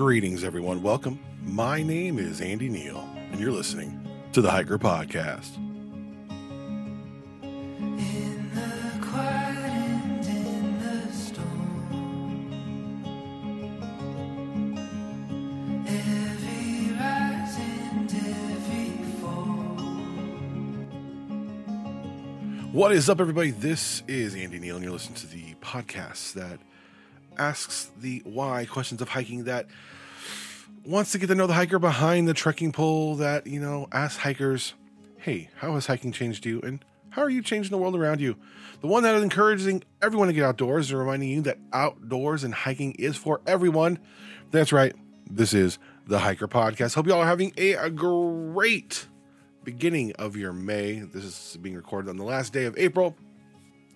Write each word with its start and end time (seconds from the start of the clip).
Greetings, 0.00 0.42
everyone. 0.44 0.82
Welcome. 0.82 1.18
My 1.44 1.82
name 1.82 2.18
is 2.18 2.40
Andy 2.40 2.70
Neal, 2.70 3.06
and 3.30 3.38
you're 3.38 3.52
listening 3.52 4.00
to 4.32 4.40
the 4.40 4.50
Hiker 4.50 4.78
Podcast. 4.78 5.58
In 7.42 8.50
the 8.54 9.06
quiet 9.06 9.58
and 9.58 10.26
in 10.26 10.80
the 10.80 11.12
storm, 11.12 11.98
every 15.86 16.92
rise 16.96 17.58
and 17.58 18.10
every 18.10 19.04
fall. 19.20 19.76
What 22.72 22.92
is 22.92 23.10
up, 23.10 23.20
everybody? 23.20 23.50
This 23.50 24.02
is 24.08 24.34
Andy 24.34 24.58
Neal, 24.60 24.76
and 24.76 24.82
you're 24.82 24.94
listening 24.94 25.18
to 25.18 25.26
the 25.26 25.56
podcast 25.60 26.32
that 26.32 26.58
asks 27.38 27.90
the 27.98 28.22
why 28.24 28.64
questions 28.66 29.00
of 29.00 29.08
hiking 29.08 29.44
that 29.44 29.66
wants 30.84 31.12
to 31.12 31.18
get 31.18 31.26
to 31.28 31.34
know 31.34 31.46
the 31.46 31.54
hiker 31.54 31.78
behind 31.78 32.28
the 32.28 32.34
trekking 32.34 32.72
pole 32.72 33.16
that, 33.16 33.46
you 33.46 33.60
know, 33.60 33.88
asks 33.92 34.18
hikers, 34.18 34.74
hey, 35.18 35.48
how 35.56 35.74
has 35.74 35.86
hiking 35.86 36.12
changed 36.12 36.46
you? 36.46 36.60
And 36.62 36.84
how 37.10 37.22
are 37.22 37.30
you 37.30 37.42
changing 37.42 37.70
the 37.70 37.78
world 37.78 37.96
around 37.96 38.20
you? 38.20 38.36
The 38.80 38.86
one 38.86 39.02
that 39.02 39.14
is 39.14 39.22
encouraging 39.22 39.82
everyone 40.00 40.28
to 40.28 40.34
get 40.34 40.44
outdoors 40.44 40.90
and 40.90 40.98
reminding 40.98 41.28
you 41.28 41.42
that 41.42 41.58
outdoors 41.72 42.44
and 42.44 42.54
hiking 42.54 42.92
is 42.92 43.16
for 43.16 43.40
everyone. 43.46 43.98
That's 44.50 44.72
right. 44.72 44.94
This 45.28 45.52
is 45.52 45.78
the 46.06 46.18
Hiker 46.18 46.48
Podcast. 46.48 46.94
Hope 46.94 47.06
you 47.06 47.12
all 47.12 47.20
are 47.20 47.26
having 47.26 47.52
a, 47.56 47.74
a 47.74 47.90
great 47.90 49.06
beginning 49.64 50.12
of 50.12 50.36
your 50.36 50.52
May. 50.52 51.00
This 51.00 51.24
is 51.24 51.58
being 51.60 51.76
recorded 51.76 52.08
on 52.08 52.16
the 52.16 52.24
last 52.24 52.52
day 52.52 52.64
of 52.64 52.76
April. 52.78 53.16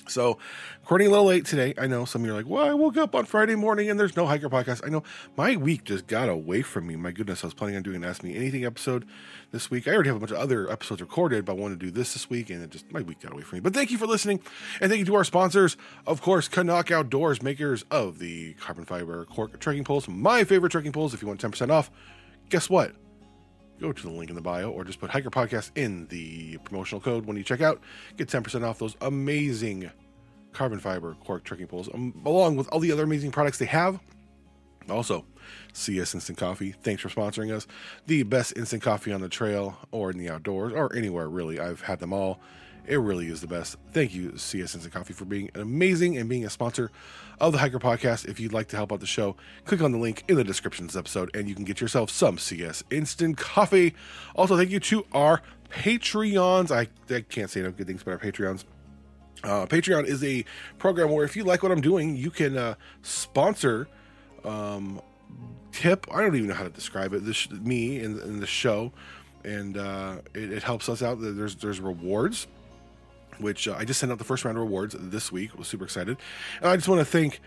So, 0.06 0.36
recording 0.82 1.06
a 1.06 1.10
little 1.10 1.24
late 1.24 1.46
today. 1.46 1.72
I 1.78 1.86
know 1.86 2.04
some 2.04 2.22
of 2.22 2.26
you 2.26 2.32
are 2.34 2.36
like, 2.36 2.46
well, 2.46 2.64
I 2.64 2.74
woke 2.74 2.98
up 2.98 3.14
on 3.14 3.24
Friday 3.24 3.54
morning 3.54 3.88
and 3.88 3.98
there's 3.98 4.16
no 4.16 4.26
hiker 4.26 4.50
podcast. 4.50 4.82
I 4.84 4.90
know 4.90 5.02
my 5.34 5.56
week 5.56 5.84
just 5.84 6.06
got 6.06 6.28
away 6.28 6.60
from 6.60 6.86
me. 6.86 6.94
My 6.94 7.10
goodness, 7.10 7.42
I 7.42 7.46
was 7.46 7.54
planning 7.54 7.76
on 7.76 7.82
doing 7.82 7.96
an 7.96 8.04
Ask 8.04 8.22
Me 8.22 8.36
Anything 8.36 8.66
episode 8.66 9.06
this 9.50 9.70
week. 9.70 9.88
I 9.88 9.92
already 9.92 10.10
have 10.10 10.16
a 10.16 10.20
bunch 10.20 10.32
of 10.32 10.36
other 10.36 10.70
episodes 10.70 11.00
recorded, 11.00 11.46
but 11.46 11.52
I 11.52 11.54
wanted 11.56 11.80
to 11.80 11.86
do 11.86 11.90
this 11.90 12.12
this 12.12 12.28
week 12.28 12.50
and 12.50 12.62
it 12.62 12.70
just, 12.70 12.92
my 12.92 13.00
week 13.00 13.20
got 13.20 13.32
away 13.32 13.42
from 13.42 13.56
me. 13.56 13.60
But 13.60 13.72
thank 13.72 13.90
you 13.90 13.96
for 13.96 14.06
listening. 14.06 14.40
And 14.78 14.90
thank 14.90 14.98
you 14.98 15.06
to 15.06 15.14
our 15.14 15.24
sponsors, 15.24 15.78
of 16.06 16.20
course, 16.20 16.50
CNOC 16.50 16.90
Outdoors, 16.90 17.42
makers 17.42 17.84
of 17.90 18.18
the 18.18 18.52
carbon 18.54 18.84
fiber 18.84 19.24
cork 19.24 19.58
trekking 19.58 19.84
poles, 19.84 20.06
my 20.06 20.44
favorite 20.44 20.70
trekking 20.70 20.92
poles. 20.92 21.14
If 21.14 21.22
you 21.22 21.28
want 21.28 21.40
10% 21.40 21.70
off, 21.70 21.90
guess 22.50 22.68
what? 22.68 22.92
Go 23.80 23.92
to 23.92 24.02
the 24.02 24.10
link 24.10 24.30
in 24.30 24.36
the 24.36 24.42
bio 24.42 24.70
or 24.70 24.84
just 24.84 25.00
put 25.00 25.10
hiker 25.10 25.30
podcast 25.30 25.70
in 25.74 26.06
the 26.08 26.58
promotional 26.58 27.00
code 27.00 27.26
when 27.26 27.36
you 27.36 27.42
check 27.42 27.60
out. 27.60 27.80
Get 28.16 28.28
10% 28.28 28.64
off 28.64 28.78
those 28.78 28.96
amazing 29.00 29.90
carbon 30.52 30.78
fiber 30.78 31.16
cork 31.24 31.44
trekking 31.44 31.66
poles 31.66 31.88
um, 31.92 32.14
along 32.24 32.56
with 32.56 32.68
all 32.68 32.78
the 32.78 32.92
other 32.92 33.02
amazing 33.02 33.32
products 33.32 33.58
they 33.58 33.66
have. 33.66 33.98
Also 34.88 35.24
cs 35.72 36.14
instant 36.14 36.38
coffee 36.38 36.72
thanks 36.82 37.02
for 37.02 37.08
sponsoring 37.08 37.52
us. 37.52 37.66
The 38.06 38.22
best 38.22 38.56
instant 38.56 38.82
coffee 38.82 39.12
on 39.12 39.20
the 39.20 39.28
trail 39.28 39.76
or 39.90 40.10
in 40.10 40.18
the 40.18 40.30
outdoors 40.30 40.72
or 40.72 40.94
anywhere 40.94 41.28
really. 41.28 41.58
I've 41.58 41.80
had 41.80 42.00
them 42.00 42.12
all 42.12 42.40
it 42.86 42.98
really 42.98 43.28
is 43.28 43.40
the 43.40 43.46
best. 43.46 43.76
Thank 43.92 44.14
you 44.14 44.36
cs 44.36 44.74
instant 44.74 44.92
coffee 44.92 45.14
for 45.14 45.24
being 45.24 45.50
an 45.54 45.60
amazing 45.60 46.16
and 46.16 46.28
being 46.28 46.44
a 46.44 46.50
sponsor 46.50 46.90
of 47.40 47.52
the 47.52 47.58
hiker 47.58 47.78
podcast. 47.78 48.26
If 48.26 48.38
you'd 48.38 48.52
like 48.52 48.68
to 48.68 48.76
help 48.76 48.92
out 48.92 49.00
the 49.00 49.06
show 49.06 49.36
click 49.64 49.80
on 49.80 49.92
the 49.92 49.98
link 49.98 50.24
in 50.28 50.36
the 50.36 50.44
description 50.44 50.84
of 50.84 50.92
this 50.92 50.98
episode 50.98 51.30
and 51.34 51.48
you 51.48 51.54
can 51.54 51.64
get 51.64 51.80
yourself 51.80 52.10
some 52.10 52.38
cs 52.38 52.84
instant 52.90 53.36
coffee. 53.36 53.94
Also 54.34 54.56
thank 54.56 54.70
you 54.70 54.80
to 54.80 55.06
our 55.12 55.42
patreons. 55.70 56.70
I, 56.70 56.88
I 57.14 57.20
can't 57.22 57.50
say 57.50 57.60
enough 57.60 57.76
good 57.76 57.86
things 57.86 58.02
about 58.02 58.12
our 58.12 58.30
patreons. 58.30 58.64
Uh, 59.44 59.66
Patreon 59.66 60.06
is 60.06 60.24
a 60.24 60.44
program 60.78 61.10
where 61.10 61.24
if 61.24 61.36
you 61.36 61.44
like 61.44 61.62
what 61.62 61.70
I'm 61.70 61.82
doing, 61.82 62.16
you 62.16 62.30
can 62.30 62.56
uh, 62.56 62.74
sponsor, 63.02 63.88
um, 64.42 65.02
tip. 65.70 66.06
I 66.10 66.22
don't 66.22 66.34
even 66.34 66.48
know 66.48 66.54
how 66.54 66.64
to 66.64 66.70
describe 66.70 67.12
it. 67.12 67.26
This 67.26 67.50
me 67.50 68.00
in, 68.00 68.18
in 68.20 68.40
the 68.40 68.46
show, 68.46 68.92
and 69.44 69.76
uh, 69.76 70.16
it, 70.32 70.50
it 70.50 70.62
helps 70.62 70.88
us 70.88 71.02
out. 71.02 71.18
There's 71.20 71.56
there's 71.56 71.78
rewards, 71.78 72.46
which 73.38 73.68
uh, 73.68 73.76
I 73.78 73.84
just 73.84 74.00
sent 74.00 74.12
out 74.12 74.18
the 74.18 74.24
first 74.24 74.44
round 74.44 74.56
of 74.56 74.64
rewards 74.64 74.94
this 74.98 75.30
week. 75.32 75.56
Was 75.58 75.68
super 75.68 75.84
excited, 75.84 76.16
and 76.60 76.70
I 76.70 76.76
just 76.76 76.88
want 76.88 77.00
to 77.00 77.04
thank 77.04 77.40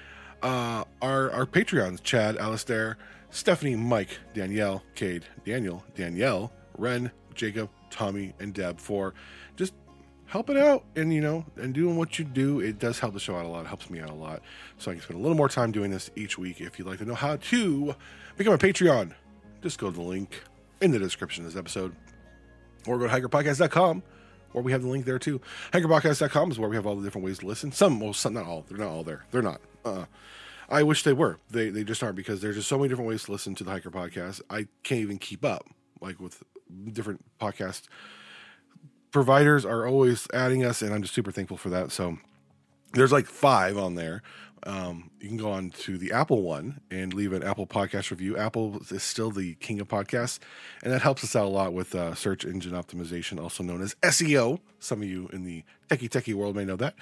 uh, 0.44 0.84
our 1.02 1.32
our 1.32 1.46
Patreons: 1.46 2.04
Chad, 2.04 2.38
Alistair, 2.38 2.98
Stephanie, 3.30 3.76
Mike, 3.76 4.20
Danielle, 4.34 4.84
Cade, 4.96 5.26
Daniel, 5.46 5.84
Danielle, 5.96 6.52
Ren, 6.78 7.12
Jacob, 7.36 7.70
Tommy, 7.90 8.34
and 8.40 8.54
Deb 8.54 8.80
for 8.80 9.14
just 9.56 9.74
helping 10.26 10.58
out 10.58 10.84
and 10.98 11.14
you 11.14 11.22
know 11.22 11.46
and 11.56 11.74
doing 11.74 11.96
what 11.96 12.20
you 12.20 12.26
do. 12.26 12.60
It 12.60 12.80
does 12.80 13.00
help 13.00 13.14
the 13.14 13.20
show 13.20 13.36
out 13.36 13.46
a 13.46 13.50
lot. 13.50 13.66
It 13.66 13.68
helps 13.68 13.90
me 13.90 14.00
out 14.00 14.10
a 14.10 14.16
lot. 14.16 14.42
So 14.78 14.92
i 14.92 14.94
can 14.94 15.04
spend 15.04 15.20
a 15.20 15.22
little 15.22 15.38
more 15.38 15.50
time 15.50 15.72
doing 15.72 15.92
this 15.92 16.10
each 16.16 16.38
week. 16.38 16.62
If 16.62 16.78
you'd 16.78 16.88
like 16.88 17.00
to 17.00 17.06
know 17.06 17.16
how 17.16 17.38
to 17.38 17.96
become 18.38 18.54
a 18.54 18.58
patreon 18.58 19.14
just 19.62 19.80
go 19.80 19.90
to 19.90 19.96
the 19.96 20.02
link 20.02 20.44
in 20.82 20.92
the 20.92 21.00
description 21.00 21.46
of 21.46 21.52
this 21.52 21.60
episode 21.60 21.96
or 22.86 22.98
go 22.98 23.08
to 23.08 23.14
hikerpodcast.com 23.14 24.04
where 24.58 24.64
we 24.64 24.72
have 24.72 24.82
the 24.82 24.88
link 24.88 25.06
there 25.06 25.20
too. 25.20 25.42
Hikerpodcast.com 25.72 26.52
is 26.52 26.60
where 26.60 26.70
we 26.70 26.76
have 26.76 26.86
all 26.86 26.96
the 26.96 27.04
different 27.04 27.26
ways 27.26 27.40
to 27.40 27.46
listen. 27.46 27.72
Some 27.72 28.00
well 28.00 28.14
some 28.14 28.34
not 28.34 28.46
all 28.46 28.66
they're 28.68 28.78
not 28.78 28.90
all 28.90 29.04
there. 29.04 29.26
They're 29.32 29.42
not. 29.42 29.62
Uh 29.86 30.06
i 30.70 30.84
wish 30.84 31.04
they 31.04 31.14
were. 31.14 31.40
They 31.50 31.70
they 31.70 31.84
just 31.84 32.04
aren't 32.04 32.18
because 32.18 32.42
there's 32.42 32.58
just 32.58 32.68
so 32.68 32.78
many 32.78 32.90
different 32.90 33.08
ways 33.08 33.24
to 33.24 33.32
listen 33.32 33.56
to 33.56 33.64
the 33.64 33.72
hiker 33.72 33.92
podcast. 33.92 34.42
I 34.50 34.68
can't 34.84 35.02
even 35.02 35.18
keep 35.18 35.46
up 35.46 35.66
like 36.02 36.20
with 36.20 36.44
different 36.92 37.24
podcast 37.40 37.84
providers 39.12 39.66
are 39.66 39.88
always 39.88 40.28
adding 40.34 40.64
us, 40.64 40.82
and 40.82 40.94
I'm 40.94 41.02
just 41.02 41.14
super 41.14 41.32
thankful 41.32 41.58
for 41.58 41.70
that. 41.70 41.92
So 41.92 42.18
there's 42.94 43.12
like 43.12 43.26
five 43.26 43.78
on 43.78 43.96
there. 43.96 44.22
Um, 44.64 45.12
you 45.20 45.28
can 45.28 45.38
go 45.38 45.52
on 45.52 45.70
to 45.70 45.98
the 45.98 46.12
Apple 46.12 46.42
one 46.42 46.82
and 46.90 47.14
leave 47.14 47.34
an 47.34 47.44
Apple 47.44 47.68
podcast 47.68 48.12
review. 48.12 48.38
Apple 48.38 48.82
is 48.90 49.04
still 49.04 49.32
the 49.32 49.56
king 49.56 49.80
of 49.80 49.88
podcasts, 49.88 50.40
and 50.84 50.92
that 50.92 51.02
helps 51.02 51.24
us 51.24 51.36
out 51.36 51.46
a 51.46 51.50
lot 51.50 51.74
with 51.74 51.94
uh, 51.96 52.16
search 52.16 52.44
engine 52.46 52.74
optimization, 52.74 53.42
also 53.42 53.64
known 53.64 53.82
as 53.82 53.96
SEO. 54.02 54.60
Some 54.80 55.02
of 55.02 55.08
you 55.08 55.30
in 55.32 55.44
the 55.44 55.64
techie 55.90 56.10
techie 56.10 56.34
world 56.34 56.56
may 56.56 56.66
know 56.66 56.76
that. 56.78 56.96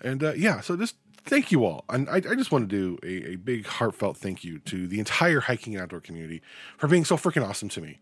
And 0.00 0.22
uh, 0.22 0.32
yeah, 0.34 0.60
so 0.60 0.76
just 0.76 0.96
thank 1.24 1.52
you 1.52 1.64
all. 1.64 1.84
And 1.88 2.08
I, 2.08 2.16
I 2.16 2.34
just 2.34 2.52
want 2.52 2.68
to 2.68 2.76
do 2.76 2.98
a, 3.02 3.32
a 3.32 3.36
big 3.36 3.66
heartfelt 3.66 4.16
thank 4.16 4.44
you 4.44 4.58
to 4.60 4.86
the 4.86 4.98
entire 4.98 5.40
hiking 5.40 5.74
and 5.74 5.82
outdoor 5.82 6.00
community 6.00 6.42
for 6.76 6.88
being 6.88 7.04
so 7.04 7.16
freaking 7.16 7.46
awesome 7.46 7.68
to 7.70 7.80
me. 7.80 8.00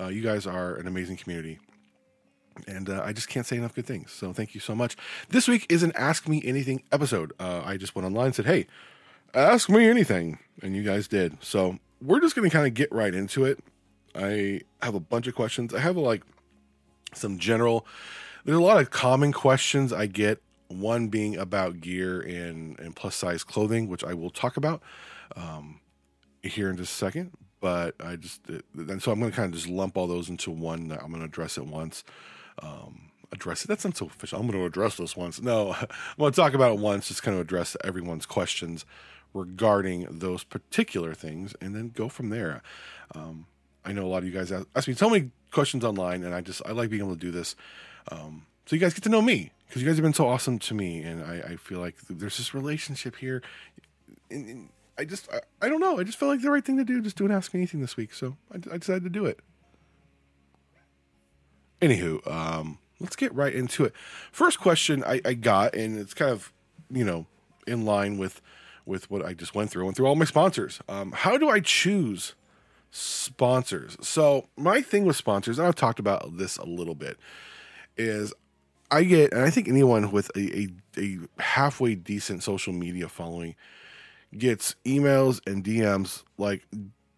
Uh, 0.00 0.08
you 0.08 0.22
guys 0.22 0.46
are 0.46 0.74
an 0.74 0.86
amazing 0.86 1.16
community 1.16 1.58
and 2.66 2.88
uh, 2.88 3.02
I 3.04 3.12
just 3.12 3.28
can't 3.28 3.46
say 3.46 3.56
enough 3.56 3.74
good 3.74 3.86
things. 3.86 4.12
So 4.12 4.32
thank 4.32 4.54
you 4.54 4.60
so 4.60 4.74
much. 4.74 4.96
This 5.28 5.48
week 5.48 5.66
is 5.68 5.82
an 5.82 5.92
Ask 5.96 6.28
Me 6.28 6.42
Anything 6.44 6.82
episode. 6.92 7.32
Uh, 7.38 7.62
I 7.64 7.76
just 7.76 7.94
went 7.94 8.06
online 8.06 8.26
and 8.26 8.34
said, 8.34 8.46
"Hey, 8.46 8.66
ask 9.34 9.68
me 9.68 9.88
anything," 9.88 10.38
and 10.62 10.74
you 10.74 10.82
guys 10.82 11.08
did. 11.08 11.42
So 11.42 11.78
we're 12.02 12.20
just 12.20 12.34
going 12.36 12.48
to 12.48 12.54
kind 12.54 12.66
of 12.66 12.74
get 12.74 12.90
right 12.92 13.14
into 13.14 13.44
it. 13.44 13.62
I 14.14 14.62
have 14.82 14.94
a 14.94 15.00
bunch 15.00 15.26
of 15.26 15.34
questions. 15.34 15.74
I 15.74 15.80
have 15.80 15.96
like 15.96 16.22
some 17.14 17.38
general. 17.38 17.86
There's 18.44 18.58
a 18.58 18.62
lot 18.62 18.80
of 18.80 18.90
common 18.90 19.32
questions 19.32 19.92
I 19.92 20.06
get. 20.06 20.40
One 20.68 21.08
being 21.08 21.36
about 21.36 21.80
gear 21.80 22.20
and 22.20 22.78
and 22.80 22.96
plus 22.96 23.14
size 23.14 23.44
clothing, 23.44 23.88
which 23.88 24.02
I 24.02 24.14
will 24.14 24.30
talk 24.30 24.56
about 24.56 24.82
um, 25.36 25.80
here 26.42 26.70
in 26.70 26.76
just 26.76 26.92
a 26.92 26.96
second. 26.96 27.32
But 27.60 27.94
I 28.00 28.16
just 28.16 28.40
and 28.48 29.02
so 29.02 29.12
I'm 29.12 29.20
going 29.20 29.30
to 29.30 29.36
kind 29.36 29.52
of 29.52 29.54
just 29.58 29.68
lump 29.68 29.96
all 29.96 30.06
those 30.06 30.28
into 30.28 30.50
one. 30.50 30.88
That 30.88 31.02
I'm 31.02 31.08
going 31.08 31.20
to 31.20 31.26
address 31.26 31.56
it 31.56 31.66
once 31.66 32.02
um, 32.62 33.10
address 33.32 33.64
it. 33.64 33.68
That 33.68 33.80
sounds 33.80 33.98
so 33.98 34.06
official. 34.06 34.40
I'm 34.40 34.46
going 34.46 34.58
to 34.58 34.66
address 34.66 34.96
this 34.96 35.16
once. 35.16 35.40
No, 35.40 35.72
I'm 35.80 35.88
going 36.18 36.32
to 36.32 36.36
talk 36.36 36.54
about 36.54 36.72
it 36.72 36.78
once, 36.78 37.08
just 37.08 37.22
kind 37.22 37.34
of 37.34 37.40
address 37.40 37.76
everyone's 37.84 38.26
questions 38.26 38.84
regarding 39.34 40.06
those 40.10 40.44
particular 40.44 41.14
things, 41.14 41.54
and 41.60 41.74
then 41.74 41.90
go 41.94 42.08
from 42.08 42.30
there. 42.30 42.62
Um, 43.14 43.46
I 43.84 43.92
know 43.92 44.04
a 44.04 44.08
lot 44.08 44.18
of 44.18 44.24
you 44.24 44.32
guys 44.32 44.50
ask, 44.50 44.66
ask, 44.74 44.88
me 44.88 44.94
so 44.94 45.10
many 45.10 45.30
questions 45.50 45.84
online, 45.84 46.24
and 46.24 46.34
I 46.34 46.40
just 46.40 46.62
I 46.66 46.72
like 46.72 46.90
being 46.90 47.02
able 47.02 47.14
to 47.14 47.20
do 47.20 47.30
this, 47.30 47.54
um, 48.10 48.46
so 48.66 48.74
you 48.74 48.80
guys 48.80 48.94
get 48.94 49.04
to 49.04 49.08
know 49.08 49.22
me 49.22 49.52
because 49.68 49.82
you 49.82 49.88
guys 49.88 49.96
have 49.96 50.02
been 50.02 50.14
so 50.14 50.26
awesome 50.26 50.58
to 50.58 50.74
me, 50.74 51.02
and 51.02 51.22
I, 51.22 51.52
I 51.52 51.56
feel 51.56 51.80
like 51.80 51.96
there's 52.08 52.36
this 52.36 52.54
relationship 52.54 53.16
here. 53.16 53.42
And, 54.30 54.48
and 54.48 54.68
I 54.98 55.04
just 55.04 55.28
I, 55.32 55.40
I, 55.62 55.68
don't 55.68 55.80
know. 55.80 56.00
I 56.00 56.04
just 56.04 56.18
felt 56.18 56.30
like 56.30 56.42
the 56.42 56.50
right 56.50 56.64
thing 56.64 56.76
to 56.78 56.84
do. 56.84 57.00
Just 57.00 57.16
do 57.16 57.26
an 57.26 57.30
ask 57.30 57.54
me 57.54 57.60
anything 57.60 57.80
this 57.80 57.96
week, 57.96 58.12
so 58.12 58.36
I, 58.52 58.56
I 58.72 58.78
decided 58.78 59.04
to 59.04 59.10
do 59.10 59.26
it. 59.26 59.40
Anywho, 61.80 62.26
um, 62.30 62.78
let's 63.00 63.16
get 63.16 63.34
right 63.34 63.54
into 63.54 63.84
it. 63.84 63.92
First 64.32 64.60
question 64.60 65.04
I, 65.04 65.20
I 65.24 65.34
got, 65.34 65.74
and 65.74 65.98
it's 65.98 66.14
kind 66.14 66.30
of, 66.30 66.52
you 66.90 67.04
know, 67.04 67.26
in 67.66 67.84
line 67.84 68.18
with 68.18 68.40
with 68.84 69.10
what 69.10 69.24
I 69.24 69.34
just 69.34 69.54
went 69.54 69.70
through. 69.70 69.82
I 69.82 69.86
went 69.86 69.96
through 69.96 70.06
all 70.06 70.14
my 70.14 70.24
sponsors. 70.24 70.80
Um, 70.88 71.10
how 71.12 71.36
do 71.36 71.48
I 71.48 71.58
choose 71.58 72.34
sponsors? 72.92 73.96
So 74.00 74.46
my 74.56 74.80
thing 74.80 75.04
with 75.04 75.16
sponsors, 75.16 75.58
and 75.58 75.66
I've 75.66 75.74
talked 75.74 75.98
about 75.98 76.38
this 76.38 76.56
a 76.56 76.64
little 76.64 76.94
bit, 76.94 77.18
is 77.96 78.32
I 78.90 79.02
get, 79.02 79.32
and 79.32 79.42
I 79.42 79.50
think 79.50 79.68
anyone 79.68 80.12
with 80.12 80.30
a, 80.36 80.56
a, 80.56 80.68
a 80.96 81.18
halfway 81.42 81.96
decent 81.96 82.44
social 82.44 82.72
media 82.72 83.08
following 83.08 83.56
gets 84.38 84.76
emails 84.84 85.40
and 85.46 85.64
DMs 85.64 86.22
like 86.38 86.64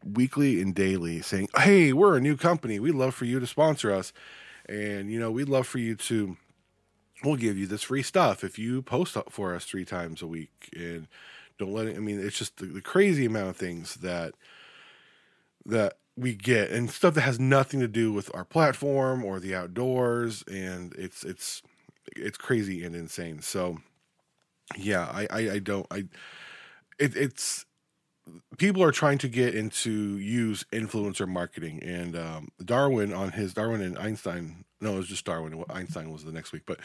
weekly 0.04 0.62
and 0.62 0.74
daily 0.74 1.20
saying, 1.20 1.48
"Hey, 1.56 1.92
we're 1.92 2.16
a 2.16 2.20
new 2.20 2.36
company. 2.36 2.80
We'd 2.80 2.94
love 2.94 3.14
for 3.14 3.26
you 3.26 3.38
to 3.38 3.46
sponsor 3.46 3.92
us." 3.92 4.12
And, 4.68 5.10
you 5.10 5.18
know, 5.18 5.30
we'd 5.30 5.48
love 5.48 5.66
for 5.66 5.78
you 5.78 5.94
to, 5.96 6.36
we'll 7.24 7.36
give 7.36 7.56
you 7.56 7.66
this 7.66 7.82
free 7.84 8.02
stuff 8.02 8.44
if 8.44 8.58
you 8.58 8.82
post 8.82 9.16
up 9.16 9.32
for 9.32 9.54
us 9.54 9.64
three 9.64 9.84
times 9.84 10.22
a 10.22 10.26
week. 10.26 10.68
And 10.76 11.08
don't 11.58 11.72
let 11.72 11.86
it, 11.86 11.96
I 11.96 12.00
mean, 12.00 12.20
it's 12.20 12.38
just 12.38 12.58
the, 12.58 12.66
the 12.66 12.82
crazy 12.82 13.26
amount 13.26 13.50
of 13.50 13.56
things 13.56 13.96
that 13.96 14.34
that 15.66 15.98
we 16.16 16.34
get 16.34 16.70
and 16.70 16.90
stuff 16.90 17.14
that 17.14 17.20
has 17.20 17.38
nothing 17.38 17.78
to 17.80 17.88
do 17.88 18.12
with 18.12 18.34
our 18.34 18.44
platform 18.44 19.24
or 19.24 19.38
the 19.38 19.54
outdoors 19.54 20.42
and 20.50 20.92
it's 20.94 21.22
it's 21.22 21.62
it's 22.16 22.36
crazy 22.36 22.82
and 22.82 22.96
insane 22.96 23.40
so 23.40 23.78
yeah 24.76 25.08
i 25.12 25.26
i, 25.30 25.50
I 25.52 25.58
don't 25.60 25.86
i 25.90 25.98
it, 26.98 27.16
it's 27.16 27.64
people 28.56 28.82
are 28.82 28.92
trying 28.92 29.18
to 29.18 29.28
get 29.28 29.54
into 29.54 30.18
use 30.18 30.64
influencer 30.72 31.28
marketing 31.28 31.82
and 31.82 32.16
um, 32.16 32.48
darwin 32.64 33.12
on 33.12 33.32
his 33.32 33.54
darwin 33.54 33.80
and 33.80 33.98
einstein 33.98 34.64
no 34.80 34.94
it 34.94 34.98
was 34.98 35.08
just 35.08 35.24
darwin 35.24 35.64
einstein 35.70 36.10
was 36.10 36.24
the 36.24 36.32
next 36.32 36.52
week 36.52 36.62
but 36.66 36.78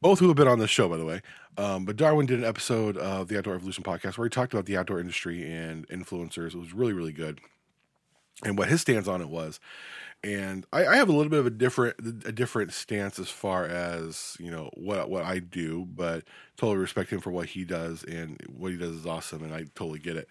both 0.00 0.18
who 0.18 0.28
have 0.28 0.36
been 0.36 0.48
on 0.48 0.58
the 0.58 0.68
show 0.68 0.88
by 0.88 0.96
the 0.96 1.04
way 1.04 1.20
um, 1.58 1.84
but 1.84 1.96
darwin 1.96 2.26
did 2.26 2.38
an 2.38 2.44
episode 2.44 2.96
of 2.96 3.28
the 3.28 3.38
outdoor 3.38 3.54
evolution 3.54 3.84
podcast 3.84 4.18
where 4.18 4.26
he 4.26 4.30
talked 4.30 4.52
about 4.52 4.66
the 4.66 4.76
outdoor 4.76 5.00
industry 5.00 5.42
and 5.50 5.88
influencers 5.88 6.54
it 6.54 6.58
was 6.58 6.72
really 6.72 6.92
really 6.92 7.12
good 7.12 7.40
and 8.44 8.58
what 8.58 8.68
his 8.68 8.80
stance 8.80 9.08
on 9.08 9.20
it 9.20 9.28
was 9.28 9.60
and 10.24 10.66
I, 10.72 10.86
I 10.86 10.96
have 10.96 11.08
a 11.10 11.12
little 11.12 11.28
bit 11.28 11.40
of 11.40 11.46
a 11.46 11.50
different 11.50 11.96
a 12.24 12.32
different 12.32 12.72
stance 12.72 13.18
as 13.18 13.28
far 13.28 13.66
as 13.66 14.36
you 14.40 14.50
know 14.50 14.70
what 14.74 15.10
what 15.10 15.22
I 15.22 15.38
do, 15.38 15.86
but 15.86 16.24
totally 16.56 16.78
respect 16.78 17.10
him 17.10 17.20
for 17.20 17.30
what 17.30 17.50
he 17.50 17.64
does 17.64 18.04
and 18.04 18.40
what 18.48 18.72
he 18.72 18.78
does 18.78 18.92
is 18.92 19.06
awesome, 19.06 19.44
and 19.44 19.54
I 19.54 19.66
totally 19.74 19.98
get 19.98 20.16
it. 20.16 20.28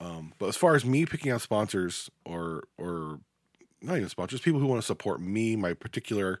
Um, 0.00 0.32
but 0.38 0.46
as 0.46 0.56
far 0.56 0.74
as 0.74 0.84
me 0.84 1.06
picking 1.06 1.32
out 1.32 1.40
sponsors 1.40 2.10
or 2.24 2.64
or 2.78 3.20
not 3.82 3.96
even 3.96 4.08
sponsors, 4.08 4.40
people 4.40 4.60
who 4.60 4.66
want 4.66 4.80
to 4.80 4.86
support 4.86 5.20
me, 5.20 5.56
my 5.56 5.72
particular 5.72 6.40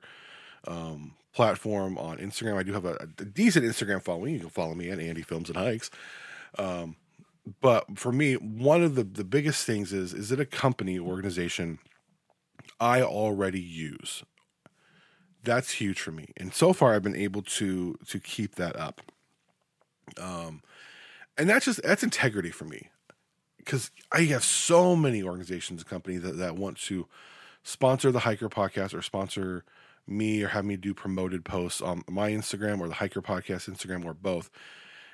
um, 0.66 1.14
platform 1.32 1.96
on 1.98 2.18
Instagram, 2.18 2.56
I 2.56 2.62
do 2.62 2.72
have 2.72 2.84
a, 2.84 2.94
a 3.00 3.06
decent 3.24 3.64
Instagram 3.64 4.02
following. 4.02 4.34
You 4.34 4.40
can 4.40 4.48
follow 4.48 4.74
me 4.74 4.90
at 4.90 4.98
Andy 4.98 5.22
Films 5.22 5.48
and 5.48 5.56
Hikes. 5.56 5.90
Um, 6.58 6.96
but 7.60 7.98
for 7.98 8.12
me, 8.12 8.34
one 8.34 8.82
of 8.82 8.94
the 8.94 9.04
the 9.04 9.24
biggest 9.24 9.64
things 9.64 9.92
is 9.92 10.12
is 10.12 10.32
it 10.32 10.40
a 10.40 10.46
company 10.46 10.98
organization 10.98 11.78
I 12.80 13.02
already 13.02 13.60
use. 13.60 14.22
That's 15.42 15.72
huge 15.72 16.00
for 16.00 16.12
me, 16.12 16.28
and 16.36 16.52
so 16.52 16.72
far 16.72 16.94
I've 16.94 17.02
been 17.02 17.16
able 17.16 17.42
to 17.42 17.98
to 18.06 18.20
keep 18.20 18.56
that 18.56 18.76
up. 18.76 19.00
Um, 20.20 20.62
and 21.36 21.48
that's 21.48 21.64
just 21.64 21.82
that's 21.82 22.02
integrity 22.02 22.50
for 22.50 22.64
me, 22.64 22.90
because 23.68 23.90
I 24.10 24.22
have 24.22 24.42
so 24.42 24.96
many 24.96 25.22
organizations 25.22 25.82
and 25.82 25.90
companies 25.90 26.22
that, 26.22 26.38
that 26.38 26.56
want 26.56 26.78
to 26.84 27.06
sponsor 27.62 28.10
the 28.10 28.20
Hiker 28.20 28.48
Podcast 28.48 28.94
or 28.94 29.02
sponsor 29.02 29.62
me 30.06 30.42
or 30.42 30.48
have 30.48 30.64
me 30.64 30.78
do 30.78 30.94
promoted 30.94 31.44
posts 31.44 31.82
on 31.82 32.02
my 32.08 32.30
Instagram 32.30 32.80
or 32.80 32.88
the 32.88 32.94
Hiker 32.94 33.20
Podcast 33.20 33.68
Instagram 33.68 34.06
or 34.06 34.14
both. 34.14 34.48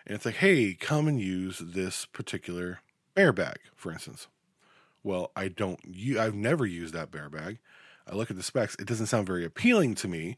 And 0.06 0.14
it's 0.14 0.24
like, 0.24 0.36
hey, 0.36 0.74
come 0.74 1.08
and 1.08 1.20
use 1.20 1.58
this 1.58 2.06
particular 2.06 2.78
bear 3.16 3.32
bag, 3.32 3.56
for 3.74 3.90
instance. 3.90 4.28
Well, 5.02 5.32
I 5.34 5.48
don't. 5.48 5.80
You, 5.84 6.20
I've 6.20 6.36
never 6.36 6.64
used 6.64 6.94
that 6.94 7.10
bear 7.10 7.28
bag. 7.28 7.58
I 8.08 8.14
look 8.14 8.30
at 8.30 8.36
the 8.36 8.44
specs. 8.44 8.76
It 8.76 8.86
doesn't 8.86 9.06
sound 9.06 9.26
very 9.26 9.44
appealing 9.44 9.96
to 9.96 10.06
me. 10.06 10.36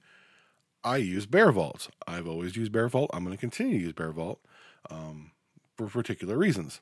I 0.83 0.97
use 0.97 1.27
Bear 1.27 1.53
Vault. 1.53 1.91
I've 2.07 2.27
always 2.27 2.57
used 2.57 2.73
Bear 2.73 2.89
Vault. 2.89 3.11
I'm 3.13 3.25
going 3.25 3.37
to 3.37 3.41
continue 3.41 3.79
to 3.79 3.85
use 3.85 3.93
Bear 3.93 4.13
Vault 4.13 4.41
um, 4.89 5.33
for 5.77 5.87
particular 5.89 6.39
reasons. 6.39 6.81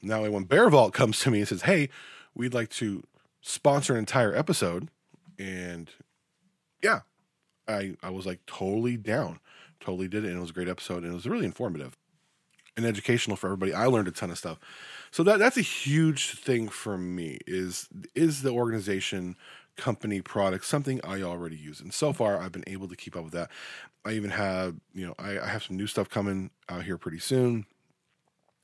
Now, 0.00 0.28
when 0.28 0.44
Bear 0.44 0.68
Vault 0.70 0.94
comes 0.94 1.20
to 1.20 1.30
me 1.30 1.40
and 1.40 1.48
says, 1.48 1.62
"Hey, 1.62 1.88
we'd 2.34 2.54
like 2.54 2.70
to 2.70 3.02
sponsor 3.40 3.94
an 3.94 4.00
entire 4.00 4.34
episode," 4.34 4.88
and 5.38 5.90
yeah, 6.82 7.00
I 7.68 7.96
I 8.02 8.10
was 8.10 8.26
like 8.26 8.44
totally 8.46 8.96
down, 8.96 9.40
totally 9.80 10.08
did 10.08 10.24
it, 10.24 10.28
and 10.28 10.38
it 10.38 10.40
was 10.40 10.50
a 10.50 10.54
great 10.54 10.68
episode, 10.68 11.02
and 11.04 11.12
it 11.12 11.14
was 11.14 11.26
really 11.26 11.46
informative 11.46 11.96
and 12.76 12.86
educational 12.86 13.36
for 13.36 13.48
everybody. 13.48 13.74
I 13.74 13.86
learned 13.86 14.08
a 14.08 14.12
ton 14.12 14.30
of 14.30 14.38
stuff. 14.38 14.58
So 15.10 15.22
that 15.24 15.38
that's 15.38 15.56
a 15.56 15.62
huge 15.62 16.38
thing 16.38 16.68
for 16.68 16.96
me 16.96 17.38
is 17.46 17.88
is 18.14 18.42
the 18.42 18.50
organization 18.50 19.36
company 19.76 20.20
product 20.20 20.64
something 20.64 21.00
I 21.04 21.22
already 21.22 21.56
use. 21.56 21.80
And 21.80 21.92
so 21.92 22.12
far 22.12 22.38
I've 22.38 22.52
been 22.52 22.64
able 22.66 22.88
to 22.88 22.96
keep 22.96 23.16
up 23.16 23.24
with 23.24 23.32
that. 23.32 23.50
I 24.04 24.12
even 24.12 24.30
have, 24.30 24.76
you 24.92 25.06
know, 25.06 25.14
I, 25.18 25.38
I 25.38 25.46
have 25.46 25.62
some 25.62 25.76
new 25.76 25.86
stuff 25.86 26.08
coming 26.10 26.50
out 26.68 26.84
here 26.84 26.98
pretty 26.98 27.20
soon. 27.20 27.66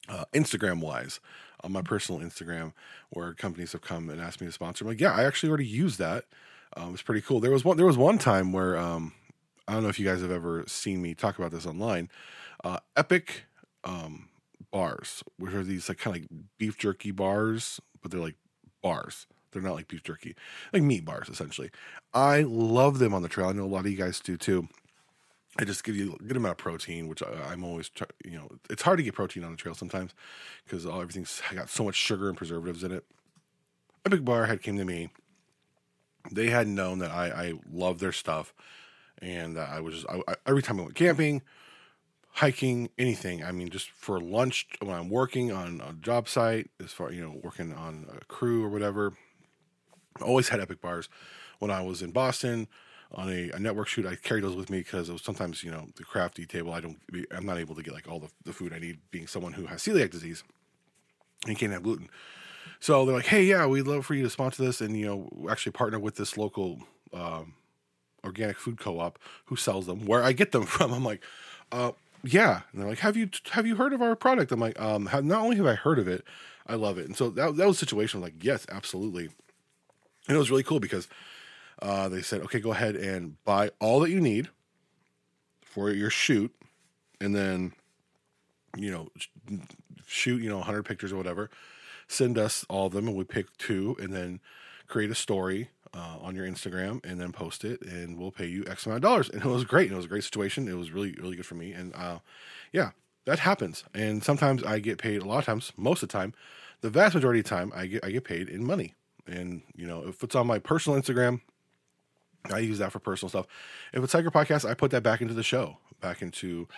Uh, 0.08 0.24
Instagram 0.32 0.80
wise, 0.80 1.20
on 1.62 1.72
my 1.72 1.82
personal 1.82 2.20
Instagram, 2.20 2.72
where 3.10 3.34
companies 3.34 3.72
have 3.72 3.82
come 3.82 4.08
and 4.08 4.20
asked 4.20 4.40
me 4.40 4.46
to 4.46 4.52
sponsor. 4.52 4.84
I'm 4.84 4.88
like, 4.88 5.00
yeah, 5.00 5.12
I 5.12 5.24
actually 5.24 5.50
already 5.50 5.66
use 5.66 5.98
that. 5.98 6.24
Um, 6.76 6.92
it's 6.92 7.02
pretty 7.02 7.20
cool. 7.20 7.40
There 7.40 7.50
was 7.50 7.64
one. 7.64 7.76
There 7.76 7.86
was 7.86 7.98
one 7.98 8.18
time 8.18 8.52
where 8.52 8.76
um, 8.76 9.12
I 9.66 9.74
don't 9.74 9.82
know 9.82 9.88
if 9.88 9.98
you 9.98 10.06
guys 10.06 10.22
have 10.22 10.30
ever 10.30 10.64
seen 10.66 11.02
me 11.02 11.14
talk 11.14 11.38
about 11.38 11.50
this 11.50 11.66
online. 11.66 12.08
Uh, 12.64 12.78
Epic 12.96 13.44
um, 13.84 14.28
bars, 14.70 15.22
which 15.38 15.54
are 15.54 15.62
these 15.62 15.88
like 15.88 15.98
kind 15.98 16.16
of 16.16 16.22
like 16.22 16.30
beef 16.58 16.78
jerky 16.78 17.10
bars, 17.10 17.80
but 18.00 18.10
they're 18.10 18.20
like 18.20 18.36
bars. 18.82 19.26
They're 19.52 19.62
not 19.62 19.74
like 19.74 19.88
beef 19.88 20.02
jerky, 20.02 20.36
like 20.72 20.82
meat 20.82 21.04
bars 21.04 21.28
essentially. 21.28 21.70
I 22.12 22.42
love 22.42 22.98
them 22.98 23.14
on 23.14 23.22
the 23.22 23.28
trail. 23.28 23.48
I 23.48 23.52
know 23.52 23.64
a 23.64 23.66
lot 23.66 23.86
of 23.86 23.90
you 23.90 23.96
guys 23.96 24.20
do 24.20 24.36
too. 24.36 24.68
I 25.58 25.64
just 25.64 25.82
give 25.82 25.96
you 25.96 26.16
a 26.18 26.22
good 26.22 26.36
amount 26.36 26.52
of 26.52 26.58
protein, 26.58 27.08
which 27.08 27.20
I, 27.22 27.52
am 27.52 27.64
always, 27.64 27.88
try, 27.88 28.06
you 28.24 28.38
know, 28.38 28.48
it's 28.70 28.82
hard 28.82 28.98
to 28.98 29.02
get 29.02 29.14
protein 29.14 29.42
on 29.42 29.50
the 29.50 29.56
trail 29.56 29.74
sometimes 29.74 30.14
because 30.64 30.86
all 30.86 31.00
everything's 31.00 31.42
got 31.52 31.68
so 31.68 31.82
much 31.84 31.96
sugar 31.96 32.28
and 32.28 32.36
preservatives 32.36 32.84
in 32.84 32.92
it. 32.92 33.04
Epic 34.06 34.24
Bar 34.24 34.46
had 34.46 34.62
came 34.62 34.78
to 34.78 34.84
me. 34.84 35.08
They 36.30 36.50
had 36.50 36.68
known 36.68 37.00
that 37.00 37.10
I, 37.10 37.26
I 37.26 37.52
love 37.70 37.98
their 37.98 38.12
stuff, 38.12 38.54
and 39.20 39.58
I 39.58 39.80
was 39.80 39.94
just 39.94 40.06
I, 40.08 40.20
I, 40.28 40.34
every 40.46 40.62
time 40.62 40.78
I 40.78 40.82
went 40.82 40.94
camping, 40.94 41.42
hiking, 42.32 42.90
anything. 42.98 43.42
I 43.42 43.50
mean, 43.50 43.68
just 43.70 43.90
for 43.90 44.20
lunch 44.20 44.68
when 44.80 44.94
I'm 44.94 45.08
working 45.08 45.50
on 45.50 45.80
a 45.80 45.92
job 45.94 46.28
site, 46.28 46.70
as 46.84 46.92
far 46.92 47.12
you 47.12 47.22
know, 47.22 47.40
working 47.42 47.72
on 47.72 48.06
a 48.14 48.24
crew 48.26 48.64
or 48.64 48.68
whatever. 48.68 49.14
I 50.20 50.24
always 50.24 50.48
had 50.50 50.60
epic 50.60 50.80
bars. 50.80 51.08
When 51.58 51.70
I 51.70 51.80
was 51.80 52.02
in 52.02 52.12
Boston 52.12 52.68
on 53.12 53.28
a, 53.28 53.50
a 53.50 53.58
network 53.58 53.88
shoot, 53.88 54.06
I 54.06 54.16
carry 54.16 54.40
those 54.40 54.56
with 54.56 54.70
me 54.70 54.78
because 54.78 55.10
sometimes 55.22 55.64
you 55.64 55.70
know 55.70 55.86
the 55.96 56.04
crafty 56.04 56.46
table. 56.46 56.72
I 56.72 56.80
don't, 56.80 56.98
I'm 57.30 57.46
not 57.46 57.58
able 57.58 57.74
to 57.74 57.82
get 57.82 57.94
like 57.94 58.08
all 58.08 58.20
the, 58.20 58.28
the 58.44 58.52
food 58.52 58.72
I 58.72 58.78
need, 58.78 58.98
being 59.10 59.26
someone 59.26 59.54
who 59.54 59.66
has 59.66 59.82
celiac 59.82 60.10
disease 60.10 60.44
and 61.46 61.58
can't 61.58 61.72
have 61.72 61.82
gluten. 61.82 62.08
So 62.80 63.04
they're 63.04 63.14
like, 63.14 63.26
hey, 63.26 63.44
yeah, 63.44 63.66
we'd 63.66 63.86
love 63.86 64.06
for 64.06 64.14
you 64.14 64.22
to 64.22 64.30
sponsor 64.30 64.62
this, 64.62 64.80
and 64.80 64.96
you 64.96 65.06
know, 65.06 65.48
actually 65.50 65.72
partner 65.72 65.98
with 65.98 66.16
this 66.16 66.36
local 66.36 66.80
um, 67.12 67.54
organic 68.24 68.58
food 68.58 68.78
co-op 68.78 69.18
who 69.46 69.56
sells 69.56 69.86
them. 69.86 70.04
Where 70.04 70.22
I 70.22 70.32
get 70.32 70.52
them 70.52 70.62
from, 70.66 70.92
I'm 70.92 71.04
like, 71.04 71.22
uh, 71.72 71.92
yeah 72.24 72.62
and 72.72 72.80
they're 72.80 72.88
like 72.88 72.98
have 72.98 73.16
you 73.16 73.30
have 73.50 73.66
you 73.66 73.76
heard 73.76 73.92
of 73.92 74.02
our 74.02 74.16
product 74.16 74.50
i'm 74.50 74.60
like 74.60 74.78
um 74.80 75.08
not 75.22 75.42
only 75.42 75.56
have 75.56 75.66
i 75.66 75.74
heard 75.74 75.98
of 75.98 76.08
it 76.08 76.24
i 76.66 76.74
love 76.74 76.98
it 76.98 77.06
and 77.06 77.16
so 77.16 77.30
that, 77.30 77.56
that 77.56 77.66
was 77.66 77.76
a 77.76 77.78
situation 77.78 78.20
like 78.20 78.34
yes 78.42 78.66
absolutely 78.70 79.28
and 80.26 80.34
it 80.34 80.38
was 80.38 80.50
really 80.50 80.62
cool 80.62 80.80
because 80.80 81.08
uh, 81.80 82.08
they 82.08 82.22
said 82.22 82.40
okay 82.42 82.60
go 82.60 82.72
ahead 82.72 82.96
and 82.96 83.42
buy 83.44 83.70
all 83.80 84.00
that 84.00 84.10
you 84.10 84.20
need 84.20 84.48
for 85.62 85.90
your 85.90 86.10
shoot 86.10 86.54
and 87.20 87.34
then 87.34 87.72
you 88.76 88.90
know 88.90 89.08
shoot 90.06 90.40
you 90.42 90.48
know 90.48 90.58
100 90.58 90.84
pictures 90.84 91.12
or 91.12 91.16
whatever 91.16 91.50
send 92.06 92.38
us 92.38 92.64
all 92.68 92.86
of 92.86 92.92
them 92.92 93.06
and 93.06 93.16
we 93.16 93.24
pick 93.24 93.54
two 93.58 93.96
and 94.00 94.12
then 94.12 94.40
create 94.86 95.10
a 95.10 95.14
story 95.14 95.68
uh, 95.94 96.16
on 96.20 96.34
your 96.34 96.46
Instagram 96.46 97.04
and 97.04 97.20
then 97.20 97.32
post 97.32 97.64
it, 97.64 97.82
and 97.82 98.18
we'll 98.18 98.30
pay 98.30 98.46
you 98.46 98.64
X 98.66 98.86
amount 98.86 98.98
of 98.98 99.02
dollars. 99.02 99.28
And 99.28 99.42
it 99.42 99.48
was 99.48 99.64
great. 99.64 99.90
It 99.90 99.96
was 99.96 100.04
a 100.04 100.08
great 100.08 100.24
situation. 100.24 100.68
It 100.68 100.76
was 100.76 100.90
really, 100.90 101.12
really 101.12 101.36
good 101.36 101.46
for 101.46 101.54
me. 101.54 101.72
And 101.72 101.94
uh, 101.94 102.18
yeah, 102.72 102.90
that 103.24 103.40
happens. 103.40 103.84
And 103.94 104.22
sometimes 104.22 104.62
I 104.64 104.78
get 104.78 104.98
paid. 104.98 105.22
A 105.22 105.24
lot 105.24 105.38
of 105.38 105.44
times, 105.44 105.72
most 105.76 106.02
of 106.02 106.08
the 106.08 106.12
time, 106.12 106.34
the 106.80 106.90
vast 106.90 107.14
majority 107.14 107.40
of 107.40 107.44
the 107.44 107.50
time, 107.50 107.72
I 107.74 107.86
get 107.86 108.04
I 108.04 108.10
get 108.10 108.24
paid 108.24 108.48
in 108.48 108.64
money. 108.64 108.94
And 109.26 109.62
you 109.74 109.86
know, 109.86 110.06
if 110.06 110.22
it's 110.22 110.34
on 110.34 110.46
my 110.46 110.58
personal 110.58 111.00
Instagram, 111.00 111.40
I 112.46 112.58
use 112.58 112.78
that 112.78 112.92
for 112.92 112.98
personal 112.98 113.28
stuff. 113.28 113.46
If 113.92 114.02
it's 114.02 114.12
Hiker 114.12 114.30
Podcast, 114.30 114.68
I 114.68 114.74
put 114.74 114.90
that 114.92 115.02
back 115.02 115.20
into 115.20 115.34
the 115.34 115.42
show, 115.42 115.78
back 116.00 116.22
into. 116.22 116.68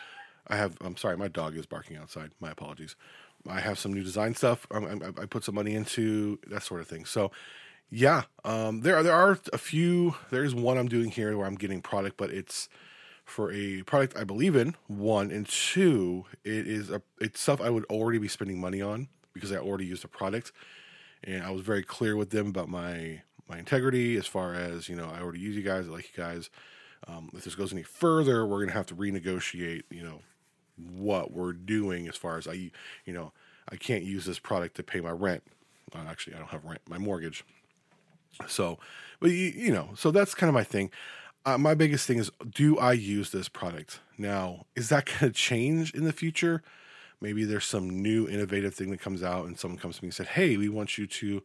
I 0.48 0.56
have. 0.56 0.76
I'm 0.80 0.96
sorry, 0.96 1.16
my 1.16 1.28
dog 1.28 1.56
is 1.56 1.66
barking 1.66 1.96
outside. 1.96 2.32
My 2.40 2.50
apologies. 2.50 2.96
I 3.48 3.60
have 3.60 3.78
some 3.78 3.92
new 3.92 4.02
design 4.02 4.34
stuff. 4.34 4.66
I, 4.70 4.78
I, 4.78 4.94
I 5.22 5.26
put 5.26 5.44
some 5.44 5.54
money 5.54 5.74
into 5.74 6.38
that 6.48 6.62
sort 6.62 6.80
of 6.80 6.88
thing. 6.88 7.04
So 7.04 7.30
yeah, 7.90 8.22
um, 8.44 8.82
there 8.82 8.96
are 8.96 9.02
there 9.02 9.14
are 9.14 9.38
a 9.52 9.58
few. 9.58 10.14
There's 10.30 10.54
one 10.54 10.78
I'm 10.78 10.88
doing 10.88 11.10
here 11.10 11.36
where 11.36 11.46
I'm 11.46 11.56
getting 11.56 11.82
product, 11.82 12.16
but 12.16 12.30
it's 12.30 12.68
for 13.24 13.52
a 13.52 13.82
product 13.82 14.16
I 14.16 14.24
believe 14.24 14.54
in. 14.54 14.76
One 14.86 15.30
and 15.30 15.46
two, 15.46 16.24
it 16.44 16.68
is 16.68 16.90
a 16.90 17.02
it's 17.20 17.40
stuff 17.40 17.60
I 17.60 17.68
would 17.68 17.84
already 17.86 18.18
be 18.18 18.28
spending 18.28 18.60
money 18.60 18.80
on 18.80 19.08
because 19.32 19.50
I 19.52 19.56
already 19.56 19.86
used 19.86 20.04
the 20.04 20.08
product, 20.08 20.52
and 21.24 21.42
I 21.42 21.50
was 21.50 21.62
very 21.62 21.82
clear 21.82 22.14
with 22.16 22.30
them 22.30 22.46
about 22.46 22.68
my 22.68 23.22
my 23.50 23.58
integrity 23.58 24.16
as 24.16 24.26
far 24.26 24.54
as 24.54 24.88
you 24.88 24.96
know 24.96 25.10
I 25.14 25.20
already 25.20 25.40
use 25.40 25.56
you 25.56 25.62
guys. 25.62 25.88
I 25.88 25.90
like 25.90 26.16
you 26.16 26.22
guys. 26.22 26.48
Um, 27.08 27.30
if 27.34 27.44
this 27.44 27.54
goes 27.54 27.72
any 27.72 27.82
further, 27.82 28.46
we're 28.46 28.60
gonna 28.60 28.76
have 28.76 28.86
to 28.86 28.94
renegotiate. 28.94 29.82
You 29.90 30.04
know 30.04 30.20
what 30.76 31.32
we're 31.32 31.52
doing 31.52 32.08
as 32.08 32.16
far 32.16 32.38
as 32.38 32.48
I 32.48 32.70
you 33.04 33.12
know 33.12 33.32
I 33.68 33.76
can't 33.76 34.04
use 34.04 34.24
this 34.24 34.38
product 34.38 34.76
to 34.76 34.82
pay 34.82 35.00
my 35.00 35.10
rent. 35.10 35.42
Uh, 35.94 36.04
actually, 36.08 36.36
I 36.36 36.38
don't 36.38 36.50
have 36.50 36.64
rent. 36.64 36.80
My 36.88 36.98
mortgage 36.98 37.44
so, 38.46 38.78
but 39.20 39.30
you, 39.30 39.52
you 39.54 39.72
know, 39.72 39.90
so 39.96 40.10
that's 40.10 40.34
kind 40.34 40.48
of 40.48 40.54
my 40.54 40.64
thing. 40.64 40.90
Uh, 41.44 41.58
my 41.58 41.74
biggest 41.74 42.06
thing 42.06 42.18
is, 42.18 42.30
do 42.48 42.78
I 42.78 42.92
use 42.92 43.30
this 43.30 43.48
product 43.48 44.00
now? 44.18 44.66
Is 44.76 44.88
that 44.90 45.06
going 45.20 45.20
to 45.20 45.30
change 45.30 45.94
in 45.94 46.04
the 46.04 46.12
future? 46.12 46.62
Maybe 47.20 47.44
there's 47.44 47.66
some 47.66 48.02
new 48.02 48.28
innovative 48.28 48.74
thing 48.74 48.90
that 48.90 49.00
comes 49.00 49.22
out, 49.22 49.46
and 49.46 49.58
someone 49.58 49.78
comes 49.78 49.98
to 49.98 50.04
me 50.04 50.08
and 50.08 50.14
said, 50.14 50.28
"Hey, 50.28 50.56
we 50.56 50.68
want 50.70 50.96
you 50.96 51.06
to 51.06 51.42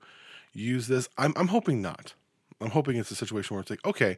use 0.56 0.88
this. 0.88 1.08
I'm 1.18 1.34
I'm 1.36 1.50
hoping 1.50 1.82
not. 1.82 2.14
I'm 2.62 2.72
hoping 2.72 2.96
it's 2.96 3.12
a 3.12 3.16
situation 3.16 3.56
where 3.56 3.62
it's 3.62 3.70
like, 3.70 3.86
okay, 3.86 4.18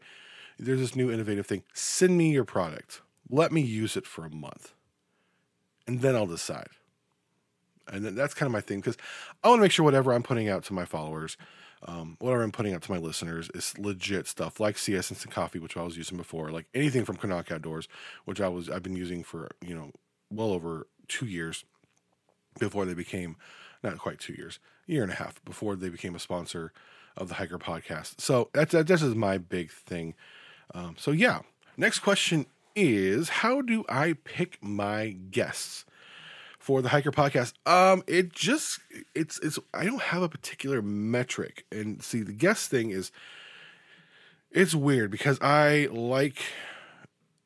there's 0.60 0.80
this 0.80 0.96
new 0.96 1.12
innovative 1.12 1.48
thing. 1.48 1.64
Send 1.74 2.18
me 2.18 2.32
your 2.32 2.46
product. 2.46 3.02
Let 3.30 3.52
me 3.52 3.62
use 3.62 3.98
it 3.98 4.06
for 4.06 4.26
a 4.26 4.30
month, 4.30 4.74
and 5.86 6.02
then 6.02 6.16
I'll 6.16 6.28
decide. 6.28 6.70
And 7.92 8.06
then 8.06 8.16
that's 8.16 8.34
kind 8.34 8.48
of 8.48 8.52
my 8.52 8.62
thing 8.62 8.80
because 8.80 8.98
I 9.44 9.50
want 9.50 9.60
to 9.60 9.64
make 9.64 9.72
sure 9.72 9.86
whatever 9.86 10.14
I'm 10.14 10.24
putting 10.24 10.50
out 10.50 10.64
to 10.66 10.74
my 10.74 10.84
followers, 10.84 11.38
um, 11.86 12.18
whatever 12.20 12.44
I'm 12.44 12.52
putting 12.52 12.74
out 12.74 12.82
to 12.84 12.92
my 12.92 12.98
listeners, 12.98 13.50
is 13.54 13.78
legit 13.78 14.28
stuff 14.28 14.60
like 14.60 14.78
CS 14.78 15.12
Instant 15.12 15.34
Coffee, 15.34 15.60
which 15.60 15.78
I 15.78 15.84
was 15.84 15.98
using 15.98 16.18
before, 16.18 16.52
like 16.52 16.68
anything 16.74 17.06
from 17.06 17.18
CNOC 17.18 17.52
Outdoors, 17.52 17.88
which 18.26 18.42
I 18.42 18.50
was 18.50 18.70
I've 18.70 18.84
been 18.84 18.96
using 18.96 19.24
for 19.24 19.50
you 19.62 19.76
know 19.76 19.92
well 20.30 20.52
over 20.52 20.88
two 21.08 21.26
years 21.26 21.66
before 22.60 22.86
they 22.86 22.94
became 22.94 23.38
not 23.84 23.98
quite 23.98 24.20
two 24.20 24.34
years, 24.34 24.60
year 24.88 25.04
and 25.04 25.12
a 25.12 25.16
half 25.16 25.44
before 25.46 25.76
they 25.76 25.90
became 25.90 26.16
a 26.16 26.20
sponsor 26.20 26.72
of 27.16 27.30
the 27.30 27.36
Hiker 27.36 27.60
Podcast. 27.60 28.20
So 28.22 28.50
that's 28.54 28.72
that, 28.72 28.88
this 28.88 29.02
is 29.02 29.16
my 29.16 29.38
big 29.38 29.72
thing. 29.72 30.16
Um, 30.74 30.96
so 30.98 31.12
yeah, 31.12 31.42
next 31.78 32.00
question 32.00 32.46
is 32.76 33.30
how 33.30 33.62
do 33.62 33.84
I 33.90 34.14
pick 34.24 34.58
my 34.62 35.10
guests? 35.10 35.86
for 36.68 36.82
the 36.82 36.90
hiker 36.90 37.12
podcast 37.12 37.54
um 37.66 38.04
it 38.08 38.34
just 38.34 38.82
it's 39.16 39.40
it's 39.40 39.58
i 39.74 39.86
don't 39.86 40.02
have 40.02 40.22
a 40.22 40.28
particular 40.28 40.82
metric 40.82 41.64
and 41.72 42.04
see 42.04 42.22
the 42.22 42.34
guest 42.34 42.70
thing 42.70 42.90
is 42.90 43.10
it's 44.52 44.76
weird 44.76 45.10
because 45.10 45.40
i 45.40 45.88
like 45.92 46.42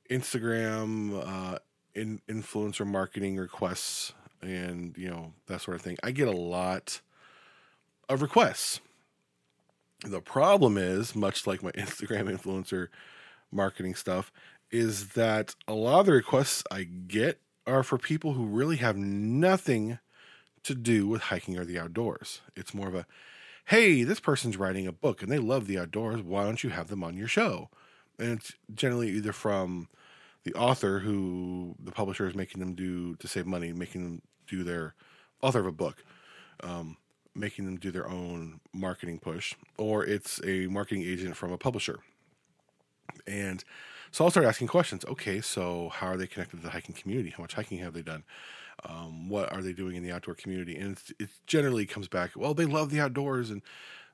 instagram 0.10 1.22
uh 1.24 1.60
in 1.94 2.20
influencer 2.28 2.84
marketing 2.84 3.38
requests 3.38 4.12
and 4.42 4.98
you 4.98 5.08
know 5.08 5.34
that 5.46 5.62
sort 5.62 5.76
of 5.76 5.84
thing 5.84 5.98
i 6.02 6.10
get 6.10 6.28
a 6.28 6.32
lot 6.32 7.02
of 8.14 8.22
requests 8.22 8.80
the 10.04 10.22
problem 10.22 10.78
is 10.78 11.16
much 11.16 11.46
like 11.46 11.62
my 11.64 11.72
instagram 11.74 12.30
influencer 12.30 12.88
marketing 13.52 13.96
stuff 13.96 14.32
is 14.72 15.10
that 15.10 15.56
a 15.68 15.74
lot 15.74 16.02
of 16.02 16.06
the 16.06 16.12
requests 16.12 16.64
i 16.72 16.84
get 16.84 17.40
are 17.68 17.84
for 17.84 17.98
people 17.98 18.34
who 18.34 18.46
really 18.46 18.78
have 18.78 18.98
nothing 18.98 20.00
to 20.64 20.76
do 20.76 21.08
with 21.08 21.24
hiking 21.24 21.58
or 21.58 21.66
the 21.66 21.80
outdoors. 21.80 22.42
It's 22.56 22.74
more 22.74 22.88
of 22.88 22.96
a, 22.96 23.06
hey, 23.66 24.04
this 24.04 24.20
person's 24.20 24.58
writing 24.58 24.88
a 24.88 24.92
book 24.92 25.22
and 25.22 25.32
they 25.32 25.40
love 25.40 25.68
the 25.68 25.80
outdoors. 25.80 26.22
Why 26.22 26.44
don't 26.44 26.64
you 26.64 26.70
have 26.70 26.88
them 26.88 27.04
on 27.04 27.16
your 27.16 27.28
show? 27.28 27.70
And 28.20 28.34
it's 28.34 28.54
generally 28.74 29.10
either 29.10 29.34
from 29.34 29.88
the 30.44 30.54
author 30.54 31.00
who 31.00 31.76
the 31.80 31.92
publisher 31.92 32.28
is 32.28 32.36
making 32.36 32.60
them 32.60 32.76
do 32.76 33.16
to 33.18 33.28
save 33.28 33.46
money, 33.46 33.74
making 33.74 34.04
them 34.04 34.22
do 34.48 34.64
their 34.64 34.96
author 35.42 35.60
of 35.60 35.66
a 35.66 35.72
book, 35.72 36.04
um, 36.64 36.98
making 37.36 37.66
them 37.66 37.78
do 37.78 37.92
their 37.92 38.08
own 38.08 38.60
marketing 38.74 39.20
push, 39.20 39.56
or 39.78 40.06
it's 40.06 40.42
a 40.44 40.68
marketing 40.68 41.04
agent 41.04 41.36
from 41.36 41.52
a 41.52 41.58
publisher. 41.58 42.00
And 43.28 43.64
so 44.12 44.26
I'll 44.26 44.32
start 44.32 44.46
asking 44.46 44.68
questions. 44.68 45.06
Okay, 45.06 45.42
so 45.42 45.90
how 45.90 46.08
are 46.08 46.18
they 46.18 46.28
connected 46.28 46.58
to 46.58 46.64
the 46.64 46.72
hiking 46.72 46.96
community? 46.96 47.30
How 47.30 47.44
much 47.44 47.54
hiking 47.54 47.80
have 47.80 47.94
they 47.94 48.02
done? 48.02 48.24
Um, 48.84 49.30
what 49.30 49.52
are 49.54 49.62
they 49.62 49.74
doing 49.74 49.96
in 49.96 50.04
the 50.04 50.12
outdoor 50.12 50.36
community? 50.36 50.76
And 50.76 50.98
it 51.20 51.30
generally 51.46 51.86
comes 51.86 52.08
back, 52.08 52.32
well, 52.36 52.54
they 52.54 52.66
love 52.66 52.90
the 52.90 53.00
outdoors 53.00 53.50
and 53.50 53.62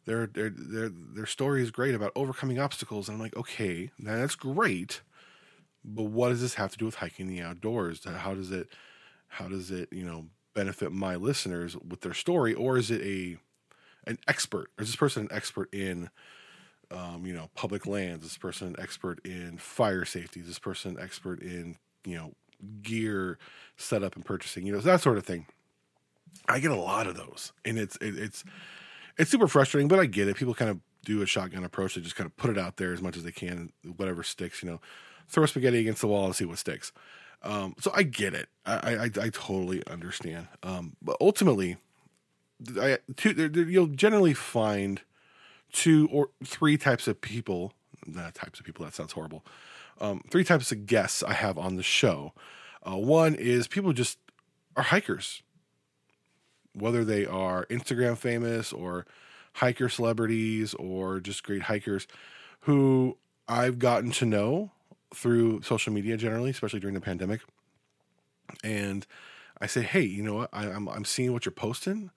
their 0.06 0.26
their 0.28 0.50
their 0.50 0.90
their 0.90 1.26
story 1.26 1.62
is 1.62 1.70
great 1.70 1.94
about 1.94 2.14
overcoming 2.16 2.60
obstacles. 2.60 3.10
And 3.10 3.16
I'm 3.16 3.22
like, 3.22 3.36
okay, 3.36 3.92
that's 4.00 4.36
great, 4.36 5.02
but 5.84 6.04
what 6.04 6.30
does 6.30 6.42
this 6.42 6.56
have 6.56 6.72
to 6.72 6.78
do 6.78 6.86
with 6.86 6.96
hiking 6.96 7.28
the 7.28 7.42
outdoors? 7.42 8.06
How 8.06 8.34
does 8.34 8.52
it 8.52 8.70
how 9.28 9.48
does 9.48 9.70
it 9.70 9.90
you 9.92 10.06
know 10.06 10.26
benefit 10.58 10.92
my 10.92 11.16
listeners 11.16 11.78
with 11.78 12.02
their 12.02 12.14
story, 12.14 12.54
or 12.54 12.78
is 12.78 12.92
it 12.92 13.02
a 13.02 13.38
an 14.10 14.18
expert? 14.28 14.72
Is 14.80 14.88
this 14.88 14.96
person 14.96 15.24
an 15.24 15.30
expert 15.32 15.74
in 15.74 16.10
um, 16.92 17.26
you 17.26 17.34
know, 17.34 17.50
public 17.56 17.86
lands. 17.86 18.24
This 18.24 18.38
person 18.38 18.68
an 18.70 18.76
expert 18.80 19.20
in 19.26 19.58
fire 19.58 20.06
safety. 20.06 20.42
This 20.42 20.60
person 20.60 20.98
an 20.98 21.04
expert 21.04 21.42
in 21.42 21.78
you 22.06 22.16
know 22.16 22.34
gear 22.82 23.38
setup 23.76 24.16
and 24.16 24.26
purchasing. 24.26 24.66
You 24.66 24.74
know, 24.74 24.80
that 24.80 25.02
sort 25.02 25.18
of 25.18 25.26
thing. 25.26 25.46
I 26.48 26.60
get 26.60 26.72
a 26.72 26.76
lot 26.76 27.08
of 27.08 27.16
those, 27.16 27.52
and 27.66 27.78
it's 27.78 27.98
it, 27.98 28.18
it's 28.18 28.44
it's 29.18 29.32
super 29.32 29.48
frustrating, 29.48 29.88
but 29.88 30.00
I 30.00 30.06
get 30.06 30.28
it. 30.28 30.38
People 30.38 30.54
kind 30.54 30.72
of 30.72 30.80
do 31.04 31.22
a 31.22 31.26
shotgun 31.26 31.64
approach. 31.64 31.96
They 31.96 32.02
just 32.02 32.16
kind 32.16 32.26
of 32.28 32.36
put 32.38 32.52
it 32.52 32.58
out 32.58 32.78
there 32.78 32.94
as 32.94 33.02
much 33.02 33.18
as 33.18 33.24
they 33.24 33.32
can, 33.32 33.72
whatever 33.98 34.24
sticks. 34.24 34.64
You 34.64 34.70
know, 34.70 34.82
throw 35.28 35.46
spaghetti 35.46 35.80
against 35.80 36.02
the 36.02 36.08
wall 36.08 36.26
and 36.26 36.36
see 36.36 36.46
what 36.46 36.58
sticks. 36.58 36.92
Um, 37.44 37.75
so 37.79 37.91
I 37.96 38.03
get 38.03 38.34
it. 38.34 38.50
I 38.65 38.96
I, 38.96 39.03
I 39.06 39.29
totally 39.29 39.86
understand. 39.88 40.48
Um, 40.63 40.96
but 41.01 41.17
ultimately, 41.22 41.77
I 42.79 43.00
two, 43.15 43.50
you'll 43.70 43.88
generally 43.88 44.34
find 44.34 45.01
two 45.72 46.10
or 46.12 46.29
three 46.44 46.77
types 46.77 47.08
of 47.08 47.22
people. 47.22 47.74
Types 48.34 48.60
of 48.60 48.65
people. 48.65 48.86
That 48.86 48.94
sounds 48.94 49.12
horrible. 49.12 49.44
Um, 50.00 50.22
three 50.29 50.44
types 50.44 50.72
of 50.72 50.86
guests 50.86 51.24
I 51.24 51.34
have 51.34 51.58
on 51.58 51.75
the 51.75 51.84
show. 51.84 52.34
Uh, 52.88 52.96
one 52.98 53.36
is 53.36 53.67
people 53.67 53.91
just 53.94 54.17
are 54.75 54.84
hikers, 54.84 55.41
whether 56.74 57.03
they 57.03 57.25
are 57.25 57.65
Instagram 57.65 58.17
famous 58.17 58.72
or 58.72 59.06
hiker 59.53 59.89
celebrities 59.89 60.74
or 60.75 61.20
just 61.20 61.44
great 61.44 61.63
hikers 61.63 62.08
who 62.62 63.17
I've 63.48 63.79
gotten 63.79 64.12
to 64.12 64.25
know 64.25 64.72
through 65.14 65.62
social 65.62 65.94
media 65.94 66.18
generally, 66.18 66.50
especially 66.50 66.80
during 66.80 66.94
the 66.94 67.02
pandemic. 67.02 67.42
And 68.64 69.06
I 69.60 69.68
say, 69.68 69.82
hey, 69.82 70.02
you 70.02 70.24
know 70.24 70.36
what? 70.36 70.50
I, 70.54 70.66
am 70.66 70.88
I'm, 70.88 70.90
I'm 70.90 71.06
seeing 71.06 71.34
what 71.34 71.46
you're 71.46 71.52
posting. 71.52 72.12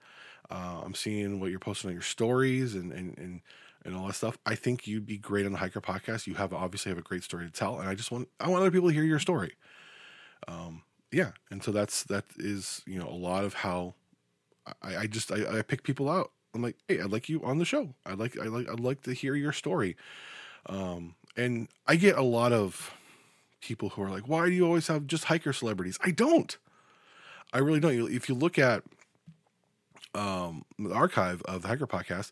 Uh, 0.49 0.81
I'm 0.83 0.93
seeing 0.93 1.39
what 1.39 1.49
you're 1.49 1.59
posting 1.59 1.89
on 1.89 1.93
your 1.93 2.01
stories 2.01 2.75
and, 2.75 2.91
and, 2.91 3.17
and, 3.17 3.41
and 3.85 3.95
all 3.95 4.07
that 4.07 4.13
stuff. 4.13 4.37
I 4.45 4.55
think 4.55 4.85
you'd 4.85 5.05
be 5.05 5.17
great 5.17 5.45
on 5.45 5.53
the 5.53 5.57
Hiker 5.57 5.81
podcast. 5.81 6.27
You 6.27 6.35
have 6.35 6.53
obviously 6.53 6.89
have 6.89 6.99
a 6.99 7.03
great 7.03 7.23
story 7.23 7.45
to 7.45 7.51
tell. 7.51 7.79
And 7.79 7.89
I 7.89 7.95
just 7.95 8.11
want, 8.11 8.27
I 8.39 8.49
want 8.49 8.61
other 8.61 8.71
people 8.71 8.89
to 8.89 8.93
hear 8.93 9.03
your 9.03 9.19
story. 9.19 9.53
Um, 10.47 10.83
yeah. 11.11 11.31
And 11.49 11.63
so 11.63 11.71
that's, 11.71 12.03
that 12.05 12.25
is, 12.37 12.81
you 12.85 12.99
know, 12.99 13.07
a 13.07 13.15
lot 13.15 13.43
of 13.45 13.55
how 13.55 13.95
I, 14.81 14.97
I 14.97 15.07
just, 15.07 15.31
I, 15.31 15.59
I 15.59 15.61
pick 15.61 15.83
people 15.83 16.09
out. 16.09 16.31
I'm 16.53 16.61
like, 16.61 16.75
Hey, 16.87 16.99
I'd 16.99 17.11
like 17.11 17.29
you 17.29 17.41
on 17.43 17.57
the 17.57 17.65
show. 17.65 17.95
I'd 18.05 18.19
like, 18.19 18.37
I 18.37 18.45
like, 18.45 18.69
I'd 18.69 18.79
like 18.79 19.01
to 19.03 19.13
hear 19.13 19.35
your 19.35 19.53
story. 19.53 19.95
Um, 20.67 21.15
and 21.35 21.67
I 21.87 21.95
get 21.95 22.17
a 22.17 22.23
lot 22.23 22.51
of 22.51 22.93
people 23.61 23.89
who 23.89 24.03
are 24.03 24.09
like, 24.09 24.27
why 24.27 24.45
do 24.45 24.51
you 24.51 24.65
always 24.65 24.87
have 24.87 25.07
just 25.07 25.25
hiker 25.25 25.53
celebrities? 25.53 25.97
I 26.03 26.11
don't. 26.11 26.57
I 27.53 27.59
really 27.59 27.79
don't. 27.79 28.11
If 28.11 28.29
you 28.29 28.35
look 28.35 28.57
at 28.57 28.83
um, 30.15 30.65
the 30.79 30.93
archive 30.93 31.41
of 31.43 31.61
the 31.61 31.67
Hiker 31.67 31.87
Podcast, 31.87 32.31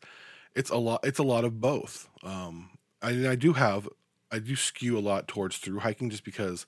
it's 0.56 0.70
a 0.70 0.78
lot. 0.78 1.02
It's 1.04 1.20
a 1.20 1.24
lot 1.24 1.46
of 1.46 1.62
both. 1.62 2.10
Um, 2.24 2.72
I, 3.02 3.30
I 3.30 3.36
do 3.36 3.54
have, 3.54 3.88
I 4.32 4.40
do 4.40 4.56
skew 4.56 4.98
a 4.98 5.00
lot 5.00 5.28
towards 5.28 5.58
through 5.58 5.80
hiking, 5.80 6.10
just 6.10 6.24
because 6.24 6.66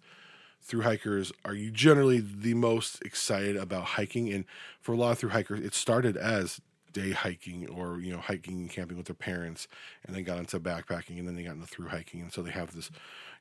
through 0.61 0.81
hikers 0.81 1.31
are 1.43 1.55
you 1.55 1.71
generally 1.71 2.19
the 2.19 2.53
most 2.53 3.01
excited 3.03 3.55
about 3.55 3.83
hiking, 3.83 4.31
and 4.31 4.45
for 4.79 4.93
a 4.93 4.97
lot 4.97 5.11
of 5.11 5.19
through 5.19 5.31
hikers, 5.31 5.59
it 5.61 5.73
started 5.73 6.15
as 6.15 6.61
day 6.93 7.11
hiking 7.11 7.69
or 7.69 7.99
you 7.99 8.11
know 8.11 8.19
hiking 8.19 8.59
and 8.59 8.69
camping 8.69 8.97
with 8.97 9.07
their 9.07 9.15
parents, 9.15 9.67
and 10.05 10.15
then 10.15 10.23
got 10.23 10.37
into 10.37 10.59
backpacking, 10.59 11.19
and 11.19 11.27
then 11.27 11.35
they 11.35 11.43
got 11.43 11.55
into 11.55 11.67
through 11.67 11.87
hiking, 11.87 12.21
and 12.21 12.31
so 12.31 12.41
they 12.41 12.51
have 12.51 12.75
this, 12.75 12.91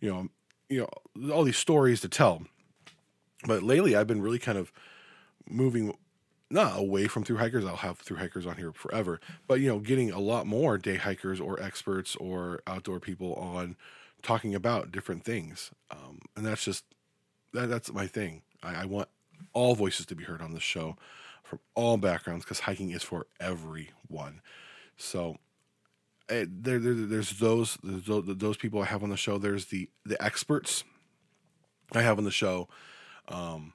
you 0.01 0.11
know, 0.11 0.29
you 0.69 0.81
know, 0.81 1.33
all 1.33 1.45
these 1.45 1.57
stories 1.57 2.01
to 2.01 2.09
tell. 2.09 2.43
But 3.47 3.63
lately, 3.63 3.97
I've 3.97 4.07
been 4.07 4.23
really 4.23 4.39
kind 4.39 4.59
of 4.59 4.73
moving 5.49 5.95
not 6.51 6.79
away 6.79 7.07
from 7.07 7.25
through 7.25 7.37
hikers. 7.39 7.65
I'll 7.65 7.77
have 7.77 7.99
through 7.99 8.19
hikers 8.19 8.47
on 8.47 8.57
here 8.57 8.73
forever, 8.73 9.21
but 9.47 9.61
you 9.61 9.69
know, 9.69 9.79
getting 9.79 10.11
a 10.11 10.21
lot 10.21 10.47
more 10.47 10.79
day 10.79 10.97
hikers 10.97 11.41
or 11.41 11.61
experts 11.63 12.17
or 12.17 12.61
outdoor 12.67 13.01
people 13.01 13.35
on 13.35 13.77
talking 14.23 14.55
about 14.55 14.93
different 14.93 15.25
things, 15.25 15.71
um, 15.91 16.21
and 16.37 16.45
that's 16.45 16.65
just 16.65 16.85
that, 17.53 17.69
that's 17.69 17.93
my 17.93 18.07
thing. 18.07 18.43
I, 18.63 18.83
I 18.83 18.85
want 18.85 19.09
all 19.53 19.75
voices 19.75 20.07
to 20.07 20.15
be 20.15 20.25
heard 20.25 20.43
on 20.43 20.53
the 20.53 20.61
show 20.61 20.97
from 21.51 21.59
all 21.75 21.97
backgrounds 21.97 22.45
because 22.45 22.61
hiking 22.61 22.91
is 22.91 23.03
for 23.03 23.27
everyone. 23.41 24.41
So 24.97 25.37
eh, 26.29 26.47
there, 26.49 26.79
there, 26.79 26.95
there's 26.95 27.39
those 27.39 27.77
those 27.83 28.25
those 28.27 28.57
people 28.57 28.81
I 28.81 28.87
have 28.87 29.03
on 29.03 29.11
the 29.11 29.17
show. 29.17 29.37
There's 29.37 29.67
the 29.67 29.91
the 30.07 30.23
experts 30.23 30.85
I 31.93 32.03
have 32.03 32.19
on 32.19 32.25
the 32.25 32.31
show. 32.31 32.69
Um, 33.29 33.75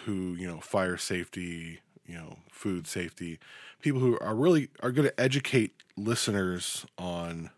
who 0.00 0.34
you 0.34 0.46
know 0.46 0.60
fire 0.60 0.96
safety 0.96 1.80
you 2.06 2.14
know 2.14 2.38
food 2.50 2.86
safety 2.86 3.40
people 3.80 3.98
who 3.98 4.16
are 4.20 4.36
really 4.36 4.68
are 4.82 4.92
going 4.92 5.08
to 5.08 5.20
educate 5.20 5.74
listeners 5.96 6.86
on 6.96 7.50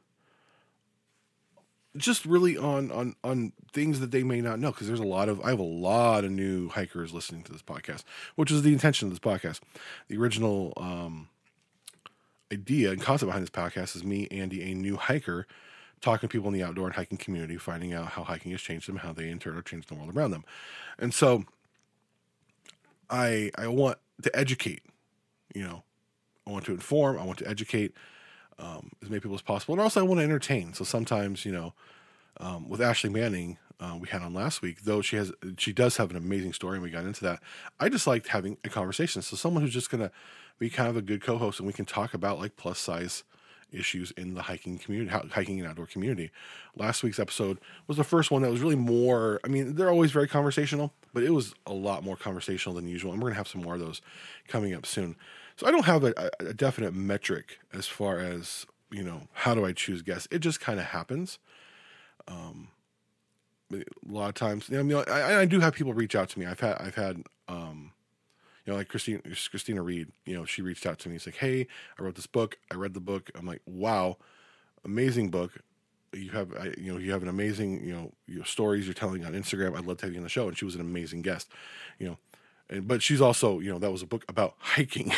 just 1.97 2.25
really 2.25 2.57
on 2.57 2.91
on 2.91 3.15
on 3.23 3.53
things 3.73 4.01
that 4.01 4.11
they 4.11 4.23
may 4.23 4.41
not 4.41 4.59
know 4.59 4.71
because 4.71 4.87
there's 4.87 5.01
a 5.01 5.05
lot 5.05 5.29
of 5.29 5.41
I 5.43 5.51
have 5.51 5.59
a 5.59 5.63
lot 5.63 6.25
of 6.25 6.31
new 6.31 6.69
hikers 6.69 7.13
listening 7.13 7.43
to 7.45 7.53
this 7.53 7.63
podcast, 7.63 8.05
which 8.35 8.51
is 8.51 8.63
the 8.63 8.73
intention 8.73 9.09
of 9.09 9.13
this 9.13 9.19
podcast. 9.19 9.61
The 10.09 10.17
original 10.17 10.73
um, 10.77 11.29
idea 12.53 12.93
and 12.93 13.01
concept 13.01 13.29
behind 13.29 13.43
this 13.43 13.51
podcast 13.51 13.95
is 13.95 14.05
me, 14.05 14.27
Andy, 14.31 14.63
a 14.71 14.75
new 14.75 14.97
hiker, 14.97 15.47
talking 16.01 16.29
to 16.29 16.33
people 16.33 16.49
in 16.49 16.55
the 16.55 16.63
outdoor 16.63 16.87
and 16.87 16.95
hiking 16.95 17.19
community, 17.19 17.57
finding 17.59 17.93
out 17.93 18.09
how 18.09 18.25
hiking 18.25 18.53
has 18.53 18.63
changed 18.63 18.89
them, 18.89 18.97
how 18.97 19.13
they 19.13 19.29
in 19.29 19.39
turn 19.39 19.55
have 19.55 19.65
changed 19.65 19.89
the 19.89 19.95
world 19.95 20.17
around 20.17 20.31
them, 20.31 20.45
and 20.99 21.13
so 21.13 21.45
I 23.11 23.51
I 23.57 23.67
want 23.69 23.99
to 24.23 24.35
educate, 24.35 24.83
you 25.55 25.63
know, 25.63 25.83
I 26.47 26.51
want 26.51 26.65
to 26.67 26.73
inform, 26.73 27.19
I 27.19 27.25
want 27.25 27.39
to 27.41 27.49
educate 27.49 27.95
um, 28.59 28.91
as 29.03 29.11
many 29.11 29.21
people 29.21 29.35
as 29.35 29.43
possible, 29.43 29.75
and 29.75 29.81
also 29.81 30.01
I 30.01 30.05
want 30.05 30.21
to 30.21 30.25
entertain. 30.25 30.75
So 30.75 30.85
sometimes, 30.85 31.45
you 31.45 31.53
know, 31.53 31.75
um, 32.39 32.69
with 32.69 32.81
Ashley 32.81 33.11
Manning, 33.11 33.59
uh, 33.81 33.97
we 33.99 34.09
had 34.09 34.23
on 34.23 34.33
last 34.33 34.63
week, 34.63 34.83
though 34.85 35.03
she 35.03 35.17
has 35.17 35.33
she 35.59 35.73
does 35.73 35.97
have 35.97 36.11
an 36.11 36.17
amazing 36.17 36.53
story, 36.53 36.77
and 36.77 36.83
we 36.83 36.91
got 36.91 37.05
into 37.05 37.25
that. 37.25 37.41
I 37.81 37.89
just 37.89 38.07
liked 38.07 38.29
having 38.29 38.57
a 38.65 38.69
conversation. 38.69 39.23
So 39.23 39.37
someone 39.37 39.63
who's 39.63 39.73
just 39.73 39.91
gonna 39.91 40.11
be 40.59 40.71
kind 40.71 40.89
of 40.89 40.97
a 40.97 41.03
good 41.03 41.23
co-host, 41.23 41.59
and 41.59 41.67
we 41.67 41.73
can 41.73 41.85
talk 41.85 42.15
about 42.15 42.39
like 42.39 42.57
plus 42.57 42.79
size 42.79 43.25
issues 43.73 44.11
in 44.13 44.35
the 44.35 44.43
hiking 44.43 44.79
community, 44.79 45.11
hiking 45.31 45.59
and 45.59 45.69
outdoor 45.69 45.87
community. 45.87 46.31
Last 46.77 47.03
week's 47.03 47.19
episode 47.19 47.59
was 47.87 47.97
the 47.97 48.05
first 48.05 48.31
one 48.31 48.43
that 48.43 48.51
was 48.51 48.61
really 48.61 48.77
more. 48.77 49.41
I 49.45 49.49
mean, 49.49 49.75
they're 49.75 49.91
always 49.91 50.13
very 50.13 50.29
conversational, 50.29 50.93
but 51.13 51.23
it 51.23 51.31
was 51.31 51.55
a 51.67 51.73
lot 51.73 52.05
more 52.05 52.17
conversational 52.17 52.77
than 52.77 52.87
usual, 52.87 53.13
and 53.13 53.21
we're 53.21 53.31
gonna 53.31 53.39
have 53.39 53.49
some 53.49 53.63
more 53.63 53.75
of 53.75 53.81
those 53.81 54.01
coming 54.47 54.75
up 54.75 54.87
soon. 54.87 55.17
So 55.57 55.67
I 55.67 55.71
don't 55.71 55.85
have 55.87 56.05
a, 56.05 56.31
a 56.41 56.55
definite 56.55 56.95
metric 56.95 57.59
as 57.73 57.87
far 57.87 58.19
as 58.19 58.67
you 58.91 59.03
know 59.03 59.23
how 59.33 59.55
do 59.55 59.65
I 59.65 59.73
choose 59.73 60.03
guests. 60.03 60.29
It 60.31 60.41
just 60.41 60.61
kind 60.61 60.79
of 60.79 60.87
happens 60.87 61.39
a 63.73 64.13
lot 64.13 64.29
of 64.29 64.35
times. 64.35 64.69
You 64.69 64.83
know, 64.83 65.05
I, 65.09 65.41
I 65.41 65.45
do 65.45 65.61
have 65.61 65.75
people 65.75 65.95
reach 65.95 66.15
out 66.15 66.29
to 66.31 66.39
me. 66.39 66.47
I've 66.47 66.61
had 66.61 66.77
I've 66.79 66.95
had 66.95 67.23
um, 67.49 67.93
you 68.65 68.73
know 68.73 68.79
like 68.79 68.89
Christine 68.89 69.23
Christina 69.51 69.83
Reed. 69.83 70.09
You 70.25 70.35
know, 70.35 70.45
she 70.45 70.63
reached 70.63 70.87
out 70.87 70.99
to 71.01 71.09
me. 71.09 71.17
It's 71.17 71.27
like, 71.27 71.37
hey, 71.37 71.67
I 71.99 72.03
wrote 72.03 72.17
this 72.17 72.27
book. 72.27 72.59
I 72.71 72.77
read 72.77 72.95
the 72.95 73.01
book. 73.01 73.31
I'm 73.35 73.47
like, 73.47 73.63
wow, 73.67 74.19
amazing 74.85 75.31
book. 75.31 75.59
You 76.13 76.31
have 76.31 76.55
I, 76.55 76.75
you 76.77 76.93
know 76.93 76.99
you 76.99 77.13
have 77.13 77.23
an 77.23 77.29
amazing 77.29 77.85
you 77.87 77.95
know 77.95 78.13
your 78.27 78.45
stories 78.45 78.87
you're 78.87 78.95
telling 78.95 79.25
on 79.25 79.33
Instagram. 79.33 79.77
I'd 79.77 79.87
love 79.87 79.99
to 79.99 80.07
have 80.07 80.13
you 80.13 80.19
on 80.19 80.25
the 80.25 80.29
show. 80.29 80.49
And 80.49 80.57
she 80.57 80.65
was 80.65 80.75
an 80.75 80.81
amazing 80.81 81.23
guest. 81.23 81.49
You 81.99 82.09
know. 82.09 82.19
And, 82.73 82.89
but 82.89 83.03
she's 83.03 83.21
also, 83.21 83.61
you 83.61 83.71
know, 83.71 83.79
that 83.79 83.93
was 83.93 84.03
a 84.03 84.07
book 84.07 84.25
about 84.29 84.55
hiking, 84.59 85.13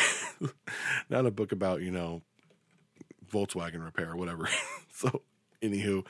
not 1.09 1.25
a 1.25 1.31
book 1.31 1.53
about, 1.53 1.81
you 1.81 1.89
know, 1.89 2.21
Volkswagen 3.31 3.83
repair 3.83 4.11
or 4.11 4.17
whatever. 4.17 4.49
so, 4.93 5.21
anywho, 5.61 6.05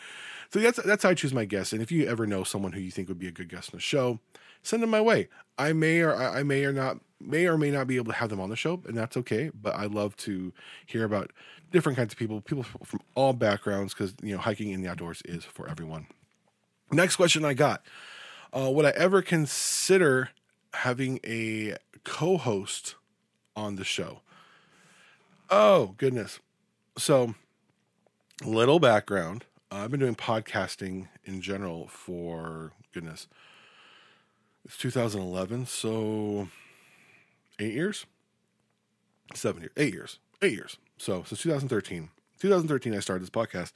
so 0.49 0.59
that's 0.59 0.81
that's 0.83 1.03
how 1.03 1.09
I 1.09 1.13
choose 1.13 1.33
my 1.33 1.45
guests. 1.45 1.71
And 1.71 1.81
if 1.83 1.91
you 1.91 2.07
ever 2.07 2.25
know 2.25 2.43
someone 2.43 2.71
who 2.71 2.79
you 2.79 2.89
think 2.89 3.07
would 3.09 3.19
be 3.19 3.27
a 3.27 3.31
good 3.31 3.49
guest 3.49 3.73
on 3.73 3.77
the 3.77 3.81
show, 3.81 4.19
send 4.63 4.81
them 4.81 4.89
my 4.89 5.01
way. 5.01 5.29
I 5.57 5.73
may 5.73 6.01
or 6.01 6.15
I 6.15 6.41
may 6.41 6.65
or 6.65 6.73
not 6.73 6.97
may 7.19 7.45
or 7.45 7.57
may 7.57 7.69
not 7.69 7.87
be 7.87 7.95
able 7.95 8.11
to 8.11 8.17
have 8.17 8.29
them 8.29 8.41
on 8.41 8.49
the 8.49 8.55
show, 8.55 8.81
and 8.87 8.97
that's 8.97 9.15
okay. 9.17 9.51
But 9.53 9.75
I 9.75 9.85
love 9.85 10.15
to 10.17 10.51
hear 10.85 11.03
about 11.03 11.31
different 11.71 11.97
kinds 11.97 12.13
of 12.13 12.17
people, 12.17 12.41
people 12.41 12.63
from 12.63 13.01
all 13.13 13.33
backgrounds, 13.33 13.93
because 13.93 14.15
you 14.23 14.33
know 14.33 14.41
hiking 14.41 14.71
in 14.71 14.81
the 14.81 14.89
outdoors 14.89 15.21
is 15.25 15.45
for 15.45 15.69
everyone. 15.69 16.07
Next 16.91 17.15
question 17.15 17.45
I 17.45 17.53
got: 17.53 17.85
uh, 18.51 18.71
Would 18.71 18.85
I 18.85 18.91
ever 18.91 19.21
consider 19.21 20.29
having 20.75 21.19
a 21.25 21.75
co-host 22.03 22.95
on 23.55 23.75
the 23.75 23.83
show? 23.83 24.21
Oh 25.49 25.95
goodness! 25.97 26.39
So, 26.97 27.35
little 28.43 28.79
background. 28.79 29.45
I've 29.71 29.91
been 29.91 29.99
doing 29.99 30.15
podcasting 30.15 31.07
in 31.25 31.41
general 31.41 31.87
for 31.87 32.71
goodness. 32.93 33.27
It's 34.63 34.77
2011, 34.77 35.65
so 35.67 36.47
eight 37.59 37.73
years, 37.73 38.05
seven 39.33 39.61
years, 39.61 39.73
eight 39.77 39.93
years, 39.93 40.19
eight 40.41 40.53
years. 40.53 40.77
So 40.97 41.23
since 41.23 41.41
2013, 41.41 42.09
2013, 42.39 42.95
I 42.95 42.99
started 42.99 43.21
this 43.23 43.29
podcast 43.29 43.71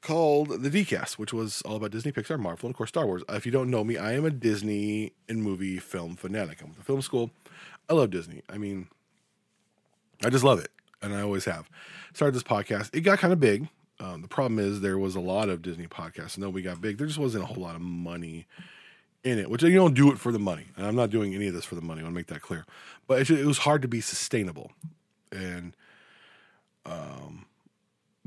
called 0.00 0.62
the 0.62 0.70
DCast, 0.70 1.14
which 1.14 1.32
was 1.32 1.62
all 1.62 1.76
about 1.76 1.90
Disney, 1.90 2.12
Pixar, 2.12 2.38
Marvel, 2.38 2.66
and 2.66 2.74
of 2.74 2.76
course 2.76 2.90
Star 2.90 3.06
Wars. 3.06 3.22
If 3.28 3.46
you 3.46 3.52
don't 3.52 3.70
know 3.70 3.84
me, 3.84 3.96
I 3.96 4.12
am 4.12 4.24
a 4.24 4.30
Disney 4.30 5.12
and 5.28 5.42
movie 5.42 5.78
film 5.78 6.16
fanatic. 6.16 6.60
I'm 6.60 6.68
went 6.68 6.78
to 6.78 6.84
film 6.84 7.02
school. 7.02 7.30
I 7.88 7.94
love 7.94 8.10
Disney. 8.10 8.42
I 8.48 8.58
mean, 8.58 8.88
I 10.24 10.30
just 10.30 10.44
love 10.44 10.60
it, 10.60 10.70
and 11.02 11.14
I 11.14 11.22
always 11.22 11.44
have. 11.46 11.68
Started 12.12 12.34
this 12.34 12.42
podcast. 12.42 12.90
It 12.94 13.00
got 13.00 13.18
kind 13.18 13.32
of 13.32 13.40
big. 13.40 13.68
Um, 14.00 14.22
the 14.22 14.28
problem 14.28 14.58
is 14.60 14.80
there 14.80 14.98
was 14.98 15.16
a 15.16 15.20
lot 15.20 15.48
of 15.48 15.62
Disney 15.62 15.88
podcasts, 15.88 16.36
and 16.36 16.44
then 16.44 16.52
we 16.52 16.62
got 16.62 16.80
big. 16.80 16.98
There 16.98 17.06
just 17.06 17.18
wasn't 17.18 17.44
a 17.44 17.46
whole 17.46 17.62
lot 17.62 17.74
of 17.74 17.80
money 17.80 18.46
in 19.24 19.38
it, 19.38 19.50
which 19.50 19.62
you 19.62 19.74
don't 19.74 19.94
do 19.94 20.12
it 20.12 20.18
for 20.18 20.30
the 20.30 20.38
money. 20.38 20.66
And 20.76 20.86
I'm 20.86 20.94
not 20.94 21.10
doing 21.10 21.34
any 21.34 21.48
of 21.48 21.54
this 21.54 21.64
for 21.64 21.74
the 21.74 21.80
money. 21.80 22.00
I 22.00 22.04
want 22.04 22.14
to 22.14 22.18
make 22.18 22.28
that 22.28 22.42
clear. 22.42 22.64
But 23.08 23.20
it, 23.20 23.24
ju- 23.24 23.36
it 23.36 23.46
was 23.46 23.58
hard 23.58 23.82
to 23.82 23.88
be 23.88 24.00
sustainable, 24.00 24.70
and 25.32 25.74
um, 26.86 27.46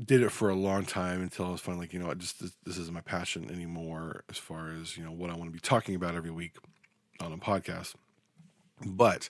did 0.04 0.22
it 0.22 0.30
for 0.30 0.48
a 0.48 0.54
long 0.54 0.84
time 0.84 1.22
until 1.22 1.46
I 1.46 1.50
was 1.50 1.60
finally 1.60 1.84
like, 1.84 1.92
you 1.92 1.98
know, 1.98 2.06
what, 2.06 2.18
just 2.18 2.40
this, 2.40 2.52
this 2.64 2.78
isn't 2.78 2.94
my 2.94 3.00
passion 3.00 3.50
anymore 3.50 4.24
as 4.28 4.38
far 4.38 4.70
as 4.70 4.96
you 4.96 5.04
know 5.04 5.12
what 5.12 5.30
I 5.30 5.36
want 5.36 5.44
to 5.44 5.52
be 5.52 5.60
talking 5.60 5.94
about 5.94 6.14
every 6.14 6.30
week 6.30 6.56
on 7.20 7.32
a 7.32 7.38
podcast. 7.38 7.94
But 8.84 9.28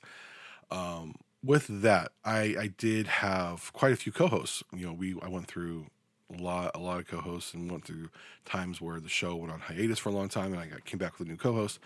um, 0.70 1.16
with 1.44 1.66
that, 1.82 2.12
I, 2.24 2.56
I 2.58 2.70
did 2.78 3.06
have 3.06 3.72
quite 3.72 3.92
a 3.92 3.96
few 3.96 4.12
co-hosts. 4.12 4.62
You 4.74 4.86
know, 4.86 4.92
we 4.92 5.16
I 5.22 5.28
went 5.28 5.46
through 5.46 5.86
a 6.32 6.42
lot 6.42 6.70
a 6.74 6.78
lot 6.78 7.00
of 7.00 7.06
co-hosts 7.06 7.52
and 7.54 7.70
went 7.70 7.84
through 7.84 8.08
times 8.44 8.80
where 8.80 9.00
the 9.00 9.08
show 9.08 9.36
went 9.36 9.52
on 9.52 9.60
hiatus 9.60 9.98
for 9.98 10.08
a 10.08 10.12
long 10.12 10.28
time, 10.28 10.52
and 10.52 10.60
I 10.60 10.66
got, 10.66 10.84
came 10.84 10.98
back 10.98 11.18
with 11.18 11.28
a 11.28 11.30
new 11.30 11.36
co-host. 11.36 11.78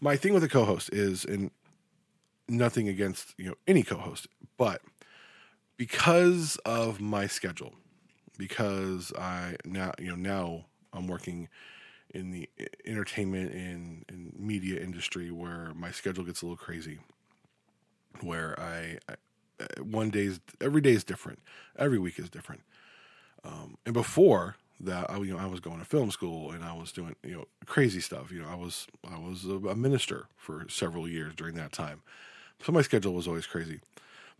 My 0.00 0.16
thing 0.16 0.32
with 0.34 0.44
a 0.44 0.48
co-host 0.48 0.90
is, 0.92 1.24
and 1.24 1.50
nothing 2.48 2.88
against 2.88 3.34
you 3.38 3.46
know 3.46 3.54
any 3.66 3.82
co-host, 3.82 4.28
but 4.56 4.82
because 5.76 6.56
of 6.66 7.00
my 7.00 7.26
schedule, 7.26 7.74
because 8.40 9.12
I 9.18 9.56
now 9.66 9.92
you 9.98 10.08
know 10.08 10.16
now 10.16 10.64
I'm 10.94 11.06
working 11.06 11.48
in 12.12 12.30
the 12.30 12.48
entertainment 12.86 13.52
and, 13.52 14.04
and 14.08 14.32
media 14.36 14.80
industry 14.80 15.30
where 15.30 15.72
my 15.76 15.90
schedule 15.90 16.24
gets 16.24 16.40
a 16.40 16.46
little 16.46 16.56
crazy 16.56 16.98
where 18.22 18.58
I, 18.58 18.98
I 19.08 19.14
uh, 19.60 19.82
one 19.84 20.08
day 20.08 20.24
is 20.24 20.40
every 20.58 20.80
day 20.80 20.92
is 20.92 21.04
different. 21.04 21.40
Every 21.78 21.98
week 21.98 22.18
is 22.18 22.30
different. 22.30 22.62
Um, 23.44 23.76
and 23.84 23.92
before 23.92 24.56
that 24.80 25.10
I 25.10 25.18
you 25.18 25.34
know 25.34 25.38
I 25.38 25.46
was 25.46 25.60
going 25.60 25.78
to 25.78 25.84
film 25.84 26.10
school 26.10 26.50
and 26.50 26.64
I 26.64 26.72
was 26.72 26.92
doing 26.92 27.16
you 27.22 27.34
know 27.34 27.44
crazy 27.66 28.00
stuff. 28.00 28.32
You 28.32 28.40
know 28.40 28.48
I 28.48 28.56
was 28.56 28.86
I 29.06 29.18
was 29.18 29.44
a, 29.44 29.56
a 29.68 29.76
minister 29.76 30.28
for 30.38 30.66
several 30.70 31.06
years 31.06 31.34
during 31.34 31.56
that 31.56 31.72
time. 31.72 32.00
So 32.64 32.72
my 32.72 32.80
schedule 32.80 33.12
was 33.12 33.28
always 33.28 33.46
crazy 33.46 33.80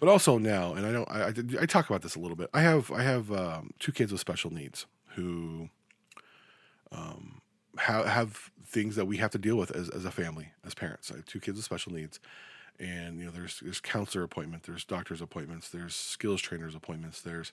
but 0.00 0.08
also 0.08 0.38
now 0.38 0.72
and 0.72 0.86
I 0.86 0.92
don't 0.92 1.10
I, 1.10 1.26
I, 1.26 1.62
I 1.62 1.66
talk 1.66 1.88
about 1.88 2.02
this 2.02 2.16
a 2.16 2.18
little 2.18 2.36
bit. 2.36 2.50
I 2.52 2.62
have 2.62 2.90
I 2.90 3.02
have 3.02 3.30
um, 3.30 3.70
two 3.78 3.92
kids 3.92 4.10
with 4.12 4.20
special 4.20 4.52
needs 4.52 4.86
who 5.14 5.68
um, 6.90 7.40
have 7.78 8.06
have 8.06 8.50
things 8.66 8.96
that 8.96 9.06
we 9.06 9.16
have 9.18 9.30
to 9.32 9.38
deal 9.38 9.56
with 9.56 9.70
as, 9.72 9.88
as 9.90 10.04
a 10.04 10.10
family 10.10 10.48
as 10.64 10.74
parents. 10.74 11.10
I 11.12 11.16
have 11.16 11.26
two 11.26 11.40
kids 11.40 11.56
with 11.56 11.64
special 11.64 11.92
needs 11.92 12.18
and 12.78 13.18
you 13.18 13.26
know 13.26 13.30
there's 13.30 13.60
there's 13.60 13.80
counselor 13.80 14.24
appointment 14.24 14.62
there's 14.62 14.84
doctor's 14.84 15.20
appointments 15.20 15.68
there's 15.68 15.94
skills 15.94 16.40
trainers 16.40 16.74
appointments 16.74 17.20
there's 17.20 17.52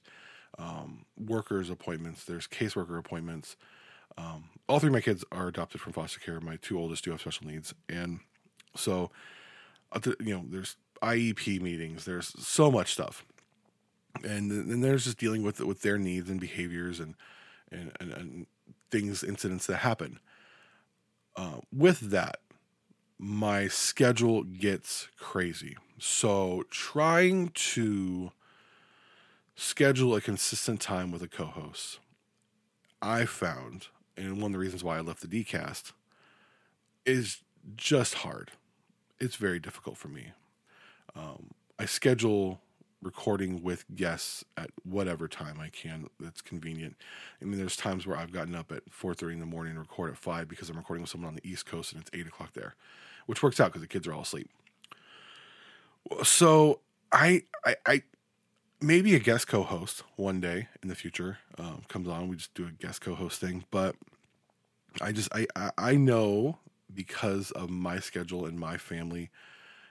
um, 0.58 1.06
workers 1.18 1.70
appointments 1.70 2.24
there's 2.24 2.48
caseworker 2.48 2.98
appointments. 2.98 3.56
Um, 4.18 4.46
all 4.68 4.80
three 4.80 4.88
of 4.88 4.94
my 4.94 5.02
kids 5.02 5.24
are 5.32 5.48
adopted 5.48 5.82
from 5.82 5.94
foster 5.94 6.20
care. 6.20 6.40
My 6.40 6.58
two 6.58 6.80
oldest 6.80 7.04
do 7.04 7.12
have 7.12 7.22
special 7.22 7.48
needs. 7.48 7.74
And 7.88 8.20
so 8.76 9.12
uh, 9.92 10.00
you 10.20 10.34
know 10.34 10.44
there's 10.48 10.78
iep 11.02 11.62
meetings 11.62 12.06
there's 12.06 12.34
so 12.46 12.72
much 12.72 12.94
stuff 12.94 13.26
and 14.24 14.52
then 14.52 14.82
there's 14.82 15.06
just 15.06 15.18
dealing 15.18 15.44
with 15.44 15.60
with 15.62 15.82
their 15.82 15.98
needs 15.98 16.30
and 16.30 16.40
behaviors 16.40 17.00
and 17.00 17.16
and, 17.72 17.92
and, 18.00 18.12
and 18.14 18.48
things 18.90 19.24
incidents 19.24 19.68
that 19.68 19.78
happen 19.78 20.20
uh, 21.36 21.60
with 21.72 22.10
that 22.12 22.40
my 23.20 23.68
schedule 23.68 24.44
gets 24.44 25.08
crazy. 25.18 25.76
So 26.00 26.64
trying 26.70 27.50
to 27.50 28.32
schedule 29.56 30.16
a 30.16 30.22
consistent 30.22 30.80
time 30.82 31.12
with 31.12 31.24
a 31.24 31.28
co-host, 31.28 32.00
I 33.02 33.26
found, 33.26 33.88
and 34.16 34.42
one 34.42 34.52
of 34.52 34.54
the 34.54 34.60
reasons 34.60 34.84
why 34.84 34.98
I 34.98 35.02
left 35.02 35.28
the 35.28 35.44
DCast, 35.44 35.94
is 37.06 37.42
just 37.76 38.16
hard. 38.16 38.52
It's 39.20 39.36
very 39.36 39.60
difficult 39.60 39.98
for 39.98 40.10
me. 40.10 40.34
Um, 41.18 41.52
I 41.80 41.86
schedule 41.86 42.62
recording 43.02 43.62
with 43.62 43.86
guests 43.96 44.44
at 44.58 44.70
whatever 44.84 45.28
time 45.28 45.60
I 45.60 45.70
can 45.70 46.08
that's 46.20 46.42
convenient. 46.42 46.96
I 47.42 47.46
mean, 47.46 47.58
there's 47.58 47.76
times 47.76 48.08
where 48.08 48.18
I've 48.18 48.32
gotten 48.32 48.56
up 48.56 48.72
at 48.72 48.84
4:30 48.90 49.34
in 49.34 49.40
the 49.40 49.46
morning 49.46 49.72
and 49.72 49.80
record 49.80 50.12
at 50.12 50.18
five 50.18 50.48
because 50.48 50.70
I'm 50.70 50.78
recording 50.78 51.02
with 51.04 51.12
someone 51.12 51.30
on 51.30 51.36
the 51.36 51.48
East 51.48 51.66
Coast 51.66 51.94
and 51.94 52.02
it's 52.02 52.12
eight 52.14 52.28
o'clock 52.28 52.54
there, 52.54 52.76
which 53.26 53.44
works 53.44 53.60
out 53.60 53.68
because 53.68 53.82
the 53.82 53.88
kids 53.88 54.08
are 54.08 54.14
all 54.14 54.22
asleep. 54.22 54.50
So 56.24 56.80
I, 57.12 57.44
I, 57.66 57.76
I 57.86 58.02
maybe 58.82 59.16
a 59.16 59.20
guest 59.20 59.48
co-host 59.48 60.04
one 60.16 60.40
day 60.40 60.68
in 60.82 60.90
the 60.90 60.96
future 60.96 61.40
um, 61.58 61.84
comes 61.88 62.08
on. 62.08 62.28
We 62.28 62.38
just 62.38 62.54
do 62.54 62.66
a 62.68 62.72
guest 62.72 63.02
co-host 63.02 63.40
thing, 63.40 63.66
but 63.72 63.96
I 65.02 65.12
just 65.12 65.30
I, 65.34 65.72
I 65.78 65.96
know 65.96 66.60
because 66.94 67.52
of 67.52 67.70
my 67.70 68.00
schedule 68.00 68.46
and 68.46 68.60
my 68.60 68.78
family 68.78 69.30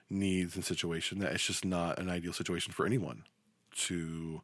needs 0.09 0.55
and 0.55 0.64
situation 0.64 1.19
that 1.19 1.33
it's 1.33 1.47
just 1.47 1.64
not 1.64 1.99
an 1.99 2.09
ideal 2.09 2.33
situation 2.33 2.73
for 2.73 2.87
anyone 2.87 3.25
to 3.77 4.40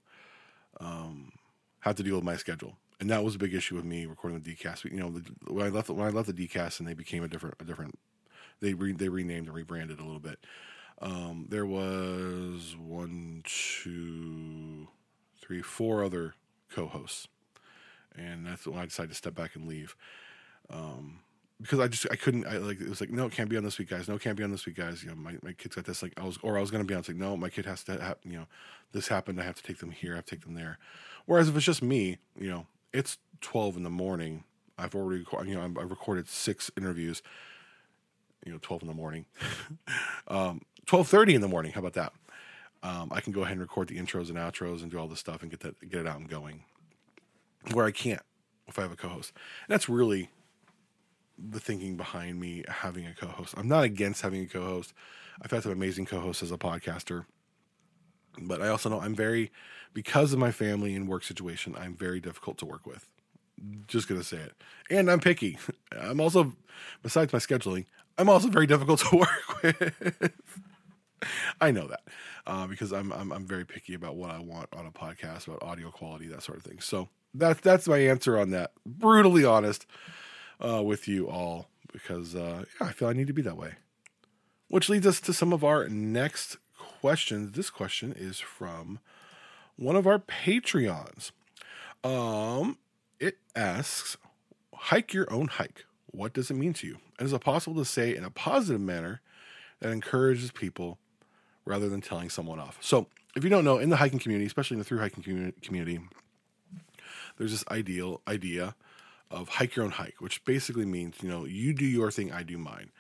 um, 0.80 1.32
have 1.80 1.96
to 1.96 2.02
deal 2.02 2.16
with 2.16 2.24
my 2.24 2.36
schedule. 2.36 2.76
And 3.00 3.10
that 3.10 3.24
was 3.24 3.34
a 3.34 3.38
big 3.38 3.54
issue 3.54 3.74
with 3.74 3.84
me 3.84 4.06
recording 4.06 4.38
with 4.38 4.46
DCast. 4.46 4.84
You 4.84 5.00
know, 5.00 5.10
the, 5.10 5.22
when 5.52 5.66
I 5.66 5.70
left 5.70 5.90
when 5.90 6.06
I 6.06 6.10
left 6.10 6.28
the 6.28 6.46
DCast 6.48 6.78
and 6.78 6.88
they 6.88 6.94
became 6.94 7.24
a 7.24 7.28
different 7.28 7.56
a 7.60 7.64
different 7.64 7.98
they 8.60 8.74
re, 8.74 8.92
they 8.92 9.08
renamed 9.08 9.48
and 9.48 9.56
rebranded 9.56 9.98
a 9.98 10.04
little 10.04 10.20
bit. 10.20 10.38
Um, 11.00 11.46
there 11.48 11.66
was 11.66 12.76
one, 12.78 13.42
two, 13.44 14.86
three, 15.40 15.62
four 15.62 16.04
other 16.04 16.34
co-hosts, 16.70 17.26
and 18.16 18.46
that's 18.46 18.68
when 18.68 18.78
I 18.78 18.84
decided 18.84 19.08
to 19.08 19.16
step 19.16 19.34
back 19.34 19.56
and 19.56 19.66
leave. 19.66 19.96
Um, 20.70 21.20
because 21.60 21.80
I 21.80 21.88
just 21.88 22.06
I 22.10 22.16
couldn't 22.16 22.46
I 22.46 22.58
like 22.58 22.80
it 22.80 22.88
was 22.88 23.00
like 23.00 23.10
no 23.10 23.26
it 23.26 23.32
can't 23.32 23.48
be 23.48 23.56
on 23.56 23.64
this 23.64 23.78
week 23.78 23.90
guys. 23.90 24.08
No 24.08 24.16
it 24.16 24.22
can't 24.22 24.36
be 24.36 24.44
on 24.44 24.50
this 24.50 24.66
week 24.66 24.76
guys. 24.76 25.02
You 25.02 25.10
know 25.10 25.16
my, 25.16 25.36
my 25.42 25.52
kids 25.52 25.74
got 25.74 25.84
this 25.84 26.02
like 26.02 26.12
I 26.16 26.24
was 26.24 26.38
or 26.42 26.58
I 26.58 26.60
was 26.60 26.70
gonna 26.70 26.84
be 26.84 26.94
on 26.94 27.00
it's 27.00 27.08
like 27.08 27.16
no 27.16 27.36
my 27.36 27.48
kid 27.48 27.66
has 27.66 27.82
to 27.84 28.00
have 28.00 28.18
you 28.24 28.32
know 28.32 28.46
this 28.92 29.08
happened 29.08 29.40
I 29.40 29.44
have 29.44 29.56
to 29.56 29.62
take 29.62 29.78
them 29.78 29.90
here 29.90 30.12
I 30.12 30.16
have 30.16 30.26
to 30.26 30.34
take 30.36 30.44
them 30.44 30.54
there. 30.54 30.78
Whereas 31.26 31.48
if 31.48 31.56
it's 31.56 31.64
just 31.64 31.82
me 31.82 32.18
you 32.38 32.50
know 32.50 32.66
it's 32.92 33.18
12 33.40 33.78
in 33.78 33.82
the 33.82 33.90
morning. 33.90 34.44
I've 34.78 34.94
already 34.94 35.24
you 35.46 35.54
know 35.54 35.62
I've 35.62 35.90
recorded 35.90 36.28
six 36.28 36.70
interviews. 36.76 37.22
You 38.44 38.52
know 38.52 38.58
12 38.60 38.82
in 38.82 38.88
the 38.88 38.94
morning. 38.94 39.26
Um 40.28 40.62
12:30 40.86 41.34
in 41.34 41.40
the 41.40 41.48
morning 41.48 41.72
how 41.72 41.80
about 41.80 41.92
that? 41.94 42.12
Um, 42.82 43.10
I 43.12 43.20
can 43.20 43.32
go 43.32 43.42
ahead 43.42 43.52
and 43.52 43.60
record 43.60 43.88
the 43.88 43.96
intros 43.96 44.28
and 44.28 44.36
outros 44.36 44.82
and 44.82 44.90
do 44.90 44.98
all 44.98 45.06
this 45.06 45.20
stuff 45.20 45.42
and 45.42 45.50
get 45.50 45.60
that 45.60 45.78
get 45.88 46.00
it 46.00 46.06
out 46.06 46.18
and 46.18 46.28
going. 46.28 46.64
Where 47.72 47.86
I 47.86 47.92
can't 47.92 48.22
if 48.66 48.78
I 48.78 48.82
have 48.82 48.92
a 48.92 48.96
co-host. 48.96 49.32
And 49.66 49.74
that's 49.74 49.88
really 49.88 50.30
the 51.38 51.60
thinking 51.60 51.96
behind 51.96 52.40
me 52.40 52.64
having 52.68 53.06
a 53.06 53.14
co-host. 53.14 53.54
I'm 53.56 53.68
not 53.68 53.84
against 53.84 54.22
having 54.22 54.42
a 54.42 54.46
co-host. 54.46 54.92
I've 55.40 55.50
had 55.50 55.62
some 55.62 55.72
amazing 55.72 56.06
co-hosts 56.06 56.42
as 56.42 56.52
a 56.52 56.58
podcaster, 56.58 57.24
but 58.38 58.60
I 58.60 58.68
also 58.68 58.88
know 58.88 59.00
I'm 59.00 59.14
very 59.14 59.50
because 59.94 60.32
of 60.32 60.38
my 60.38 60.52
family 60.52 60.94
and 60.94 61.08
work 61.08 61.24
situation. 61.24 61.74
I'm 61.78 61.94
very 61.94 62.20
difficult 62.20 62.58
to 62.58 62.66
work 62.66 62.86
with. 62.86 63.08
Just 63.86 64.08
gonna 64.08 64.24
say 64.24 64.38
it, 64.38 64.54
and 64.90 65.10
I'm 65.10 65.20
picky. 65.20 65.58
I'm 65.98 66.20
also, 66.20 66.52
besides 67.02 67.32
my 67.32 67.38
scheduling, 67.38 67.86
I'm 68.18 68.28
also 68.28 68.48
very 68.48 68.66
difficult 68.66 69.00
to 69.10 69.16
work 69.16 69.62
with. 69.62 70.32
I 71.60 71.70
know 71.70 71.86
that 71.86 72.02
uh, 72.46 72.66
because 72.66 72.92
I'm, 72.92 73.12
I'm 73.12 73.30
I'm 73.30 73.46
very 73.46 73.64
picky 73.64 73.94
about 73.94 74.16
what 74.16 74.30
I 74.30 74.40
want 74.40 74.68
on 74.72 74.86
a 74.86 74.90
podcast, 74.90 75.46
about 75.46 75.62
audio 75.62 75.90
quality, 75.90 76.26
that 76.28 76.42
sort 76.42 76.58
of 76.58 76.64
thing. 76.64 76.80
So 76.80 77.08
that's 77.34 77.60
that's 77.60 77.86
my 77.86 77.98
answer 77.98 78.38
on 78.38 78.50
that. 78.50 78.72
Brutally 78.84 79.44
honest 79.44 79.86
uh, 80.62 80.82
with 80.82 81.08
you 81.08 81.28
all 81.28 81.68
because 81.92 82.34
uh, 82.34 82.64
yeah, 82.80 82.86
I 82.88 82.92
feel 82.92 83.08
I 83.08 83.12
need 83.12 83.26
to 83.26 83.32
be 83.32 83.42
that 83.42 83.56
way. 83.56 83.74
Which 84.68 84.88
leads 84.88 85.06
us 85.06 85.20
to 85.22 85.34
some 85.34 85.52
of 85.52 85.62
our 85.62 85.88
next 85.88 86.56
questions. 86.76 87.52
This 87.52 87.68
question 87.68 88.14
is 88.16 88.40
from 88.40 89.00
one 89.76 89.96
of 89.96 90.06
our 90.06 90.18
Patreons. 90.18 91.32
Um, 92.02 92.78
it 93.20 93.38
asks, 93.54 94.16
"Hike 94.74 95.12
your 95.12 95.30
own 95.32 95.48
hike. 95.48 95.84
What 96.06 96.32
does 96.32 96.50
it 96.50 96.54
mean 96.54 96.72
to 96.74 96.86
you? 96.86 96.98
And 97.18 97.26
is 97.26 97.32
it 97.32 97.40
possible 97.40 97.76
to 97.76 97.84
say 97.84 98.14
in 98.14 98.24
a 98.24 98.30
positive 98.30 98.80
manner 98.80 99.20
that 99.80 99.92
encourages 99.92 100.50
people 100.50 100.98
rather 101.64 101.88
than 101.88 102.00
telling 102.00 102.30
someone 102.30 102.58
off?" 102.58 102.78
So, 102.80 103.08
if 103.36 103.44
you 103.44 103.50
don't 103.50 103.64
know, 103.64 103.78
in 103.78 103.90
the 103.90 103.96
hiking 103.96 104.18
community, 104.18 104.46
especially 104.46 104.76
in 104.76 104.78
the 104.78 104.84
through 104.84 105.00
hiking 105.00 105.22
community, 105.22 105.60
community, 105.60 106.00
there's 107.36 107.52
this 107.52 107.64
ideal 107.70 108.22
idea 108.26 108.74
of 109.32 109.48
hike 109.48 109.76
your 109.76 109.84
own 109.84 109.92
hike, 109.92 110.20
which 110.20 110.44
basically 110.44 110.84
means 110.84 111.16
you 111.22 111.28
know 111.28 111.44
you 111.44 111.72
do 111.72 111.84
your 111.84 112.10
thing, 112.10 112.32
I 112.32 112.42
do 112.42 112.58
mine, 112.58 112.90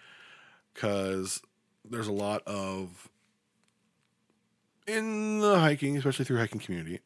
because 0.74 1.42
there's 1.84 2.08
a 2.08 2.12
lot 2.12 2.42
of 2.46 3.08
in 4.86 5.40
the 5.40 5.58
hiking, 5.58 5.96
especially 5.96 6.24
through 6.24 6.38
hiking 6.38 6.60
community, 6.60 7.00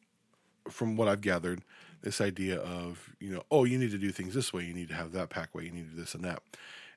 from 0.69 0.97
what 0.97 1.07
I've 1.07 1.21
gathered, 1.21 1.61
this 2.01 2.21
idea 2.21 2.59
of 2.59 3.13
you 3.19 3.31
know 3.31 3.43
oh 3.51 3.63
you 3.65 3.77
need 3.77 3.91
to 3.91 3.97
do 3.97 4.11
things 4.11 4.33
this 4.33 4.53
way, 4.53 4.63
you 4.63 4.73
need 4.73 4.89
to 4.89 4.95
have 4.95 5.11
that 5.11 5.29
pack 5.29 5.53
way, 5.53 5.65
you 5.65 5.71
need 5.71 5.89
to 5.89 5.95
do 5.95 6.01
this 6.01 6.15
and 6.15 6.23
that, 6.23 6.41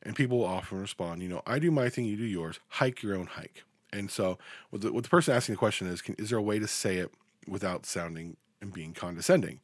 and 0.02 0.14
people 0.14 0.44
often 0.44 0.80
respond 0.80 1.22
you 1.22 1.28
know 1.28 1.42
I 1.46 1.58
do 1.58 1.70
my 1.70 1.88
thing, 1.88 2.04
you 2.04 2.16
do 2.16 2.24
yours, 2.24 2.60
hike 2.68 3.02
your 3.02 3.16
own 3.16 3.26
hike, 3.26 3.64
and 3.92 4.10
so 4.10 4.38
what 4.70 4.82
the, 4.82 4.92
what 4.92 5.04
the 5.04 5.10
person 5.10 5.34
asking 5.34 5.54
the 5.54 5.58
question 5.58 5.86
is 5.86 6.02
can, 6.02 6.14
is 6.18 6.30
there 6.30 6.38
a 6.38 6.42
way 6.42 6.58
to 6.58 6.68
say 6.68 6.96
it 6.96 7.12
without 7.46 7.86
sounding 7.86 8.36
and 8.60 8.72
being 8.72 8.92
condescending? 8.92 9.60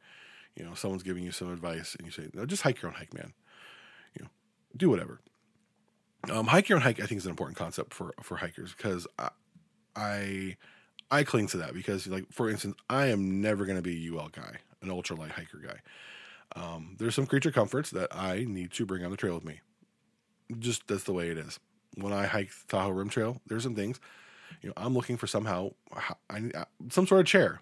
You 0.57 0.65
know, 0.65 0.75
someone's 0.75 1.03
giving 1.03 1.25
you 1.25 1.33
some 1.33 1.53
advice, 1.53 1.95
and 1.95 2.07
you 2.07 2.13
say, 2.13 2.29
"No, 2.33 2.47
just 2.47 2.63
hike 2.63 2.83
your 2.83 2.91
own 2.91 2.97
hike, 2.97 3.15
man. 3.15 3.33
You 4.15 4.25
know, 4.25 4.31
do 4.77 4.89
whatever." 4.91 5.21
Um, 6.31 6.47
hike 6.47 6.69
your 6.69 6.77
own 6.77 6.83
hike, 6.83 7.01
I 7.01 7.07
think, 7.07 7.19
is 7.19 7.27
an 7.27 7.31
important 7.31 7.59
concept 7.59 7.95
for 7.95 8.15
for 8.23 8.37
hikers 8.37 8.75
because 8.75 9.07
I, 9.19 9.31
I 9.95 10.57
I 11.11 11.25
cling 11.25 11.47
to 11.49 11.59
that 11.59 11.75
because, 11.75 12.07
like, 12.07 12.33
for 12.33 12.51
instance, 12.51 12.77
I 12.89 13.07
am 13.07 13.41
never 13.41 13.65
going 13.65 13.77
to 13.77 13.83
be 13.83 14.07
a 14.07 14.13
UL 14.13 14.29
guy, 14.31 14.57
an 14.83 14.89
ultralight 14.89 15.31
hiker 15.33 15.59
guy. 15.59 15.81
Um, 16.57 16.97
there's 16.99 17.15
some 17.15 17.27
creature 17.27 17.53
comforts 17.53 17.91
that 17.91 18.09
I 18.15 18.45
need 18.45 18.73
to 18.73 18.87
bring 18.87 19.05
on 19.05 19.11
the 19.11 19.17
trail 19.17 19.35
with 19.35 19.45
me. 19.45 19.61
Just 20.59 20.87
that's 20.89 21.05
the 21.05 21.13
way 21.13 21.29
it 21.29 21.39
is. 21.39 21.61
When 21.97 22.13
I 22.13 22.27
hike 22.27 22.51
Tahoe 22.69 22.91
Rim 22.91 23.09
Trail, 23.09 23.41
there's 23.47 23.63
some 23.63 23.75
things, 23.75 24.01
you 24.63 24.69
know, 24.69 24.75
I'm 24.77 24.95
looking 24.95 25.17
for 25.17 25.27
somehow 25.27 25.71
I 26.31 26.41
need 26.41 26.55
some 26.91 27.07
sort 27.07 27.21
of 27.21 27.27
chair. 27.27 27.61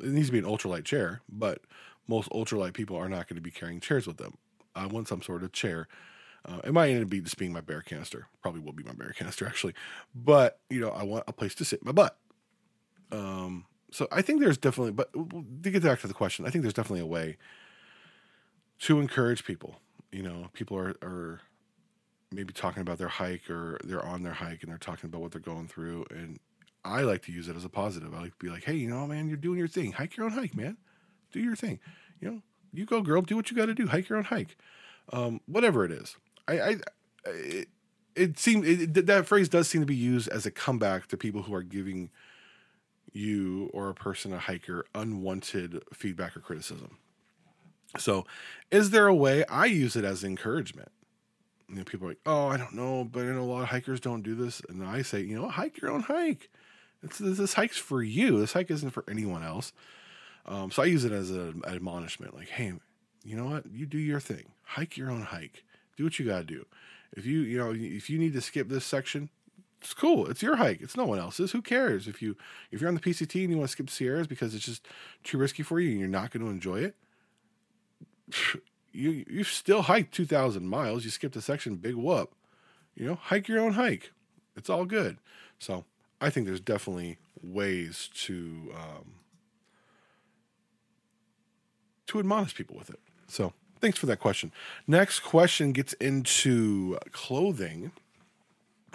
It 0.00 0.08
needs 0.08 0.28
to 0.28 0.32
be 0.32 0.38
an 0.38 0.44
ultralight 0.44 0.84
chair, 0.84 1.20
but 1.28 1.62
most 2.08 2.30
ultralight 2.30 2.74
people 2.74 2.96
are 2.96 3.08
not 3.08 3.28
going 3.28 3.36
to 3.36 3.42
be 3.42 3.50
carrying 3.50 3.80
chairs 3.80 4.06
with 4.06 4.16
them. 4.16 4.34
I 4.74 4.86
want 4.86 5.08
some 5.08 5.22
sort 5.22 5.42
of 5.42 5.52
chair. 5.52 5.88
Uh, 6.44 6.60
it 6.64 6.72
might 6.72 6.90
end 6.90 7.02
up 7.02 7.08
be 7.08 7.20
just 7.20 7.38
being 7.38 7.52
my 7.52 7.60
bear 7.60 7.82
canister. 7.82 8.26
Probably 8.40 8.60
will 8.60 8.72
be 8.72 8.82
my 8.82 8.92
bear 8.92 9.10
canister 9.10 9.46
actually, 9.48 9.74
but 10.14 10.58
you 10.70 10.80
know 10.80 10.90
I 10.90 11.04
want 11.04 11.24
a 11.28 11.32
place 11.32 11.54
to 11.56 11.64
sit 11.64 11.84
my 11.84 11.92
butt. 11.92 12.16
Um, 13.10 13.66
so 13.90 14.08
I 14.10 14.22
think 14.22 14.40
there's 14.40 14.56
definitely, 14.56 14.92
but 14.92 15.12
to 15.12 15.70
get 15.70 15.82
back 15.82 16.00
to 16.00 16.08
the 16.08 16.14
question, 16.14 16.46
I 16.46 16.50
think 16.50 16.62
there's 16.62 16.74
definitely 16.74 17.02
a 17.02 17.06
way 17.06 17.36
to 18.80 19.00
encourage 19.00 19.44
people. 19.44 19.76
You 20.10 20.22
know, 20.22 20.48
people 20.54 20.76
are 20.76 20.94
are 21.02 21.40
maybe 22.32 22.52
talking 22.54 22.80
about 22.80 22.96
their 22.96 23.08
hike 23.08 23.50
or 23.50 23.78
they're 23.84 24.04
on 24.04 24.22
their 24.22 24.32
hike 24.32 24.62
and 24.62 24.70
they're 24.70 24.78
talking 24.78 25.08
about 25.08 25.20
what 25.20 25.32
they're 25.32 25.40
going 25.40 25.68
through, 25.68 26.06
and 26.10 26.40
I 26.84 27.02
like 27.02 27.22
to 27.26 27.32
use 27.32 27.48
it 27.48 27.54
as 27.54 27.64
a 27.64 27.68
positive. 27.68 28.12
I 28.14 28.22
like 28.22 28.38
to 28.38 28.44
be 28.44 28.50
like, 28.50 28.64
hey, 28.64 28.74
you 28.74 28.88
know, 28.88 29.06
man, 29.06 29.28
you're 29.28 29.36
doing 29.36 29.58
your 29.58 29.68
thing. 29.68 29.92
Hike 29.92 30.16
your 30.16 30.26
own 30.26 30.32
hike, 30.32 30.56
man 30.56 30.76
do 31.32 31.40
your 31.40 31.56
thing. 31.56 31.80
You 32.20 32.30
know, 32.30 32.42
you 32.72 32.86
go, 32.86 33.02
girl. 33.02 33.22
Do 33.22 33.36
what 33.36 33.50
you 33.50 33.56
got 33.56 33.66
to 33.66 33.74
do. 33.74 33.86
Hike 33.86 34.08
your 34.08 34.18
own 34.18 34.24
hike. 34.24 34.56
Um, 35.12 35.40
whatever 35.46 35.84
it 35.84 35.92
is. 35.92 36.16
I, 36.46 36.60
I 36.60 36.76
it, 37.24 37.68
it 38.14 38.38
seems 38.38 38.66
it, 38.66 39.06
that 39.06 39.26
phrase 39.26 39.48
does 39.48 39.68
seem 39.68 39.80
to 39.80 39.86
be 39.86 39.96
used 39.96 40.28
as 40.28 40.46
a 40.46 40.50
comeback 40.50 41.08
to 41.08 41.16
people 41.16 41.42
who 41.42 41.54
are 41.54 41.62
giving 41.62 42.10
you 43.12 43.70
or 43.72 43.88
a 43.88 43.94
person 43.94 44.32
a 44.32 44.38
hiker 44.38 44.86
unwanted 44.94 45.82
feedback 45.92 46.36
or 46.36 46.40
criticism. 46.40 46.98
So, 47.98 48.24
is 48.70 48.90
there 48.90 49.06
a 49.06 49.14
way 49.14 49.44
I 49.46 49.66
use 49.66 49.96
it 49.96 50.04
as 50.04 50.24
encouragement? 50.24 50.90
You 51.68 51.76
know, 51.76 51.84
people 51.84 52.06
are 52.06 52.10
like, 52.10 52.20
"Oh, 52.24 52.48
I 52.48 52.56
don't 52.56 52.74
know," 52.74 53.04
but 53.04 53.22
I 53.22 53.26
know 53.26 53.42
a 53.42 53.44
lot 53.44 53.62
of 53.62 53.68
hikers 53.68 54.00
don't 54.00 54.22
do 54.22 54.34
this, 54.34 54.62
and 54.68 54.84
I 54.84 55.02
say, 55.02 55.20
"You 55.20 55.36
know, 55.36 55.48
hike 55.48 55.80
your 55.80 55.90
own 55.90 56.02
hike. 56.02 56.50
It's, 57.02 57.18
this 57.18 57.54
hike's 57.54 57.78
for 57.78 58.02
you. 58.02 58.40
This 58.40 58.52
hike 58.52 58.70
isn't 58.70 58.90
for 58.90 59.04
anyone 59.08 59.42
else." 59.42 59.72
Um, 60.46 60.70
so 60.70 60.82
I 60.82 60.86
use 60.86 61.04
it 61.04 61.12
as 61.12 61.30
an 61.30 61.62
admonishment, 61.66 62.34
like, 62.34 62.48
hey, 62.48 62.72
you 63.24 63.36
know 63.36 63.46
what? 63.46 63.66
You 63.70 63.86
do 63.86 63.98
your 63.98 64.20
thing. 64.20 64.52
Hike 64.64 64.96
your 64.96 65.10
own 65.10 65.22
hike. 65.22 65.64
Do 65.96 66.04
what 66.04 66.18
you 66.18 66.26
got 66.26 66.38
to 66.38 66.44
do. 66.44 66.66
If 67.12 67.26
you, 67.26 67.40
you 67.40 67.58
know, 67.58 67.72
if 67.74 68.10
you 68.10 68.18
need 68.18 68.32
to 68.32 68.40
skip 68.40 68.68
this 68.68 68.84
section, 68.84 69.28
it's 69.80 69.94
cool. 69.94 70.28
It's 70.28 70.42
your 70.42 70.56
hike. 70.56 70.80
It's 70.80 70.96
no 70.96 71.04
one 71.04 71.18
else's. 71.18 71.52
Who 71.52 71.60
cares 71.60 72.06
if 72.06 72.22
you 72.22 72.36
if 72.70 72.80
you're 72.80 72.88
on 72.88 72.94
the 72.94 73.00
PCT 73.00 73.42
and 73.42 73.50
you 73.50 73.58
want 73.58 73.68
to 73.68 73.72
skip 73.72 73.90
Sierras 73.90 74.26
because 74.26 74.54
it's 74.54 74.64
just 74.64 74.86
too 75.24 75.38
risky 75.38 75.62
for 75.62 75.80
you 75.80 75.90
and 75.90 75.98
you're 75.98 76.08
not 76.08 76.30
going 76.30 76.44
to 76.44 76.50
enjoy 76.50 76.80
it? 76.80 76.96
You 78.92 79.24
you 79.28 79.42
still 79.42 79.82
hiked 79.82 80.14
two 80.14 80.26
thousand 80.26 80.68
miles. 80.68 81.04
You 81.04 81.10
skipped 81.10 81.34
a 81.34 81.40
section. 81.40 81.76
Big 81.76 81.94
whoop. 81.94 82.34
You 82.94 83.06
know, 83.06 83.14
hike 83.14 83.48
your 83.48 83.60
own 83.60 83.72
hike. 83.72 84.12
It's 84.54 84.68
all 84.68 84.84
good. 84.84 85.18
So 85.58 85.84
I 86.20 86.30
think 86.30 86.46
there's 86.46 86.60
definitely 86.60 87.18
ways 87.42 88.08
to 88.14 88.72
um, 88.74 89.14
to 92.12 92.20
admonish 92.20 92.54
people 92.54 92.76
with 92.76 92.90
it. 92.90 93.00
So 93.26 93.52
thanks 93.80 93.98
for 93.98 94.06
that 94.06 94.20
question. 94.20 94.52
Next 94.86 95.20
question 95.20 95.72
gets 95.72 95.92
into 95.94 96.98
clothing, 97.10 97.92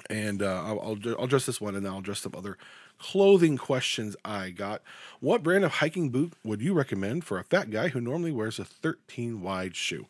and 0.10 0.42
uh, 0.42 0.64
I'll, 0.64 0.80
I'll 0.80 1.24
address 1.24 1.46
this 1.46 1.60
one, 1.60 1.76
and 1.76 1.86
then 1.86 1.92
I'll 1.92 2.00
address 2.00 2.22
some 2.22 2.34
other 2.36 2.58
clothing 3.00 3.58
questions 3.58 4.16
I 4.26 4.50
got. 4.50 4.82
What 5.20 5.44
brand 5.44 5.64
of 5.64 5.74
hiking 5.74 6.10
boot 6.10 6.34
would 6.44 6.62
you 6.62 6.74
recommend 6.74 7.26
for 7.26 7.38
a 7.38 7.44
fat 7.44 7.70
guy 7.70 7.90
who 7.90 8.02
normally 8.02 8.32
wears 8.32 8.60
a 8.60 8.66
13 8.66 9.42
wide 9.42 9.76
shoe? 9.76 10.08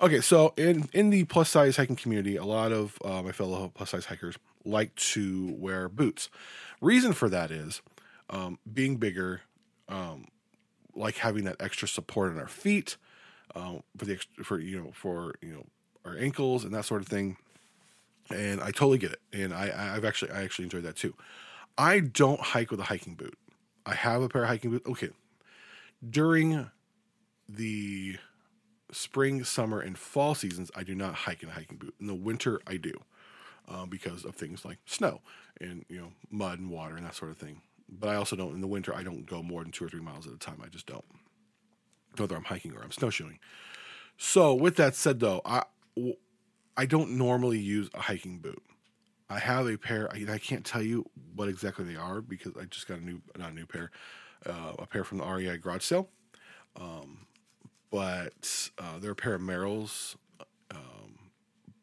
Okay, 0.00 0.20
so 0.20 0.54
in 0.56 0.88
in 0.92 1.10
the 1.10 1.24
plus 1.24 1.50
size 1.50 1.76
hiking 1.76 1.96
community, 1.96 2.36
a 2.36 2.44
lot 2.44 2.72
of 2.72 2.98
uh, 3.04 3.22
my 3.22 3.32
fellow 3.32 3.70
plus 3.74 3.90
size 3.90 4.06
hikers 4.06 4.36
like 4.64 4.94
to 4.96 5.54
wear 5.58 5.88
boots. 5.88 6.28
Reason 6.80 7.12
for 7.12 7.28
that 7.28 7.50
is 7.50 7.82
um, 8.30 8.58
being 8.72 8.96
bigger. 8.96 9.42
Um, 9.88 10.26
like 10.98 11.16
having 11.18 11.44
that 11.46 11.56
extra 11.60 11.88
support 11.88 12.32
on 12.32 12.40
our 12.40 12.48
feet 12.48 12.98
um, 13.56 13.82
for 13.96 14.06
the 14.06 14.18
for 14.44 14.60
you 14.60 14.80
know 14.82 14.92
for 14.92 15.34
you 15.42 15.52
know 15.54 15.66
our 16.04 16.16
ankles 16.18 16.64
and 16.64 16.74
that 16.74 16.84
sort 16.86 17.02
of 17.02 17.08
thing. 17.08 17.38
And 18.30 18.60
I 18.60 18.66
totally 18.72 18.98
get 18.98 19.12
it, 19.12 19.20
and 19.32 19.54
I 19.54 19.94
I've 19.96 20.04
actually 20.04 20.32
I 20.32 20.42
actually 20.42 20.64
enjoyed 20.66 20.84
that 20.84 20.96
too. 20.96 21.14
I 21.78 22.00
don't 22.00 22.40
hike 22.40 22.70
with 22.70 22.80
a 22.80 22.84
hiking 22.84 23.14
boot. 23.14 23.38
I 23.86 23.94
have 23.94 24.22
a 24.22 24.28
pair 24.28 24.42
of 24.44 24.48
hiking 24.48 24.70
boots. 24.72 24.86
Okay, 24.88 25.10
during 26.08 26.70
the 27.48 28.18
spring, 28.92 29.44
summer, 29.44 29.80
and 29.80 29.98
fall 29.98 30.34
seasons, 30.34 30.70
I 30.76 30.84
do 30.84 30.94
not 30.94 31.14
hike 31.14 31.42
in 31.42 31.50
a 31.50 31.52
hiking 31.52 31.78
boot. 31.78 31.94
In 32.00 32.06
the 32.08 32.14
winter, 32.14 32.60
I 32.66 32.76
do. 32.78 32.94
uh, 33.68 33.86
because 33.86 34.24
of 34.24 34.34
things 34.36 34.64
like 34.64 34.78
snow 34.86 35.20
and 35.60 35.84
you 35.88 35.98
know 35.98 36.12
mud 36.30 36.58
and 36.58 36.70
water 36.70 36.96
and 36.96 37.06
that 37.06 37.14
sort 37.14 37.30
of 37.30 37.38
thing. 37.38 37.62
But 37.88 38.10
I 38.10 38.16
also 38.16 38.36
don't 38.36 38.54
in 38.54 38.60
the 38.60 38.66
winter. 38.66 38.94
I 38.94 39.02
don't 39.02 39.24
go 39.24 39.42
more 39.42 39.62
than 39.62 39.72
two 39.72 39.84
or 39.84 39.88
three 39.88 40.00
miles 40.00 40.26
at 40.26 40.32
a 40.32 40.38
time. 40.38 40.60
I 40.62 40.68
just 40.68 40.86
don't, 40.86 41.04
whether 42.16 42.36
I'm 42.36 42.44
hiking 42.44 42.72
or 42.74 42.82
I'm 42.82 42.90
snowshoeing. 42.90 43.38
So 44.18 44.54
with 44.54 44.76
that 44.76 44.94
said, 44.94 45.20
though, 45.20 45.40
I 45.44 45.64
I 46.76 46.86
don't 46.86 47.12
normally 47.12 47.58
use 47.58 47.90
a 47.94 48.00
hiking 48.00 48.38
boot. 48.38 48.62
I 49.30 49.38
have 49.38 49.66
a 49.66 49.76
pair. 49.76 50.08
I, 50.12 50.24
I 50.34 50.38
can't 50.38 50.64
tell 50.64 50.82
you 50.82 51.04
what 51.34 51.48
exactly 51.48 51.84
they 51.84 51.96
are 51.96 52.20
because 52.20 52.52
I 52.56 52.64
just 52.64 52.86
got 52.86 52.98
a 52.98 53.04
new, 53.04 53.20
not 53.36 53.50
a 53.50 53.54
new 53.54 53.66
pair, 53.66 53.90
uh, 54.46 54.74
a 54.78 54.86
pair 54.86 55.04
from 55.04 55.18
the 55.18 55.24
REI 55.24 55.58
garage 55.58 55.84
sale. 55.84 56.08
Um, 56.76 57.26
but 57.90 58.70
uh, 58.78 58.98
they're 59.00 59.12
a 59.12 59.16
pair 59.16 59.34
of 59.34 59.40
Merrells. 59.40 60.16
Um, 60.70 61.30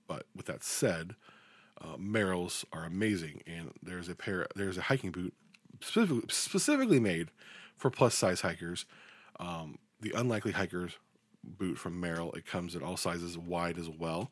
but 0.07 0.25
with 0.35 0.45
that 0.45 0.63
said, 0.63 1.15
uh, 1.81 1.97
Merrells 1.97 2.63
are 2.71 2.85
amazing, 2.85 3.41
and 3.45 3.71
there's 3.83 4.09
a 4.09 4.15
pair. 4.15 4.47
There's 4.55 4.77
a 4.77 4.83
hiking 4.83 5.11
boot 5.11 5.33
specifically 5.85 6.99
made 6.99 7.29
for 7.77 7.89
plus 7.89 8.15
size 8.15 8.41
hikers. 8.41 8.85
Um, 9.39 9.79
the 10.01 10.11
Unlikely 10.15 10.51
Hikers 10.51 10.93
boot 11.43 11.77
from 11.77 12.01
Merrell. 12.01 12.35
It 12.35 12.45
comes 12.45 12.75
in 12.75 12.83
all 12.83 12.97
sizes, 12.97 13.37
wide 13.37 13.77
as 13.77 13.89
well. 13.89 14.31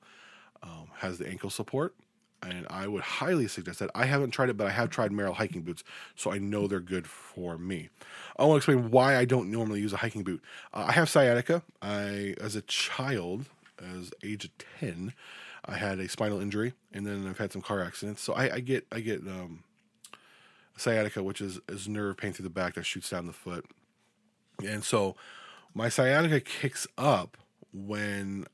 Um, 0.61 0.87
has 0.99 1.17
the 1.17 1.27
ankle 1.27 1.49
support, 1.49 1.93
and 2.41 2.65
I 2.69 2.87
would 2.87 3.03
highly 3.03 3.49
suggest 3.49 3.79
that. 3.79 3.91
I 3.93 4.05
haven't 4.05 4.31
tried 4.31 4.49
it, 4.49 4.55
but 4.55 4.65
I 4.65 4.69
have 4.69 4.89
tried 4.89 5.11
Merrell 5.11 5.33
hiking 5.33 5.61
boots, 5.61 5.83
so 6.15 6.31
I 6.31 6.37
know 6.37 6.67
they're 6.67 6.79
good 6.79 7.05
for 7.05 7.57
me. 7.57 7.89
I 8.37 8.45
want 8.45 8.63
to 8.63 8.71
explain 8.71 8.89
why 8.89 9.17
I 9.17 9.25
don't 9.25 9.51
normally 9.51 9.81
use 9.81 9.91
a 9.91 9.97
hiking 9.97 10.23
boot. 10.23 10.41
Uh, 10.73 10.85
I 10.87 10.93
have 10.93 11.09
sciatica. 11.09 11.63
I, 11.81 12.35
as 12.39 12.55
a 12.55 12.61
child, 12.61 13.47
as 13.77 14.11
age 14.23 14.45
of 14.45 14.51
ten, 14.79 15.13
I 15.65 15.75
had 15.75 15.99
a 15.99 16.07
spinal 16.07 16.39
injury, 16.39 16.73
and 16.93 17.05
then 17.05 17.27
I've 17.27 17.39
had 17.39 17.51
some 17.51 17.61
car 17.61 17.81
accidents. 17.81 18.21
So 18.21 18.33
I, 18.33 18.55
I 18.55 18.59
get 18.61 18.87
I 18.89 19.01
get 19.01 19.19
um, 19.21 19.63
sciatica, 20.77 21.23
which 21.23 21.41
is 21.41 21.59
is 21.69 21.87
nerve 21.87 22.17
pain 22.17 22.33
through 22.33 22.43
the 22.43 22.49
back 22.49 22.75
that 22.75 22.85
shoots 22.85 23.09
down 23.09 23.27
the 23.27 23.33
foot, 23.33 23.65
and 24.65 24.83
so 24.83 25.15
my 25.73 25.89
sciatica 25.89 26.39
kicks 26.39 26.87
up 26.97 27.37
when 27.73 28.45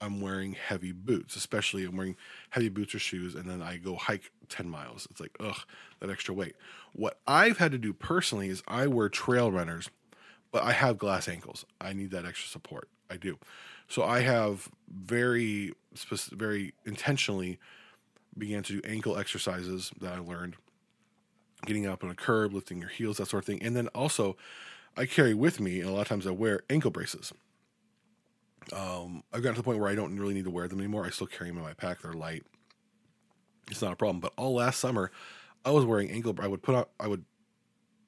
I'm 0.00 0.20
wearing 0.20 0.52
heavy 0.52 0.92
boots, 0.92 1.34
especially 1.36 1.84
I'm 1.84 1.96
wearing 1.96 2.16
heavy 2.50 2.68
boots 2.68 2.94
or 2.94 2.98
shoes, 2.98 3.34
and 3.34 3.50
then 3.50 3.62
I 3.62 3.78
go 3.78 3.96
hike 3.96 4.30
10 4.48 4.68
miles. 4.68 5.08
It's 5.10 5.20
like, 5.20 5.32
ugh, 5.40 5.58
that 6.00 6.10
extra 6.10 6.34
weight. 6.34 6.54
What 6.92 7.18
I've 7.26 7.58
had 7.58 7.72
to 7.72 7.78
do 7.78 7.92
personally 7.92 8.48
is 8.48 8.62
I 8.68 8.86
wear 8.86 9.08
trail 9.08 9.50
runners, 9.50 9.90
but 10.52 10.62
I 10.62 10.72
have 10.72 10.98
glass 10.98 11.28
ankles. 11.28 11.64
I 11.80 11.92
need 11.92 12.10
that 12.12 12.24
extra 12.24 12.48
support. 12.48 12.88
I 13.10 13.16
do. 13.16 13.38
So 13.88 14.04
I 14.04 14.20
have 14.20 14.68
very, 14.88 15.72
very 16.32 16.74
intentionally 16.84 17.58
began 18.36 18.62
to 18.64 18.80
do 18.80 18.88
ankle 18.88 19.16
exercises 19.16 19.90
that 20.00 20.12
I 20.12 20.18
learned, 20.18 20.56
getting 21.66 21.86
up 21.86 22.04
on 22.04 22.10
a 22.10 22.14
curb, 22.14 22.52
lifting 22.52 22.78
your 22.78 22.88
heels, 22.88 23.18
that 23.18 23.28
sort 23.28 23.42
of 23.42 23.46
thing. 23.46 23.62
And 23.62 23.74
then 23.74 23.88
also, 23.88 24.36
I 24.96 25.06
carry 25.06 25.34
with 25.34 25.60
me, 25.60 25.80
and 25.80 25.88
a 25.88 25.92
lot 25.92 26.02
of 26.02 26.08
times 26.08 26.26
I 26.26 26.30
wear 26.30 26.60
ankle 26.70 26.90
braces. 26.90 27.32
Um, 28.72 29.22
I've 29.32 29.42
gotten 29.42 29.54
to 29.54 29.60
the 29.60 29.64
point 29.64 29.78
where 29.78 29.90
I 29.90 29.94
don't 29.94 30.18
really 30.18 30.34
need 30.34 30.44
to 30.44 30.50
wear 30.50 30.68
them 30.68 30.78
anymore. 30.78 31.06
I 31.06 31.10
still 31.10 31.26
carry 31.26 31.50
them 31.50 31.58
in 31.58 31.64
my 31.64 31.74
pack. 31.74 32.02
They're 32.02 32.12
light. 32.12 32.44
It's 33.70 33.82
not 33.82 33.92
a 33.92 33.96
problem. 33.96 34.20
But 34.20 34.32
all 34.36 34.54
last 34.54 34.78
summer, 34.78 35.10
I 35.64 35.70
was 35.70 35.84
wearing 35.84 36.10
ankle. 36.10 36.34
I 36.40 36.48
would 36.48 36.62
put 36.62 36.74
on. 36.74 36.84
I 37.00 37.06
would 37.06 37.24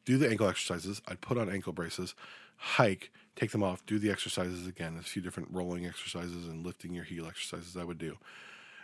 do 0.05 0.19
the 0.19 0.29
ankle 0.29 0.49
exercises. 0.49 1.01
I'd 1.09 1.21
put 1.21 1.39
on 1.39 1.51
ankle 1.51 1.73
braces, 1.73 2.15
hike, 2.57 3.11
take 3.37 3.53
them 3.53 3.63
off, 3.63 3.85
do 3.87 3.99
the 3.99 4.11
exercises 4.11 4.67
again. 4.67 4.97
A 4.99 5.03
few 5.03 5.23
different 5.23 5.51
rolling 5.53 5.87
exercises 5.87 6.47
and 6.47 6.65
lifting 6.65 6.93
your 6.93 7.05
heel 7.05 7.27
exercises 7.27 7.77
I 7.77 7.85
would 7.85 7.99
do. 7.99 8.19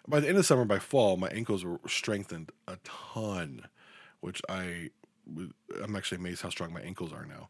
By 0.09 0.21
the 0.21 0.29
end 0.29 0.39
of 0.39 0.47
summer, 0.47 0.65
by 0.65 0.79
fall, 0.79 1.17
my 1.17 1.29
ankles 1.29 1.65
were 1.65 1.81
strengthened 1.87 2.53
a 2.69 2.79
ton, 2.85 3.67
which 4.21 4.43
I 4.49 4.91
I'm 5.83 5.97
actually 5.97 6.19
amazed 6.19 6.43
how 6.43 6.51
strong 6.51 6.73
my 6.73 6.81
ankles 6.81 7.13
are 7.13 7.27
now. 7.27 7.49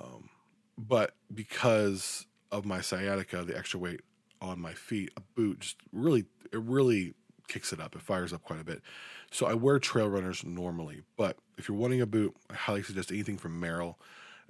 Um, 0.00 0.28
but 0.76 1.14
because 1.32 2.26
of 2.52 2.64
my 2.64 2.80
sciatica, 2.80 3.42
the 3.44 3.56
extra 3.56 3.80
weight 3.80 4.00
on 4.40 4.60
my 4.60 4.74
feet, 4.74 5.10
a 5.16 5.20
boot 5.20 5.60
just 5.60 5.76
really 5.92 6.26
it 6.52 6.60
really 6.60 7.14
kicks 7.48 7.72
it 7.72 7.80
up. 7.80 7.94
It 7.94 8.02
fires 8.02 8.32
up 8.32 8.42
quite 8.42 8.60
a 8.60 8.64
bit. 8.64 8.82
So 9.30 9.46
I 9.46 9.54
wear 9.54 9.78
trail 9.78 10.08
runners 10.08 10.44
normally, 10.44 11.02
but 11.16 11.36
if 11.58 11.68
you're 11.68 11.76
wanting 11.76 12.00
a 12.00 12.06
boot, 12.06 12.34
I 12.50 12.54
highly 12.54 12.82
suggest 12.82 13.10
anything 13.10 13.38
from 13.38 13.60
Merrell, 13.60 13.96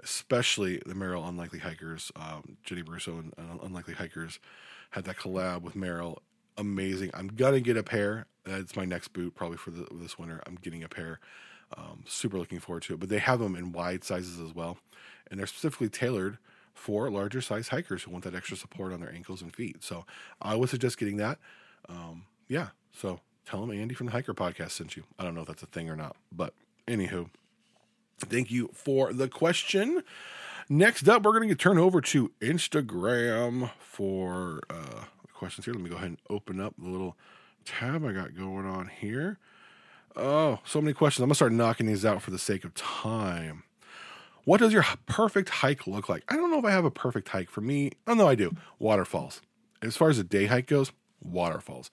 especially 0.03 0.83
the 0.85 0.95
Merrell 0.95 1.29
Unlikely 1.29 1.61
Hikers. 1.61 2.13
Um, 2.17 2.57
Jenny 2.65 2.83
Bruso 2.83 3.19
and, 3.19 3.33
and 3.39 3.61
Unlikely 3.63 3.95
Hikers 3.95 4.39
had 4.91 5.05
that 5.05 5.17
collab 5.17 5.63
with 5.63 5.75
Merrell. 5.75 6.19
Amazing. 6.59 7.11
I'm 7.15 7.29
gonna 7.29 7.61
get 7.61 7.77
a 7.77 7.83
pair. 7.83 8.27
That's 8.47 8.77
my 8.77 8.85
next 8.85 9.09
boot, 9.09 9.35
probably 9.35 9.57
for 9.57 9.71
the, 9.71 9.87
this 9.93 10.19
winter. 10.19 10.43
I'm 10.47 10.57
getting 10.63 10.85
a 10.85 10.89
pair. 10.89 11.21
Um, 11.77 12.05
super 12.07 12.39
looking 12.39 12.61
forward 12.61 12.85
to 12.85 12.95
it. 12.95 13.01
But 13.01 13.09
they 13.09 13.19
have 13.19 13.41
them 13.41 13.57
in 13.57 13.73
wide 13.73 14.05
sizes 14.05 14.39
as 14.39 14.55
well, 14.55 14.79
and 15.31 15.39
they're 15.39 15.47
specifically 15.47 15.89
tailored 15.89 16.39
for 16.73 17.11
larger 17.11 17.41
size 17.41 17.69
hikers 17.69 18.03
who 18.03 18.11
want 18.11 18.23
that 18.25 18.35
extra 18.35 18.57
support 18.57 18.93
on 18.93 19.01
their 19.01 19.13
ankles 19.13 19.43
and 19.43 19.55
feet. 19.55 19.83
So 19.83 20.05
I 20.41 20.55
would 20.55 20.69
suggest 20.69 20.99
getting 20.99 21.17
that. 21.17 21.39
Um, 21.89 22.25
yeah. 22.49 22.69
So 22.93 23.21
tell 23.47 23.61
them 23.61 23.77
Andy 23.77 23.95
from 23.95 24.07
the 24.07 24.13
Hiker 24.13 24.35
Podcast 24.35 24.73
sent 24.73 24.97
you. 24.97 25.05
I 25.19 25.25
don't 25.25 25.35
know 25.35 25.41
if 25.41 25.49
that's 25.49 25.63
a 25.63 25.67
thing 25.67 25.89
or 25.89 25.97
not, 25.97 26.17
but 26.31 26.53
anywho, 26.87 27.31
thank 28.21 28.51
you 28.51 28.71
for 28.73 29.13
the 29.13 29.29
question. 29.29 30.03
Next 30.69 31.09
up, 31.09 31.23
we're 31.23 31.39
going 31.39 31.49
to 31.49 31.55
turn 31.55 31.79
over 31.79 32.01
to 32.03 32.33
Instagram 32.41 33.71
for 33.79 34.61
uh, 34.69 35.05
questions 35.33 35.65
here. 35.65 35.75
Let 35.75 35.83
me 35.83 35.91
go 35.91 35.97
ahead 35.97 36.09
and 36.09 36.19
open 36.29 36.61
up 36.61 36.75
the 36.79 36.89
little 36.89 37.17
tab 37.67 38.05
I 38.05 38.13
got 38.13 38.35
going 38.35 38.67
on 38.67 38.89
here. 38.89 39.39
Oh, 40.15 40.61
so 40.65 40.81
many 40.81 40.95
questions. 40.95 41.23
I'm 41.23 41.29
going 41.29 41.33
to 41.33 41.37
start 41.37 41.53
knocking 41.53 41.87
these 41.87 42.07
out 42.07 42.23
for 42.23 42.31
the 42.31 42.39
sake 42.39 42.65
of 42.65 42.73
time. 42.75 43.65
What 44.45 44.61
does 44.61 44.73
your 44.73 44.85
perfect 45.07 45.49
hike 45.49 45.87
look 45.87 46.09
like? 46.09 46.23
I 46.29 46.37
don't 46.37 46.51
know 46.51 46.59
if 46.59 46.65
I 46.65 46.71
have 46.71 46.85
a 46.85 46.91
perfect 46.91 47.29
hike. 47.29 47.51
For 47.51 47.61
me, 47.61 47.91
oh 48.07 48.15
no, 48.15 48.29
I 48.29 48.37
do. 48.37 48.55
Waterfalls. 48.79 49.43
As 49.83 49.97
far 49.97 50.09
as 50.09 50.19
a 50.19 50.25
day 50.25 50.47
hike 50.47 50.69
goes, 50.69 50.93
waterfalls. 51.21 51.91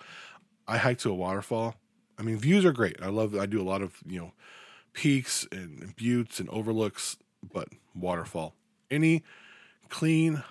I 0.67 0.77
hike 0.77 0.99
to 0.99 1.09
a 1.09 1.15
waterfall. 1.15 1.75
I 2.17 2.21
mean, 2.21 2.37
views 2.37 2.63
are 2.63 2.71
great. 2.71 3.01
I 3.01 3.07
love. 3.07 3.35
I 3.35 3.47
do 3.47 3.59
a 3.59 3.65
lot 3.65 3.81
of 3.81 3.97
you 4.05 4.19
know 4.19 4.33
peaks 4.93 5.47
and, 5.51 5.95
buttes 5.97 6.39
and 6.39 6.47
overlooks, 6.49 7.17
but 7.51 7.69
waterfall. 7.95 8.53
Any 8.91 9.23
clean, 9.89 10.43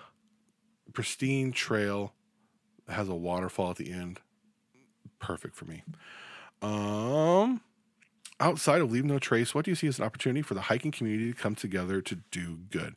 pristine 0.91 1.53
trail 1.53 2.13
that 2.85 2.93
has 2.93 3.07
a 3.07 3.15
waterfall 3.15 3.71
at 3.71 3.77
the 3.77 3.91
end, 3.91 4.19
perfect 5.23 5.55
for 5.55 5.65
me. 5.65 5.83
Um, 6.61 7.61
outside 8.39 8.81
of 8.81 8.91
Leave 8.91 9.05
No 9.05 9.19
Trace, 9.19 9.55
what 9.55 9.65
do 9.65 9.71
you 9.71 9.75
see 9.75 9.87
as 9.87 9.97
an 9.97 10.05
opportunity 10.05 10.41
for 10.41 10.53
the 10.53 10.61
hiking 10.61 10.91
community 10.91 11.31
to 11.31 11.39
come 11.39 11.55
together 11.55 12.01
to 12.01 12.15
do 12.29 12.59
good? 12.69 12.95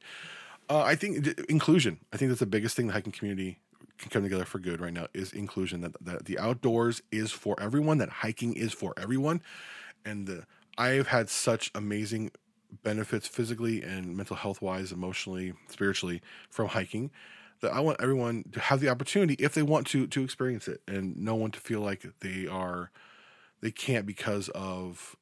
Uh, 0.69 0.83
I 0.83 0.97
think 0.97 1.23
d- 1.23 1.35
inclusion. 1.49 2.01
I 2.13 2.17
think 2.17 2.31
that's 2.31 2.41
the 2.41 2.47
biggest 2.47 2.77
thing 2.77 2.89
the 2.89 2.93
hiking 2.93 3.13
community 3.13 3.61
can 3.99 4.11
come 4.11 4.25
together 4.25 4.45
for 4.45 4.59
good 4.59 4.81
right 4.81 4.93
now 4.93 5.07
is 5.15 5.33
inclusion. 5.33 5.83
That, 5.83 6.05
that 6.05 6.25
the 6.25 6.39
outdoors 6.39 7.01
is 7.13 7.31
for 7.31 7.55
everyone. 7.61 7.99
That 7.99 8.09
hiking 8.09 8.55
is 8.55 8.73
for 8.73 8.93
everyone, 8.97 9.41
and 10.05 10.27
the, 10.27 10.45
I've 10.77 11.07
had 11.07 11.31
such 11.31 11.71
amazing 11.75 12.33
benefits 12.83 13.29
physically 13.29 13.83
and 13.83 14.17
mental 14.17 14.35
health 14.35 14.61
wise, 14.61 14.91
emotionally, 14.91 15.55
spiritually 15.69 16.21
from 16.51 16.69
hiking 16.69 17.13
that 17.61 17.73
I 17.73 17.81
want 17.81 18.01
everyone 18.01 18.45
to 18.53 18.61
have 18.61 18.81
the 18.81 18.89
opportunity 18.89 19.35
if 19.35 19.55
they 19.55 19.63
want 19.63 19.87
to 19.89 20.07
to 20.07 20.23
experience 20.25 20.69
it, 20.69 20.83
and 20.87 21.17
no 21.17 21.35
one 21.35 21.51
to 21.53 21.61
feel 21.61 21.81
like 21.81 22.07
they 22.21 22.47
are 22.47 22.91
they 23.61 23.71
can't 23.71 24.07
because 24.07 24.49
of 24.51 25.17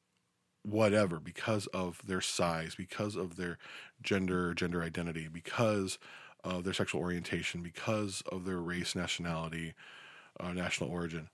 whatever 0.63 1.19
because 1.19 1.67
of 1.67 2.01
their 2.07 2.21
size 2.21 2.73
because 2.73 3.15
of 3.15 3.35
their 3.35 3.57
gender 4.01 4.53
gender 4.53 4.81
identity 4.81 5.27
because 5.27 5.99
of 6.43 6.63
their 6.63 6.73
sexual 6.73 7.01
orientation 7.01 7.61
because 7.61 8.23
of 8.31 8.45
their 8.45 8.59
race 8.59 8.95
nationality 8.95 9.73
uh, 10.39 10.51
national 10.51 10.89
origin. 10.89 11.29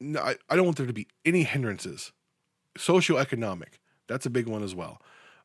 No, 0.00 0.20
I, 0.20 0.36
I 0.48 0.56
don't 0.56 0.64
want 0.64 0.76
there 0.76 0.86
to 0.86 0.92
be 0.92 1.08
any 1.24 1.42
hindrances. 1.44 2.12
Socioeconomic 2.78 3.78
that's 4.08 4.26
a 4.26 4.30
big 4.30 4.46
one 4.46 4.62
as 4.62 4.74
well. 4.74 5.00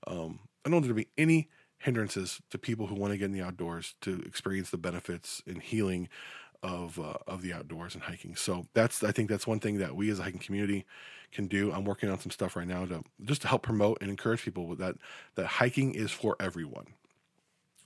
Um, 0.08 0.40
i 0.64 0.70
don't 0.70 0.74
want 0.74 0.86
there 0.86 0.94
to 0.94 0.96
be 0.96 1.08
any 1.18 1.50
hindrances 1.82 2.42
to 2.50 2.58
people 2.58 2.88
who 2.88 2.96
want 2.96 3.12
to 3.12 3.18
get 3.18 3.26
in 3.26 3.32
the 3.32 3.42
outdoors 3.42 3.96
to 4.02 4.22
experience 4.26 4.70
the 4.70 4.78
benefits 4.78 5.42
and 5.46 5.62
healing 5.62 6.10
of 6.64 7.00
uh, 7.00 7.16
of 7.28 7.42
the 7.42 7.54
outdoors 7.54 7.96
and 7.96 8.04
hiking. 8.04 8.36
So 8.36 8.68
that's 8.74 9.04
I 9.04 9.12
think 9.12 9.30
that's 9.30 9.48
one 9.48 9.60
thing 9.60 9.80
that 9.80 9.96
we 9.96 10.10
as 10.10 10.20
a 10.20 10.24
hiking 10.24 10.40
community 10.40 10.86
can 11.32 11.48
do. 11.48 11.72
I'm 11.72 11.86
working 11.86 12.10
on 12.10 12.20
some 12.20 12.32
stuff 12.32 12.56
right 12.56 12.68
now 12.68 12.86
to 12.86 13.04
just 13.24 13.42
to 13.42 13.48
help 13.48 13.64
promote 13.64 13.98
and 14.02 14.10
encourage 14.10 14.44
people 14.44 14.68
with 14.68 14.80
that 14.80 14.96
that 15.36 15.48
hiking 15.48 15.94
is 15.94 16.12
for 16.12 16.36
everyone. 16.40 16.88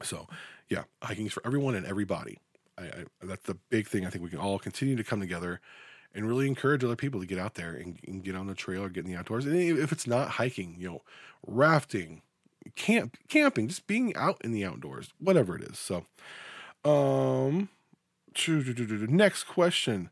So 0.03 0.27
yeah, 0.69 0.84
hiking 1.01 1.25
is 1.25 1.34
for 1.34 1.45
everyone 1.45 1.75
and 1.75 1.86
everybody. 1.86 2.39
I, 2.77 2.84
I 2.84 3.05
that's 3.23 3.45
the 3.45 3.58
big 3.69 3.88
thing. 3.88 4.05
I 4.05 4.10
think 4.10 4.23
we 4.23 4.29
can 4.29 4.39
all 4.39 4.60
continue 4.60 4.95
to 4.97 5.03
come 5.03 5.21
together 5.21 5.62
and 6.13 6.27
really 6.27 6.47
encourage 6.47 6.84
other 6.84 6.95
people 6.95 7.19
to 7.19 7.25
get 7.25 7.38
out 7.38 7.55
there 7.55 7.73
and, 7.73 7.99
and 8.08 8.23
get 8.23 8.36
on 8.36 8.47
the 8.47 8.55
trail 8.55 8.84
or 8.84 8.89
get 8.89 9.05
in 9.05 9.12
the 9.12 9.17
outdoors. 9.17 9.45
And 9.45 9.55
if 9.55 9.91
it's 9.91 10.08
not 10.08 10.29
hiking, 10.29 10.75
you 10.79 10.88
know, 10.89 11.01
rafting, 11.45 12.21
camp, 12.75 13.17
camping, 13.28 13.67
just 13.67 13.88
being 13.88 14.15
out 14.15 14.38
in 14.43 14.51
the 14.51 14.65
outdoors, 14.65 15.10
whatever 15.19 15.56
it 15.56 15.63
is. 15.63 15.78
So, 15.78 16.06
um, 16.84 17.69
next 18.47 19.43
question: 19.43 20.10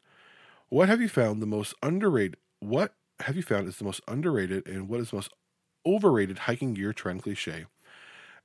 What 0.69 0.89
have 0.89 1.01
you 1.01 1.09
found 1.09 1.41
the 1.41 1.47
most 1.47 1.73
underrated 1.81 2.37
what 2.63 2.93
have 3.19 3.35
you 3.35 3.43
found 3.43 3.67
is 3.67 3.77
the 3.77 3.83
most 3.83 4.01
underrated 4.07 4.67
and 4.67 4.87
what 4.87 4.99
is 4.99 5.09
the 5.09 5.17
most 5.17 5.33
overrated 5.85 6.39
hiking 6.39 6.73
gear 6.73 6.93
trend 6.93 7.23
cliche? 7.23 7.65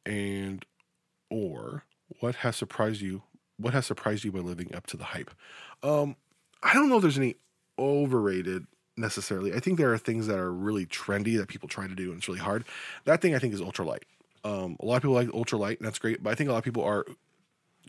And 0.05 0.64
or 1.31 1.85
what 2.21 2.37
has 2.37 2.57
surprised 2.57 3.01
you? 3.01 3.23
What 3.57 3.75
has 3.75 3.87
surprised 3.87 4.25
you 4.25 4.33
by 4.33 4.40
living 4.40 4.75
up 4.75 4.87
to 4.88 4.97
the 4.97 5.05
hype? 5.05 5.31
Um, 5.83 6.16
I 6.62 6.75
don't 6.75 6.88
know 6.88 6.97
if 6.97 7.03
there's 7.03 7.18
any 7.18 7.37
overrated 7.79 8.66
necessarily. 8.98 9.54
I 9.54 9.61
think 9.61 9.78
there 9.78 9.92
are 9.92 9.98
things 9.98 10.26
that 10.26 10.38
are 10.38 10.52
really 10.52 10.87
trendy 10.87 11.37
that 11.38 11.48
people 11.48 11.68
try 11.68 11.87
to 11.87 11.94
do 11.94 12.11
and 12.11 12.18
it's 12.18 12.28
really 12.28 12.40
hard. 12.40 12.64
That 13.04 13.20
thing 13.20 13.34
I 13.34 13.38
think 13.38 13.54
is 13.54 13.61
ultralight. 13.61 14.02
Um, 14.44 14.76
a 14.80 14.84
lot 14.84 14.96
of 14.96 15.02
people 15.02 15.14
like 15.14 15.28
ultralight 15.28 15.78
and 15.78 15.87
that's 15.87 15.98
great, 15.98 16.22
but 16.22 16.30
I 16.30 16.34
think 16.34 16.48
a 16.48 16.52
lot 16.52 16.58
of 16.58 16.64
people 16.64 16.84
are 16.84 17.06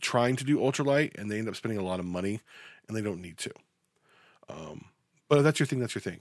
trying 0.00 0.36
to 0.36 0.44
do 0.44 0.58
ultralight 0.58 1.18
and 1.18 1.30
they 1.30 1.38
end 1.38 1.48
up 1.48 1.56
spending 1.56 1.78
a 1.78 1.84
lot 1.84 2.00
of 2.00 2.06
money 2.06 2.40
and 2.88 2.96
they 2.96 3.02
don't 3.02 3.20
need 3.20 3.38
to. 3.38 3.52
Um, 4.48 4.86
but 5.28 5.42
that's 5.42 5.60
your 5.60 5.66
thing, 5.66 5.78
that's 5.78 5.94
your 5.94 6.02
thing. 6.02 6.20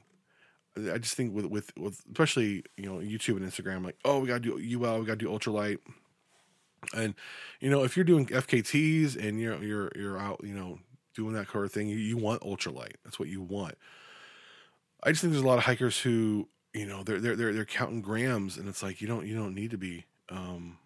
I 0.77 0.97
just 0.97 1.15
think 1.15 1.33
with 1.33 1.45
with 1.45 1.75
with 1.77 2.01
especially 2.11 2.63
you 2.77 2.85
know 2.85 2.99
YouTube 2.99 3.37
and 3.37 3.45
Instagram, 3.45 3.83
like 3.83 3.97
oh 4.05 4.19
we 4.19 4.27
gotta 4.27 4.39
do 4.39 4.53
UL, 4.53 4.99
we 4.99 5.05
gotta 5.05 5.17
do 5.17 5.27
ultralight, 5.27 5.79
and 6.95 7.15
you 7.59 7.69
know 7.69 7.83
if 7.83 7.97
you're 7.97 8.05
doing 8.05 8.27
FKTs 8.27 9.17
and 9.17 9.39
you're 9.39 9.61
you're 9.63 9.91
you're 9.95 10.17
out 10.17 10.39
you 10.43 10.53
know 10.53 10.79
doing 11.15 11.33
that 11.33 11.47
kind 11.47 11.65
of 11.65 11.71
thing, 11.71 11.87
you, 11.87 11.97
you 11.97 12.17
want 12.17 12.41
ultralight. 12.43 12.93
That's 13.03 13.19
what 13.19 13.27
you 13.27 13.41
want. 13.41 13.75
I 15.03 15.11
just 15.11 15.21
think 15.21 15.33
there's 15.33 15.43
a 15.43 15.47
lot 15.47 15.57
of 15.57 15.63
hikers 15.65 15.99
who 15.99 16.47
you 16.73 16.85
know 16.85 17.03
they're 17.03 17.19
they're 17.19 17.35
they're, 17.35 17.53
they're 17.53 17.65
counting 17.65 18.01
grams, 18.01 18.57
and 18.57 18.67
it's 18.67 18.83
like 18.83 19.01
you 19.01 19.07
don't 19.07 19.25
you 19.25 19.35
don't 19.35 19.55
need 19.55 19.71
to 19.71 19.77
be 19.77 20.05
um, 20.29 20.77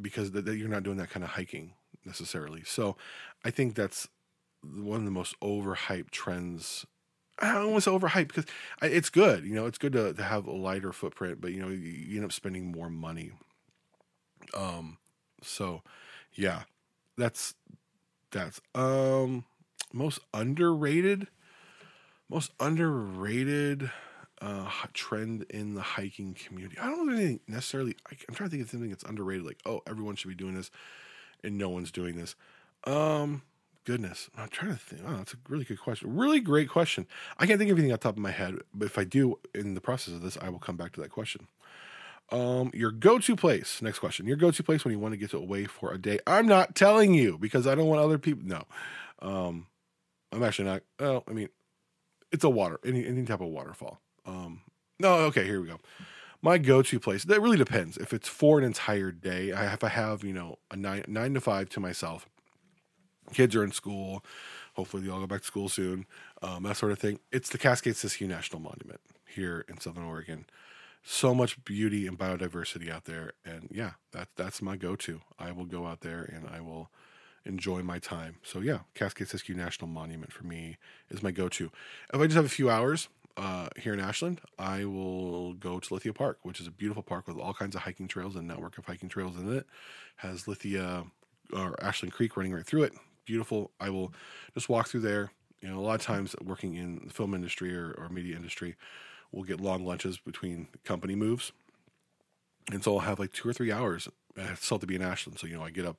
because 0.00 0.30
th- 0.32 0.46
you're 0.46 0.68
not 0.68 0.82
doing 0.84 0.98
that 0.98 1.10
kind 1.10 1.24
of 1.24 1.30
hiking 1.30 1.74
necessarily. 2.04 2.62
So 2.64 2.96
I 3.44 3.50
think 3.50 3.74
that's 3.74 4.08
one 4.62 5.00
of 5.00 5.04
the 5.06 5.10
most 5.12 5.38
overhyped 5.40 6.10
trends. 6.10 6.86
I 7.40 7.54
don't 7.54 7.72
want 7.72 7.84
to 7.84 7.90
say 7.90 7.96
overhyped 7.96 8.28
because 8.28 8.46
I- 8.82 8.86
it's 8.88 9.10
good. 9.10 9.44
You 9.44 9.54
know, 9.54 9.66
it's 9.66 9.78
good 9.78 9.92
to, 9.94 10.14
to 10.14 10.22
have 10.24 10.46
a 10.46 10.52
lighter 10.52 10.92
footprint, 10.92 11.40
but 11.40 11.52
you 11.52 11.60
know, 11.62 11.68
you, 11.68 11.78
you 11.78 12.16
end 12.16 12.26
up 12.26 12.32
spending 12.32 12.72
more 12.72 12.90
money. 12.90 13.32
Um, 14.54 14.98
so 15.42 15.82
yeah, 16.34 16.62
that's 17.16 17.54
that's 18.30 18.60
um 18.74 19.44
most 19.92 20.20
underrated, 20.34 21.28
most 22.32 22.52
underrated 22.60 23.90
uh 24.40 24.68
trend 24.92 25.44
in 25.50 25.74
the 25.74 25.82
hiking 25.82 26.34
community. 26.34 26.76
I 26.78 26.86
don't 26.86 27.06
know 27.06 27.14
anything 27.14 27.40
necessarily. 27.46 27.94
I, 28.10 28.16
I'm 28.28 28.34
trying 28.34 28.48
to 28.48 28.56
think 28.56 28.64
of 28.64 28.70
something 28.70 28.90
that's 28.90 29.04
underrated. 29.04 29.46
Like, 29.46 29.60
oh, 29.66 29.82
everyone 29.86 30.16
should 30.16 30.28
be 30.28 30.34
doing 30.34 30.54
this, 30.54 30.70
and 31.44 31.56
no 31.56 31.68
one's 31.68 31.92
doing 31.92 32.16
this. 32.16 32.34
Um, 32.84 33.42
goodness, 33.84 34.30
I'm 34.36 34.48
trying 34.48 34.72
to 34.72 34.78
think. 34.78 35.02
Oh, 35.06 35.16
that's 35.16 35.34
a 35.34 35.36
really 35.48 35.64
good 35.64 35.80
question. 35.80 36.16
Really 36.16 36.40
great 36.40 36.68
question. 36.68 37.06
I 37.38 37.46
can't 37.46 37.58
think 37.58 37.70
of 37.70 37.78
anything 37.78 37.92
off 37.92 38.00
the 38.00 38.08
top 38.08 38.16
of 38.16 38.22
my 38.22 38.30
head, 38.32 38.56
but 38.74 38.86
if 38.86 38.98
I 38.98 39.04
do 39.04 39.38
in 39.54 39.74
the 39.74 39.80
process 39.80 40.14
of 40.14 40.22
this, 40.22 40.36
I 40.40 40.48
will 40.48 40.58
come 40.58 40.76
back 40.76 40.92
to 40.94 41.00
that 41.02 41.10
question. 41.10 41.46
Um, 42.30 42.70
your 42.72 42.90
go-to 42.90 43.36
place. 43.36 43.82
Next 43.82 43.98
question. 43.98 44.26
Your 44.26 44.36
go-to 44.36 44.62
place 44.62 44.84
when 44.84 44.92
you 44.92 44.98
want 44.98 45.12
to 45.12 45.18
get 45.18 45.34
away 45.34 45.66
for 45.66 45.92
a 45.92 45.98
day. 45.98 46.18
I'm 46.26 46.46
not 46.46 46.74
telling 46.74 47.12
you 47.12 47.36
because 47.36 47.66
I 47.66 47.74
don't 47.74 47.86
want 47.86 48.00
other 48.00 48.18
people. 48.18 48.42
No, 48.44 48.64
um, 49.20 49.66
I'm 50.32 50.42
actually 50.42 50.64
not. 50.64 50.82
Well, 50.98 51.24
I 51.28 51.32
mean, 51.32 51.50
it's 52.32 52.44
a 52.44 52.50
water, 52.50 52.80
any 52.84 53.06
any 53.06 53.24
type 53.24 53.40
of 53.40 53.48
waterfall. 53.48 54.00
Um, 54.26 54.62
no, 54.98 55.14
okay, 55.26 55.44
here 55.44 55.60
we 55.60 55.68
go. 55.68 55.78
My 56.40 56.58
go-to 56.58 56.98
place. 56.98 57.24
That 57.24 57.40
really 57.40 57.56
depends. 57.56 57.96
If 57.96 58.12
it's 58.12 58.28
for 58.28 58.58
an 58.58 58.64
entire 58.64 59.12
day, 59.12 59.52
I 59.52 59.72
if 59.72 59.84
I 59.84 59.88
have 59.88 60.24
you 60.24 60.32
know 60.32 60.58
a 60.70 60.76
nine 60.76 61.04
nine 61.06 61.34
to 61.34 61.40
five 61.40 61.68
to 61.70 61.80
myself. 61.80 62.28
Kids 63.32 63.54
are 63.54 63.62
in 63.62 63.72
school. 63.72 64.24
Hopefully, 64.74 65.04
they 65.04 65.10
all 65.10 65.20
go 65.20 65.26
back 65.26 65.42
to 65.42 65.46
school 65.46 65.68
soon. 65.68 66.06
Um, 66.42 66.64
that 66.64 66.76
sort 66.76 66.92
of 66.92 66.98
thing. 66.98 67.20
It's 67.30 67.50
the 67.50 67.58
Cascade 67.58 67.94
Siskiyou 67.94 68.28
National 68.28 68.60
Monument 68.60 69.00
here 69.26 69.64
in 69.68 69.78
Southern 69.78 70.04
Oregon 70.04 70.46
so 71.02 71.34
much 71.34 71.62
beauty 71.64 72.06
and 72.06 72.18
biodiversity 72.18 72.90
out 72.90 73.04
there 73.06 73.32
and 73.44 73.68
yeah 73.72 73.92
that 74.12 74.28
that's 74.36 74.62
my 74.62 74.76
go-to 74.76 75.20
i 75.38 75.50
will 75.50 75.64
go 75.64 75.86
out 75.86 76.00
there 76.00 76.22
and 76.22 76.48
i 76.48 76.60
will 76.60 76.90
enjoy 77.44 77.82
my 77.82 77.98
time 77.98 78.36
so 78.42 78.60
yeah 78.60 78.80
cascade 78.94 79.28
siskiyou 79.28 79.56
national 79.56 79.88
monument 79.88 80.32
for 80.32 80.44
me 80.44 80.76
is 81.10 81.22
my 81.22 81.30
go-to 81.30 81.70
if 82.12 82.20
i 82.20 82.24
just 82.24 82.36
have 82.36 82.44
a 82.44 82.48
few 82.48 82.70
hours 82.70 83.08
uh, 83.36 83.68
here 83.76 83.94
in 83.94 84.00
ashland 84.00 84.40
i 84.58 84.84
will 84.84 85.54
go 85.54 85.78
to 85.80 85.94
lithia 85.94 86.12
park 86.12 86.38
which 86.42 86.60
is 86.60 86.66
a 86.66 86.70
beautiful 86.70 87.02
park 87.02 87.26
with 87.26 87.38
all 87.38 87.54
kinds 87.54 87.74
of 87.74 87.82
hiking 87.82 88.06
trails 88.06 88.36
and 88.36 88.46
network 88.46 88.76
of 88.78 88.84
hiking 88.84 89.08
trails 89.08 89.36
in 89.36 89.50
it 89.52 89.66
has 90.16 90.46
lithia 90.46 91.04
or 91.52 91.74
ashland 91.82 92.12
creek 92.12 92.36
running 92.36 92.52
right 92.52 92.66
through 92.66 92.82
it 92.82 92.92
beautiful 93.24 93.70
i 93.80 93.88
will 93.88 94.12
just 94.54 94.68
walk 94.68 94.86
through 94.88 95.00
there 95.00 95.32
you 95.60 95.68
know 95.68 95.78
a 95.78 95.80
lot 95.80 95.94
of 95.94 96.02
times 96.02 96.36
working 96.44 96.74
in 96.74 97.00
the 97.06 97.12
film 97.12 97.34
industry 97.34 97.74
or, 97.74 97.92
or 97.92 98.08
media 98.08 98.36
industry 98.36 98.76
we'll 99.32 99.44
get 99.44 99.60
long 99.60 99.84
lunches 99.84 100.18
between 100.18 100.68
company 100.84 101.14
moves. 101.14 101.52
And 102.70 102.84
so 102.84 102.94
I'll 102.94 103.00
have 103.00 103.18
like 103.18 103.32
two 103.32 103.48
or 103.48 103.52
three 103.52 103.72
hours. 103.72 104.08
I 104.36 104.54
still 104.54 104.76
have 104.76 104.82
to 104.82 104.86
be 104.86 104.94
in 104.94 105.02
Ashland. 105.02 105.38
So, 105.38 105.46
you 105.46 105.56
know, 105.56 105.64
I 105.64 105.70
get 105.70 105.86
up, 105.86 105.98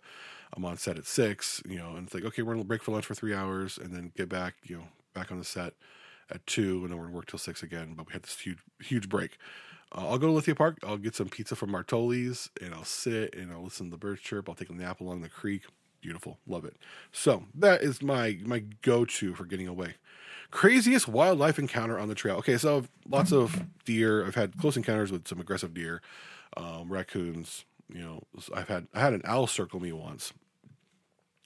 I'm 0.55 0.65
on 0.65 0.77
set 0.77 0.97
at 0.97 1.05
six, 1.05 1.61
you 1.67 1.77
know, 1.77 1.95
and 1.95 2.05
it's 2.05 2.13
like, 2.13 2.23
okay, 2.25 2.41
we're 2.41 2.55
to 2.55 2.63
break 2.63 2.83
for 2.83 2.91
lunch 2.91 3.05
for 3.05 3.15
three 3.15 3.33
hours 3.33 3.77
and 3.77 3.93
then 3.93 4.11
get 4.15 4.29
back, 4.29 4.55
you 4.63 4.77
know, 4.77 4.83
back 5.13 5.31
on 5.31 5.39
the 5.39 5.45
set 5.45 5.73
at 6.29 6.45
two 6.45 6.81
and 6.83 6.91
then 6.91 6.97
we're 6.97 7.07
to 7.07 7.13
work 7.13 7.25
till 7.25 7.39
six 7.39 7.63
again. 7.63 7.93
But 7.95 8.07
we 8.07 8.13
had 8.13 8.23
this 8.23 8.39
huge, 8.39 8.59
huge 8.79 9.09
break. 9.09 9.37
Uh, 9.91 10.07
I'll 10.07 10.17
go 10.17 10.27
to 10.27 10.33
Lithia 10.33 10.55
Park. 10.55 10.77
I'll 10.85 10.97
get 10.97 11.15
some 11.15 11.29
pizza 11.29 11.55
from 11.55 11.71
Martolli's 11.71 12.49
and 12.61 12.73
I'll 12.73 12.85
sit 12.85 13.35
and 13.35 13.51
I'll 13.51 13.63
listen 13.63 13.87
to 13.87 13.91
the 13.91 13.97
birds 13.97 14.21
chirp. 14.21 14.47
I'll 14.47 14.55
take 14.55 14.69
a 14.69 14.73
nap 14.73 15.01
along 15.01 15.21
the 15.21 15.29
creek. 15.29 15.63
Beautiful. 16.01 16.37
Love 16.45 16.65
it. 16.65 16.75
So 17.11 17.45
that 17.55 17.81
is 17.81 18.01
my, 18.01 18.37
my 18.43 18.59
go-to 18.81 19.33
for 19.33 19.45
getting 19.45 19.67
away 19.67 19.95
craziest 20.51 21.07
wildlife 21.07 21.57
encounter 21.57 21.97
on 21.97 22.07
the 22.07 22.13
trail. 22.13 22.35
Okay, 22.35 22.57
so 22.57 22.77
I've 22.77 22.89
lots 23.09 23.33
of 23.33 23.65
deer. 23.85 24.23
I've 24.23 24.35
had 24.35 24.55
close 24.57 24.77
encounters 24.77 25.11
with 25.11 25.27
some 25.27 25.39
aggressive 25.39 25.73
deer, 25.73 25.99
um, 26.55 26.93
raccoons. 26.93 27.65
You 27.91 28.01
know, 28.01 28.23
I've 28.53 28.67
had 28.67 28.87
I 28.93 28.99
had 28.99 29.13
an 29.13 29.23
owl 29.25 29.47
circle 29.47 29.79
me 29.79 29.91
once 29.91 30.31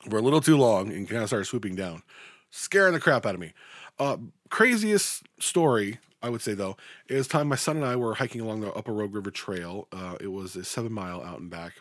for 0.09 0.17
a 0.17 0.21
little 0.21 0.41
too 0.41 0.57
long 0.57 0.91
and 0.91 1.07
kind 1.09 1.21
of 1.21 1.29
started 1.29 1.45
swooping 1.45 1.75
down, 1.75 2.03
scaring 2.49 2.93
the 2.93 2.99
crap 2.99 3.25
out 3.25 3.35
of 3.35 3.41
me. 3.41 3.53
Uh, 3.99 4.17
craziest 4.49 5.23
story 5.39 5.99
I 6.21 6.29
would 6.29 6.41
say 6.41 6.53
though 6.53 6.77
is 7.07 7.27
time 7.27 7.47
my 7.47 7.55
son 7.55 7.77
and 7.77 7.85
I 7.85 7.95
were 7.95 8.15
hiking 8.15 8.41
along 8.41 8.61
the 8.61 8.73
Upper 8.73 8.93
Rogue 8.93 9.13
River 9.13 9.31
Trail. 9.31 9.87
Uh, 9.91 10.17
it 10.19 10.27
was 10.27 10.55
a 10.55 10.63
seven 10.63 10.91
mile 10.91 11.21
out 11.21 11.39
and 11.39 11.49
back. 11.49 11.73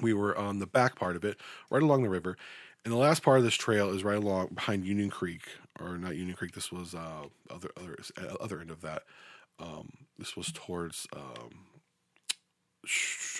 We 0.00 0.14
were 0.14 0.36
on 0.36 0.58
the 0.58 0.66
back 0.66 0.96
part 0.96 1.16
of 1.16 1.24
it, 1.24 1.38
right 1.70 1.82
along 1.82 2.02
the 2.02 2.08
river, 2.08 2.36
and 2.84 2.92
the 2.92 2.98
last 2.98 3.22
part 3.22 3.38
of 3.38 3.44
this 3.44 3.54
trail 3.54 3.90
is 3.90 4.02
right 4.02 4.16
along 4.16 4.48
behind 4.54 4.84
Union 4.84 5.10
Creek, 5.10 5.42
or 5.78 5.98
not 5.98 6.16
Union 6.16 6.34
Creek. 6.34 6.52
This 6.54 6.72
was 6.72 6.94
uh, 6.94 7.26
other 7.50 7.70
other 7.76 7.96
other 8.40 8.60
end 8.60 8.70
of 8.70 8.80
that. 8.80 9.02
Um, 9.58 9.90
this 10.18 10.34
was 10.34 10.50
towards 10.50 11.06
um, 11.14 11.66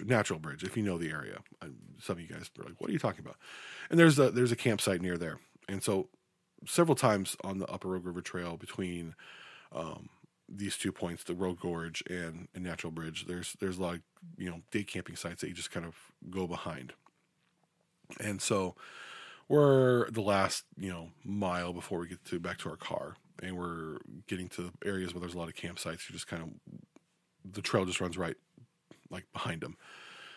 Natural 0.05 0.38
Bridge, 0.38 0.62
if 0.62 0.76
you 0.76 0.83
know 0.83 0.98
the 0.98 1.11
area. 1.11 1.38
Some 2.00 2.16
of 2.16 2.20
you 2.20 2.28
guys 2.28 2.50
are 2.59 2.64
like, 2.64 2.81
"What 2.81 2.90
are 2.90 2.92
you 2.92 2.98
talking 2.98 3.20
about?" 3.20 3.37
And 3.90 3.98
there's 3.98 4.18
a 4.18 4.31
there's 4.31 4.52
a 4.52 4.57
campsite 4.57 5.00
near 5.00 5.18
there, 5.18 5.38
and 5.68 5.83
so 5.83 6.09
several 6.66 6.94
times 6.94 7.37
on 7.42 7.59
the 7.59 7.66
Upper 7.66 7.88
Rogue 7.88 8.07
River 8.07 8.20
Trail 8.20 8.57
between 8.57 9.14
um, 9.72 10.09
these 10.48 10.76
two 10.76 10.92
points, 10.92 11.24
the 11.24 11.35
Rogue 11.35 11.61
Gorge 11.61 12.02
and, 12.09 12.48
and 12.55 12.62
Natural 12.62 12.90
Bridge, 12.90 13.26
there's 13.26 13.55
there's 13.61 13.78
a 13.78 13.83
lot 13.83 13.94
of 13.94 14.00
you 14.37 14.48
know 14.48 14.61
day 14.70 14.85
camping 14.85 15.16
sites 15.16 15.40
that 15.40 15.48
you 15.48 15.55
just 15.55 15.70
kind 15.70 15.87
of 15.87 15.96
go 16.31 16.46
behind, 16.46 16.92
and 18.20 18.40
so 18.40 18.76
we're 19.48 20.11
the 20.11 20.22
last 20.22 20.64
you 20.78 20.90
know 20.90 21.11
mile 21.24 21.72
before 21.72 21.98
we 21.98 22.09
get 22.09 22.24
to 22.24 22.38
back 22.38 22.59
to 22.59 22.70
our 22.70 22.76
car 22.76 23.16
and 23.42 23.57
we're 23.57 23.98
getting 24.26 24.48
to 24.48 24.70
areas 24.85 25.12
where 25.12 25.20
there's 25.20 25.35
a 25.35 25.38
lot 25.38 25.48
of 25.48 25.55
campsites 25.55 26.09
you 26.09 26.12
just 26.12 26.26
kind 26.26 26.42
of 26.42 26.48
the 27.44 27.61
trail 27.61 27.85
just 27.85 28.00
runs 28.00 28.16
right 28.16 28.37
like 29.12 29.31
behind 29.33 29.61
them 29.61 29.77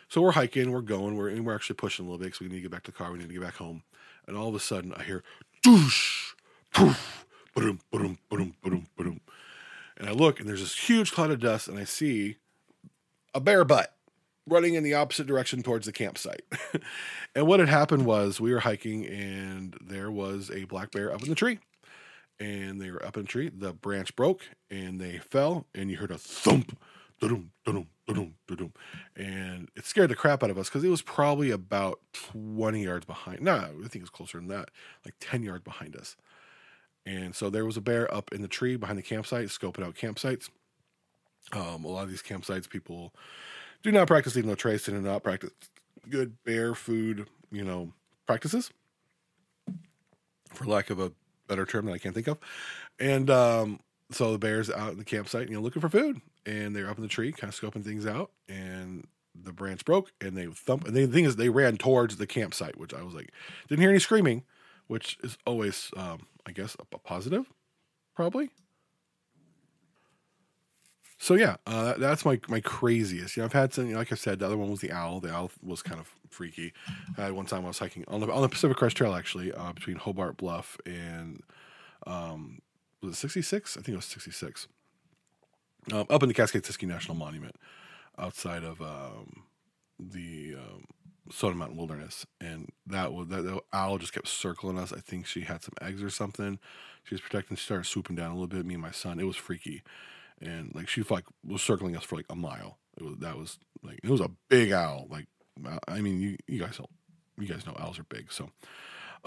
so 0.08 0.22
we're 0.22 0.32
hiking 0.32 0.72
we're 0.72 0.82
going 0.82 1.16
we're 1.16 1.30
and 1.30 1.46
we're 1.46 1.56
actually 1.56 1.76
pushing 1.76 2.06
a 2.06 2.08
little 2.08 2.20
bit 2.20 2.26
because 2.26 2.42
we 2.42 2.48
need 2.48 2.56
to 2.56 2.62
get 2.62 2.72
back 2.72 2.84
to 2.84 2.92
the 2.92 2.98
car 2.98 3.12
we 3.12 3.18
need 3.18 3.28
to 3.28 3.34
get 3.34 3.44
back 3.44 3.56
home 3.56 3.84
and 4.28 4.38
all 4.38 4.50
of 4.50 4.56
a 4.56 4.60
sudden 4.60 4.94
i 4.96 5.04
hear 5.04 5.24
doosh 5.64 6.34
poof 6.74 7.26
boom 7.56 7.80
boom 7.92 8.18
boom 8.30 8.54
boom 8.62 8.88
boom 8.98 9.20
and 9.98 10.08
i 10.08 10.12
look 10.12 10.40
and 10.40 10.48
there's 10.48 10.62
this 10.62 10.78
huge 10.90 11.12
cloud 11.12 11.32
of 11.32 11.40
dust 11.40 11.68
and 11.68 11.80
i 11.80 11.84
see 11.84 12.36
a 13.34 13.40
bear 13.40 13.66
butt 13.66 13.96
running 14.48 14.76
in 14.76 14.84
the 14.84 14.94
opposite 14.94 15.28
direction 15.28 15.64
towards 15.64 15.86
the 15.86 15.92
campsite. 15.92 16.44
and 17.36 17.48
what 17.48 17.60
had 17.60 17.70
happened 17.70 18.06
was 18.06 18.40
we 18.40 18.54
were 18.54 18.60
hiking 18.60 19.06
and 19.06 19.76
there 19.82 20.12
was 20.12 20.52
a 20.52 20.66
black 20.66 20.92
bear 20.92 21.12
up 21.12 21.24
in 21.24 21.30
the 21.30 21.36
tree. 21.36 21.60
And 22.40 22.82
they 22.82 22.92
were 22.92 23.04
up 23.04 23.16
in 23.16 23.24
the 23.24 23.30
tree. 23.30 23.50
The 23.50 23.74
branch 23.74 24.16
broke 24.16 24.50
and 24.70 25.00
they 25.00 25.20
fell, 25.20 25.68
and 25.74 25.90
you 25.90 25.98
heard 25.98 26.12
a 26.12 26.18
thump, 26.18 26.78
dum 27.22 27.52
dum 27.66 27.88
dum 28.08 28.34
dum 28.48 28.74
and 29.16 29.70
it 29.76 29.86
scared 29.86 30.10
the 30.10 30.16
crap 30.16 30.44
out 30.44 30.50
of 30.50 30.58
us 30.58 30.70
because 30.70 30.84
it 30.84 30.90
was 30.90 31.02
probably 31.02 31.52
about 31.52 32.00
20 32.14 32.84
yards 32.84 33.06
behind. 33.06 33.42
No, 33.42 33.54
I 33.54 33.88
think 33.88 33.96
it 33.96 34.02
was 34.02 34.10
closer 34.10 34.38
than 34.38 34.48
that, 34.50 34.70
like 35.06 35.16
10 35.20 35.44
yards 35.44 35.64
behind 35.64 35.96
us. 35.96 36.16
And 37.06 37.36
so 37.36 37.50
there 37.50 37.66
was 37.66 37.78
a 37.78 37.82
bear 37.82 38.12
up 38.14 38.32
in 38.34 38.42
the 38.42 38.48
tree 38.48 38.76
behind 38.76 38.98
the 38.98 39.04
campsite, 39.04 39.48
scoping 39.48 39.86
out 39.86 39.96
campsites. 39.96 40.50
Um, 41.52 41.86
a 41.86 41.88
lot 41.88 42.04
of 42.04 42.10
these 42.10 42.24
campsites, 42.24 42.68
people 42.68 43.14
do 43.84 43.92
not 43.92 44.08
practice 44.08 44.36
leave 44.36 44.46
no 44.46 44.56
trace 44.56 44.88
and 44.88 45.04
not 45.04 45.24
practice 45.24 45.52
good 46.10 46.44
bear 46.44 46.74
food, 46.74 47.28
you 47.52 47.64
know, 47.64 47.94
practices, 48.26 48.72
for 50.54 50.66
lack 50.66 50.90
of 50.90 51.00
a 51.00 51.12
better 51.48 51.66
term 51.66 51.86
that 51.86 51.94
I 51.94 51.98
can't 51.98 52.16
think 52.16 52.28
of. 52.28 52.40
And 53.00 53.30
um, 53.30 53.80
so 54.12 54.32
the 54.32 54.40
bears 54.40 54.70
out 54.70 54.94
in 54.94 54.98
the 54.98 55.06
campsite, 55.06 55.50
you 55.50 55.56
know, 55.56 55.62
looking 55.62 55.82
for 55.82 55.90
food, 55.90 56.22
and 56.46 56.76
they're 56.76 56.90
up 56.90 56.98
in 56.98 57.04
the 57.04 57.10
tree, 57.10 57.32
kind 57.32 57.52
of 57.52 57.60
scoping 57.60 57.84
things 57.84 58.06
out, 58.06 58.32
and 58.48 59.08
the 59.34 59.52
branch 59.52 59.84
broke, 59.86 60.12
and 60.22 60.38
they 60.38 60.46
thump. 60.46 60.88
And 60.88 60.96
the 60.96 61.08
thing 61.08 61.26
is, 61.26 61.36
they 61.36 61.50
ran 61.50 61.78
towards 61.78 62.18
the 62.18 62.28
campsite, 62.28 62.78
which 62.78 62.94
I 62.94 63.04
was 63.04 63.14
like, 63.14 63.32
didn't 63.68 63.82
hear 63.82 63.90
any 63.90 64.00
screaming, 64.00 64.44
which 64.88 65.18
is 65.24 65.38
always, 65.46 65.92
um, 65.98 66.28
I 66.46 66.52
guess, 66.52 66.76
a, 66.80 66.96
a 66.96 67.00
positive, 67.00 67.52
probably. 68.16 68.50
So 71.18 71.36
yeah, 71.36 71.56
uh, 71.66 71.94
that's 71.98 72.26
my 72.26 72.40
my 72.48 72.60
craziest. 72.60 73.36
You 73.36 73.42
know, 73.42 73.46
I've 73.46 73.54
had 73.54 73.74
some. 73.74 73.92
Like 73.92 74.12
I 74.12 74.16
said, 74.16 74.40
the 74.40 74.46
other 74.46 74.58
one 74.58 74.70
was 74.70 74.82
the 74.82 74.92
owl. 74.92 75.22
The 75.22 75.34
owl 75.34 75.50
was 75.64 75.82
kind 75.82 76.00
of 76.00 76.14
freaky. 76.30 76.74
I 77.18 77.24
had 77.24 77.32
one 77.32 77.46
time 77.46 77.64
I 77.64 77.70
was 77.70 77.80
hiking 77.80 78.04
on 78.08 78.20
the 78.20 78.32
on 78.32 78.42
the 78.42 78.50
Pacific 78.50 78.78
Crest 78.78 78.98
Trail, 78.98 79.16
actually, 79.16 79.52
uh, 79.54 79.72
between 79.74 79.96
Hobart 79.96 80.38
Bluff 80.38 80.78
and 80.86 81.42
um, 82.06 82.60
was 83.02 83.14
it 83.14 83.16
sixty 83.16 83.42
six? 83.42 83.78
I 83.78 83.82
think 83.82 83.94
it 83.94 83.96
was 83.96 84.06
sixty 84.06 84.32
six. 84.32 84.68
Um, 85.92 86.06
up 86.10 86.24
in 86.24 86.30
the 86.30 86.34
Cascade 86.34 86.64
Siskiyou 86.64 86.88
National 86.88 87.16
Monument, 87.16 87.56
outside 88.18 88.64
of 88.64 88.82
um, 88.82 89.44
the 90.00 90.56
um, 90.58 90.86
Soda 91.32 91.56
Mountain 91.56 91.78
Wilderness, 91.78 92.26
and 92.42 92.70
that 92.88 93.14
was 93.14 93.28
that, 93.28 93.44
that 93.44 93.62
owl 93.72 93.98
just 93.98 94.14
kept 94.14 94.28
circling 94.28 94.80
us. 94.80 94.92
I 94.92 95.00
think 95.00 95.28
she 95.28 95.42
had 95.42 95.64
some 95.64 95.74
eggs 95.82 96.02
or 96.02 96.10
something. 96.10 96.60
She 97.04 97.14
was 97.14 97.22
protecting. 97.22 97.56
She 97.58 97.66
started 97.66 97.86
swooping 97.86 98.16
down 98.16 98.32
a 98.32 98.34
little 98.34 98.48
bit. 98.48 98.66
Me 98.66 98.74
and 98.74 98.82
my 98.82 98.92
son. 98.92 99.20
It 99.20 99.26
was 99.26 99.36
freaky 99.36 99.84
and 100.42 100.74
like 100.76 100.88
she 100.88 101.04
like 101.04 101.26
was 101.46 101.62
circling 101.62 101.96
us 101.96 102.04
for 102.04 102.16
like 102.16 102.26
a 102.30 102.36
mile. 102.36 102.78
It 102.98 103.04
was 103.04 103.18
that 103.20 103.38
was 103.38 103.60
like 103.84 104.00
it 104.04 104.10
was 104.10 104.22
a 104.22 104.32
big 104.50 104.72
owl. 104.72 105.08
Like 105.10 105.28
I 105.88 106.02
mean, 106.02 106.20
you 106.20 106.38
you 106.48 106.60
guys 106.60 106.80
know, 106.80 106.88
you 107.40 107.48
guys 107.48 107.66
know 107.66 107.76
owls 107.80 108.00
are 108.00 108.04
big. 108.04 108.32
So, 108.32 108.50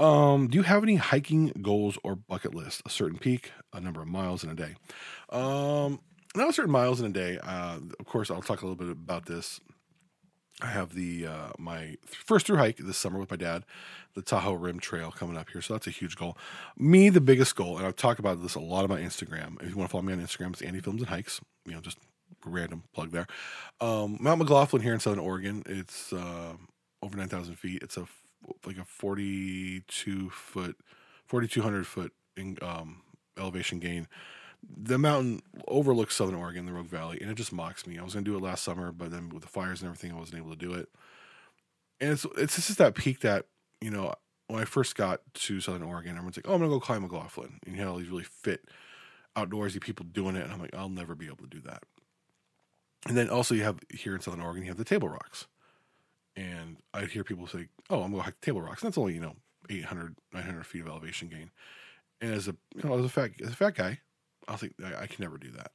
um, 0.02 0.48
do 0.48 0.56
you 0.56 0.62
have 0.62 0.82
any 0.82 0.96
hiking 0.96 1.52
goals 1.62 1.98
or 2.02 2.14
bucket 2.14 2.54
list? 2.54 2.82
A 2.86 2.90
certain 2.90 3.18
peak, 3.18 3.52
a 3.72 3.80
number 3.80 4.02
of 4.02 4.08
miles 4.08 4.44
in 4.44 4.50
a 4.50 4.54
day. 4.54 4.74
Um, 5.30 6.00
not 6.34 6.48
a 6.48 6.52
certain 6.52 6.72
miles 6.72 7.00
in 7.00 7.06
a 7.06 7.10
day. 7.10 7.38
Uh, 7.42 7.78
of 7.98 8.06
course, 8.06 8.30
I'll 8.30 8.42
talk 8.42 8.62
a 8.62 8.66
little 8.66 8.76
bit 8.76 8.90
about 8.90 9.26
this. 9.26 9.60
I 10.60 10.66
have 10.66 10.94
the 10.94 11.26
uh, 11.26 11.50
my 11.56 11.96
first 12.04 12.46
through 12.46 12.56
hike 12.56 12.78
this 12.78 12.96
summer 12.96 13.18
with 13.20 13.30
my 13.30 13.36
dad, 13.36 13.64
the 14.14 14.22
Tahoe 14.22 14.54
Rim 14.54 14.80
Trail 14.80 15.12
coming 15.12 15.36
up 15.36 15.50
here. 15.50 15.62
So 15.62 15.74
that's 15.74 15.86
a 15.86 15.90
huge 15.90 16.16
goal. 16.16 16.36
Me, 16.76 17.10
the 17.10 17.20
biggest 17.20 17.54
goal, 17.54 17.78
and 17.78 17.86
I've 17.86 17.94
talked 17.94 18.18
about 18.18 18.42
this 18.42 18.56
a 18.56 18.60
lot 18.60 18.82
on 18.82 18.90
my 18.90 19.00
Instagram. 19.00 19.62
If 19.62 19.70
you 19.70 19.76
want 19.76 19.88
to 19.88 19.92
follow 19.92 20.02
me 20.02 20.12
on 20.12 20.20
Instagram, 20.20 20.52
it's 20.52 20.62
Andy 20.62 20.80
Films 20.80 21.00
and 21.00 21.10
Hikes. 21.10 21.40
You 21.64 21.74
know, 21.74 21.80
just 21.80 21.98
random 22.44 22.82
plug 22.92 23.12
there. 23.12 23.28
Um, 23.80 24.18
Mount 24.20 24.40
McLaughlin 24.40 24.82
here 24.82 24.94
in 24.94 25.00
Southern 25.00 25.20
Oregon. 25.20 25.62
It's 25.66 26.12
uh, 26.12 26.54
over 27.02 27.16
nine 27.16 27.28
thousand 27.28 27.54
feet. 27.54 27.82
It's 27.84 27.96
a 27.96 28.06
like 28.66 28.78
a 28.78 28.84
forty-two 28.84 30.30
foot, 30.30 30.76
forty-two 31.26 31.62
hundred 31.62 31.86
foot 31.86 32.12
in, 32.36 32.58
um, 32.62 33.02
elevation 33.38 33.78
gain 33.78 34.08
the 34.62 34.98
mountain 34.98 35.42
overlooks 35.66 36.16
Southern 36.16 36.34
Oregon, 36.34 36.66
the 36.66 36.72
Rogue 36.72 36.86
Valley, 36.86 37.18
and 37.20 37.30
it 37.30 37.34
just 37.34 37.52
mocks 37.52 37.86
me. 37.86 37.98
I 37.98 38.02
was 38.02 38.14
going 38.14 38.24
to 38.24 38.30
do 38.30 38.36
it 38.36 38.42
last 38.42 38.64
summer, 38.64 38.92
but 38.92 39.10
then 39.10 39.28
with 39.28 39.42
the 39.42 39.48
fires 39.48 39.80
and 39.80 39.88
everything, 39.88 40.12
I 40.12 40.18
wasn't 40.18 40.38
able 40.38 40.50
to 40.50 40.56
do 40.56 40.74
it. 40.74 40.88
And 42.00 42.12
it's 42.12 42.26
it's 42.36 42.54
just 42.54 42.78
that 42.78 42.94
peak 42.94 43.20
that 43.20 43.46
you 43.80 43.90
know 43.90 44.14
when 44.48 44.60
I 44.60 44.64
first 44.64 44.96
got 44.96 45.20
to 45.34 45.60
Southern 45.60 45.82
Oregon, 45.82 46.12
everyone's 46.12 46.36
like, 46.36 46.48
"Oh, 46.48 46.54
I'm 46.54 46.60
going 46.60 46.70
to 46.70 46.76
go 46.76 46.80
climb 46.80 47.02
McLaughlin," 47.02 47.58
and 47.64 47.74
you 47.74 47.80
had 47.80 47.88
all 47.88 47.98
these 47.98 48.08
really 48.08 48.24
fit, 48.24 48.68
outdoorsy 49.36 49.80
people 49.80 50.06
doing 50.06 50.36
it, 50.36 50.44
and 50.44 50.52
I'm 50.52 50.60
like, 50.60 50.74
"I'll 50.74 50.88
never 50.88 51.14
be 51.14 51.26
able 51.26 51.38
to 51.38 51.46
do 51.46 51.60
that." 51.60 51.84
And 53.06 53.16
then 53.16 53.30
also 53.30 53.54
you 53.54 53.62
have 53.62 53.78
here 53.90 54.14
in 54.14 54.20
Southern 54.20 54.40
Oregon, 54.40 54.62
you 54.64 54.70
have 54.70 54.78
the 54.78 54.84
Table 54.84 55.08
Rocks, 55.08 55.46
and 56.34 56.78
I'd 56.94 57.10
hear 57.10 57.24
people 57.24 57.46
say, 57.46 57.68
"Oh, 57.90 58.02
I'm 58.02 58.10
going 58.10 58.20
to 58.20 58.24
hike 58.24 58.40
the 58.40 58.46
Table 58.46 58.62
Rocks," 58.62 58.82
and 58.82 58.90
that's 58.90 58.98
only 58.98 59.14
you 59.14 59.20
know 59.20 59.36
800, 59.68 60.16
900 60.32 60.66
feet 60.66 60.82
of 60.82 60.88
elevation 60.88 61.28
gain. 61.28 61.50
And 62.20 62.32
as 62.32 62.48
a 62.48 62.56
you 62.74 62.88
know 62.88 62.98
as 62.98 63.04
a 63.04 63.08
fat 63.08 63.32
as 63.42 63.50
a 63.50 63.56
fat 63.56 63.74
guy, 63.74 64.00
I 64.48 64.56
think 64.56 64.74
I, 64.84 65.02
I 65.02 65.06
can 65.06 65.22
never 65.22 65.38
do 65.38 65.50
that. 65.52 65.72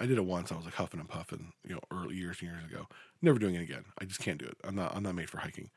I 0.00 0.06
did 0.06 0.18
it 0.18 0.24
once. 0.24 0.52
I 0.52 0.56
was 0.56 0.64
like 0.64 0.74
huffing 0.74 1.00
and 1.00 1.08
puffing, 1.08 1.52
you 1.66 1.74
know, 1.74 1.80
early 1.90 2.16
years 2.16 2.38
and 2.40 2.50
years 2.50 2.64
ago. 2.64 2.86
Never 3.20 3.38
doing 3.38 3.54
it 3.54 3.62
again. 3.62 3.84
I 4.00 4.04
just 4.04 4.20
can't 4.20 4.38
do 4.38 4.46
it. 4.46 4.56
I'm 4.64 4.74
not. 4.74 4.94
I'm 4.94 5.02
not 5.02 5.14
made 5.14 5.30
for 5.30 5.38
hiking. 5.38 5.70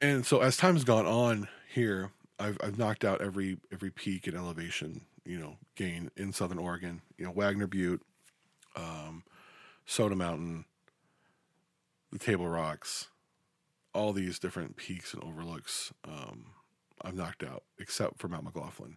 And 0.00 0.24
so 0.24 0.40
as 0.40 0.56
time's 0.56 0.84
gone 0.84 1.06
on 1.06 1.48
here, 1.72 2.12
I've 2.38 2.56
I've 2.62 2.78
knocked 2.78 3.04
out 3.04 3.20
every 3.20 3.58
every 3.72 3.90
peak 3.90 4.26
and 4.26 4.36
elevation, 4.36 5.02
you 5.24 5.38
know, 5.38 5.56
gain 5.74 6.10
in 6.16 6.32
Southern 6.32 6.58
Oregon. 6.58 7.02
You 7.18 7.26
know, 7.26 7.32
Wagner 7.32 7.66
Butte, 7.66 8.02
um, 8.76 9.24
Soda 9.84 10.16
Mountain, 10.16 10.64
the 12.12 12.18
Table 12.18 12.48
Rocks, 12.48 13.08
all 13.92 14.12
these 14.12 14.38
different 14.38 14.76
peaks 14.76 15.12
and 15.12 15.22
overlooks. 15.22 15.92
Um, 16.04 16.46
I've 17.02 17.14
knocked 17.14 17.42
out 17.42 17.64
except 17.78 18.18
for 18.18 18.28
Mount 18.28 18.44
McLaughlin. 18.44 18.96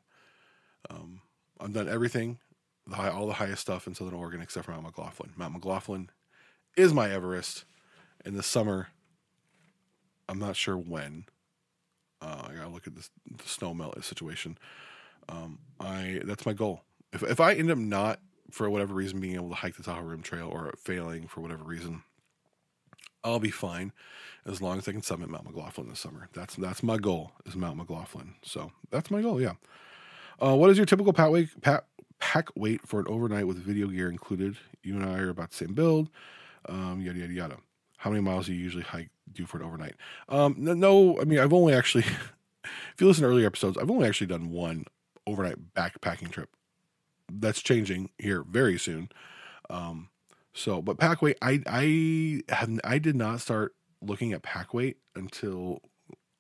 Um, 0.89 1.22
I've 1.62 1.74
done 1.74 1.88
everything, 1.88 2.39
the 2.88 2.95
high, 2.95 3.09
all 3.09 3.28
the 3.28 3.34
highest 3.34 3.62
stuff 3.62 3.88
in 3.88 3.93
Southern 3.93 4.16
Oregon 4.16 4.41
except 4.41 4.66
for 4.66 4.72
Mount 4.72 4.84
McLaughlin. 4.84 5.32
Mount 5.38 5.53
McLaughlin 5.53 6.09
is 6.76 6.93
my 6.93 7.12
Everest. 7.12 7.66
In 8.26 8.36
the 8.36 8.43
summer, 8.43 8.89
I'm 10.30 10.39
not 10.39 10.55
sure 10.55 10.78
when. 10.78 11.26
Uh, 12.22 12.47
I 12.49 12.53
gotta 12.53 12.70
look 12.70 12.86
at 12.86 12.95
this 12.95 13.09
the 13.26 13.47
snow 13.47 13.74
melt 13.74 14.03
situation. 14.03 14.57
Um, 15.28 15.59
I 15.80 16.22
that's 16.24 16.45
my 16.45 16.53
goal. 16.53 16.84
If 17.14 17.24
if 17.24 17.39
I 17.39 17.53
end 17.53 17.72
up 17.72 17.78
not 17.78 18.20
for 18.51 18.70
whatever 18.70 18.93
reason 18.93 19.20
being 19.20 19.36
able 19.36 19.49
to 19.49 19.55
hike 19.55 19.76
the 19.76 19.84
Tahoe 19.84 20.01
Rim 20.03 20.22
Trail 20.22 20.47
or 20.47 20.74
failing 20.78 21.28
for 21.28 21.41
whatever 21.41 21.64
reason, 21.64 22.03
I'll 23.24 23.39
be 23.39 23.51
fine 23.51 23.91
as 24.45 24.62
long 24.62 24.78
as 24.78 24.88
I 24.88 24.91
can 24.91 25.01
summit 25.01 25.30
Mount 25.30 25.45
McLaughlin 25.45 25.89
this 25.89 25.99
summer. 25.99 26.30
That's 26.34 26.55
that's 26.55 26.84
my 26.84 26.97
goal 26.97 27.32
is 27.45 27.55
Mount 27.55 27.78
McLaughlin. 27.78 28.36
So 28.43 28.72
that's 28.89 29.09
my 29.09 29.22
goal. 29.22 29.41
Yeah. 29.41 29.53
Uh, 30.41 30.55
what 30.55 30.69
is 30.69 30.77
your 30.77 30.85
typical 30.85 31.13
pack 31.13 31.29
weight, 31.29 31.49
pack, 31.61 31.83
pack 32.19 32.49
weight 32.55 32.81
for 32.87 32.99
an 32.99 33.05
overnight 33.07 33.45
with 33.47 33.57
video 33.57 33.87
gear 33.87 34.09
included? 34.09 34.57
You 34.83 34.95
and 34.95 35.05
I 35.05 35.19
are 35.19 35.29
about 35.29 35.51
the 35.51 35.57
same 35.57 35.73
build. 35.73 36.09
Um, 36.67 37.01
yada 37.01 37.19
yada 37.19 37.33
yada. 37.33 37.57
How 37.97 38.09
many 38.09 38.21
miles 38.21 38.47
do 38.47 38.53
you 38.53 38.59
usually 38.59 38.83
hike 38.83 39.09
do 39.31 39.45
for 39.45 39.57
an 39.57 39.63
overnight? 39.63 39.93
Um, 40.29 40.55
no, 40.57 41.19
I 41.19 41.25
mean 41.25 41.39
I've 41.39 41.53
only 41.53 41.73
actually, 41.73 42.03
if 42.63 42.95
you 42.99 43.07
listen 43.07 43.23
to 43.23 43.29
earlier 43.29 43.45
episodes, 43.45 43.77
I've 43.77 43.91
only 43.91 44.07
actually 44.07 44.27
done 44.27 44.49
one 44.49 44.85
overnight 45.27 45.57
backpacking 45.75 46.31
trip. 46.31 46.49
That's 47.31 47.61
changing 47.61 48.09
here 48.17 48.43
very 48.43 48.79
soon. 48.79 49.09
Um, 49.69 50.09
so, 50.53 50.81
but 50.81 50.97
pack 50.97 51.21
weight, 51.21 51.37
I 51.41 51.61
I 51.67 52.41
have 52.53 52.79
I 52.83 52.97
did 52.97 53.15
not 53.15 53.41
start 53.41 53.75
looking 54.01 54.33
at 54.33 54.41
pack 54.41 54.73
weight 54.73 54.97
until 55.15 55.81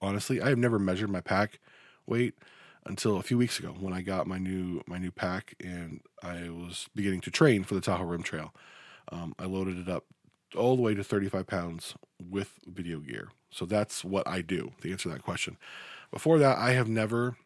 honestly, 0.01 0.41
I 0.41 0.49
have 0.49 0.57
never 0.57 0.79
measured 0.79 1.11
my 1.11 1.21
pack 1.21 1.59
weight 2.07 2.33
until 2.85 3.17
a 3.17 3.23
few 3.23 3.37
weeks 3.37 3.59
ago 3.59 3.75
when 3.79 3.93
I 3.93 4.01
got 4.01 4.27
my 4.27 4.37
new 4.37 4.81
my 4.87 4.97
new 4.97 5.11
pack 5.11 5.53
and 5.63 6.01
I 6.23 6.49
was 6.49 6.89
beginning 6.95 7.21
to 7.21 7.31
train 7.31 7.63
for 7.63 7.75
the 7.75 7.81
Tahoe 7.81 8.05
Rim 8.05 8.23
Trail. 8.23 8.53
Um, 9.11 9.35
I 9.37 9.45
loaded 9.45 9.77
it 9.77 9.89
up 9.89 10.05
all 10.55 10.75
the 10.75 10.81
way 10.81 10.93
to 10.93 11.03
35 11.03 11.47
pounds 11.47 11.95
with 12.19 12.59
video 12.65 12.99
gear. 12.99 13.29
So 13.49 13.65
that's 13.65 14.03
what 14.03 14.27
I 14.27 14.41
do 14.41 14.71
to 14.81 14.91
answer 14.91 15.09
that 15.09 15.23
question. 15.23 15.57
Before 16.11 16.39
that, 16.39 16.57
I 16.57 16.71
have 16.71 16.87
never, 16.87 17.37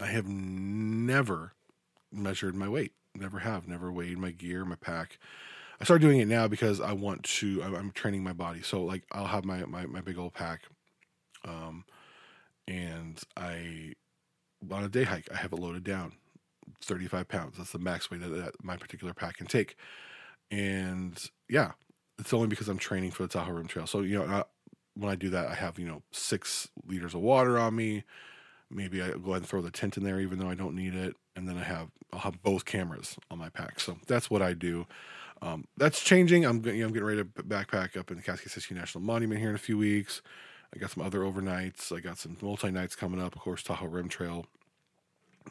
I 0.00 0.06
have 0.06 0.26
never 0.26 1.54
measured 2.12 2.54
my 2.54 2.68
weight. 2.68 2.92
Never 3.14 3.40
have. 3.40 3.68
Never 3.68 3.92
weighed 3.92 4.18
my 4.18 4.30
gear, 4.30 4.64
my 4.64 4.76
pack. 4.76 5.18
I 5.80 5.84
started 5.84 6.06
doing 6.06 6.20
it 6.20 6.28
now 6.28 6.48
because 6.48 6.80
I 6.80 6.92
want 6.92 7.24
to. 7.24 7.62
I'm, 7.62 7.90
training 7.90 8.22
my 8.22 8.32
body. 8.32 8.62
So 8.62 8.82
like, 8.84 9.02
I'll 9.12 9.26
have 9.26 9.44
my 9.44 9.64
my, 9.66 9.86
my 9.86 10.00
big 10.00 10.18
old 10.18 10.32
pack, 10.32 10.62
um, 11.44 11.84
and 12.66 13.20
I 13.36 13.94
on 14.70 14.84
a 14.84 14.88
day 14.88 15.04
hike, 15.04 15.28
I 15.32 15.36
have 15.36 15.52
it 15.52 15.58
loaded 15.58 15.84
down, 15.84 16.12
35 16.82 17.28
pounds. 17.28 17.58
That's 17.58 17.72
the 17.72 17.78
max 17.78 18.10
weight 18.10 18.20
that, 18.20 18.52
my 18.62 18.76
particular 18.76 19.14
pack 19.14 19.36
can 19.36 19.46
take. 19.46 19.76
And 20.50 21.18
yeah, 21.48 21.72
it's 22.18 22.32
only 22.32 22.48
because 22.48 22.68
I'm 22.68 22.78
training 22.78 23.10
for 23.10 23.22
the 23.22 23.28
Tahoe 23.28 23.52
Rim 23.52 23.66
Trail. 23.66 23.86
So 23.86 24.00
you 24.00 24.18
know, 24.18 24.24
I, 24.24 24.44
when 24.94 25.10
I 25.10 25.16
do 25.16 25.30
that, 25.30 25.46
I 25.46 25.54
have 25.54 25.78
you 25.78 25.86
know 25.86 26.02
six 26.10 26.68
liters 26.86 27.14
of 27.14 27.20
water 27.20 27.58
on 27.58 27.74
me. 27.74 28.04
Maybe 28.70 29.02
I 29.02 29.08
go 29.10 29.30
ahead 29.30 29.36
and 29.36 29.46
throw 29.46 29.60
the 29.60 29.70
tent 29.70 29.96
in 29.96 30.04
there, 30.04 30.20
even 30.20 30.38
though 30.38 30.48
I 30.48 30.54
don't 30.54 30.76
need 30.76 30.94
it. 30.94 31.16
And 31.36 31.48
then 31.48 31.56
I 31.56 31.64
have 31.64 31.88
I'll 32.12 32.20
have 32.20 32.42
both 32.42 32.64
cameras 32.64 33.16
on 33.30 33.38
my 33.38 33.48
pack. 33.48 33.80
So 33.80 33.96
that's 34.06 34.30
what 34.30 34.42
I 34.42 34.52
do. 34.52 34.86
Um, 35.40 35.66
that's 35.76 36.02
changing. 36.02 36.44
I'm 36.44 36.64
you 36.64 36.72
know, 36.80 36.86
I'm 36.86 36.92
getting 36.92 37.08
ready 37.08 37.22
to 37.22 37.24
backpack 37.24 37.96
up 37.96 38.10
in 38.10 38.16
the 38.16 38.22
Cascade 38.22 38.52
Siskiyou 38.52 38.76
National 38.76 39.02
Monument 39.02 39.40
here 39.40 39.50
in 39.50 39.56
a 39.56 39.58
few 39.58 39.78
weeks. 39.78 40.22
I 40.74 40.78
got 40.78 40.90
some 40.90 41.04
other 41.04 41.20
overnights. 41.20 41.94
I 41.94 42.00
got 42.00 42.18
some 42.18 42.36
multi 42.40 42.70
nights 42.70 42.96
coming 42.96 43.20
up. 43.20 43.34
Of 43.34 43.42
course, 43.42 43.62
Tahoe 43.62 43.86
Rim 43.86 44.08
Trail. 44.08 44.46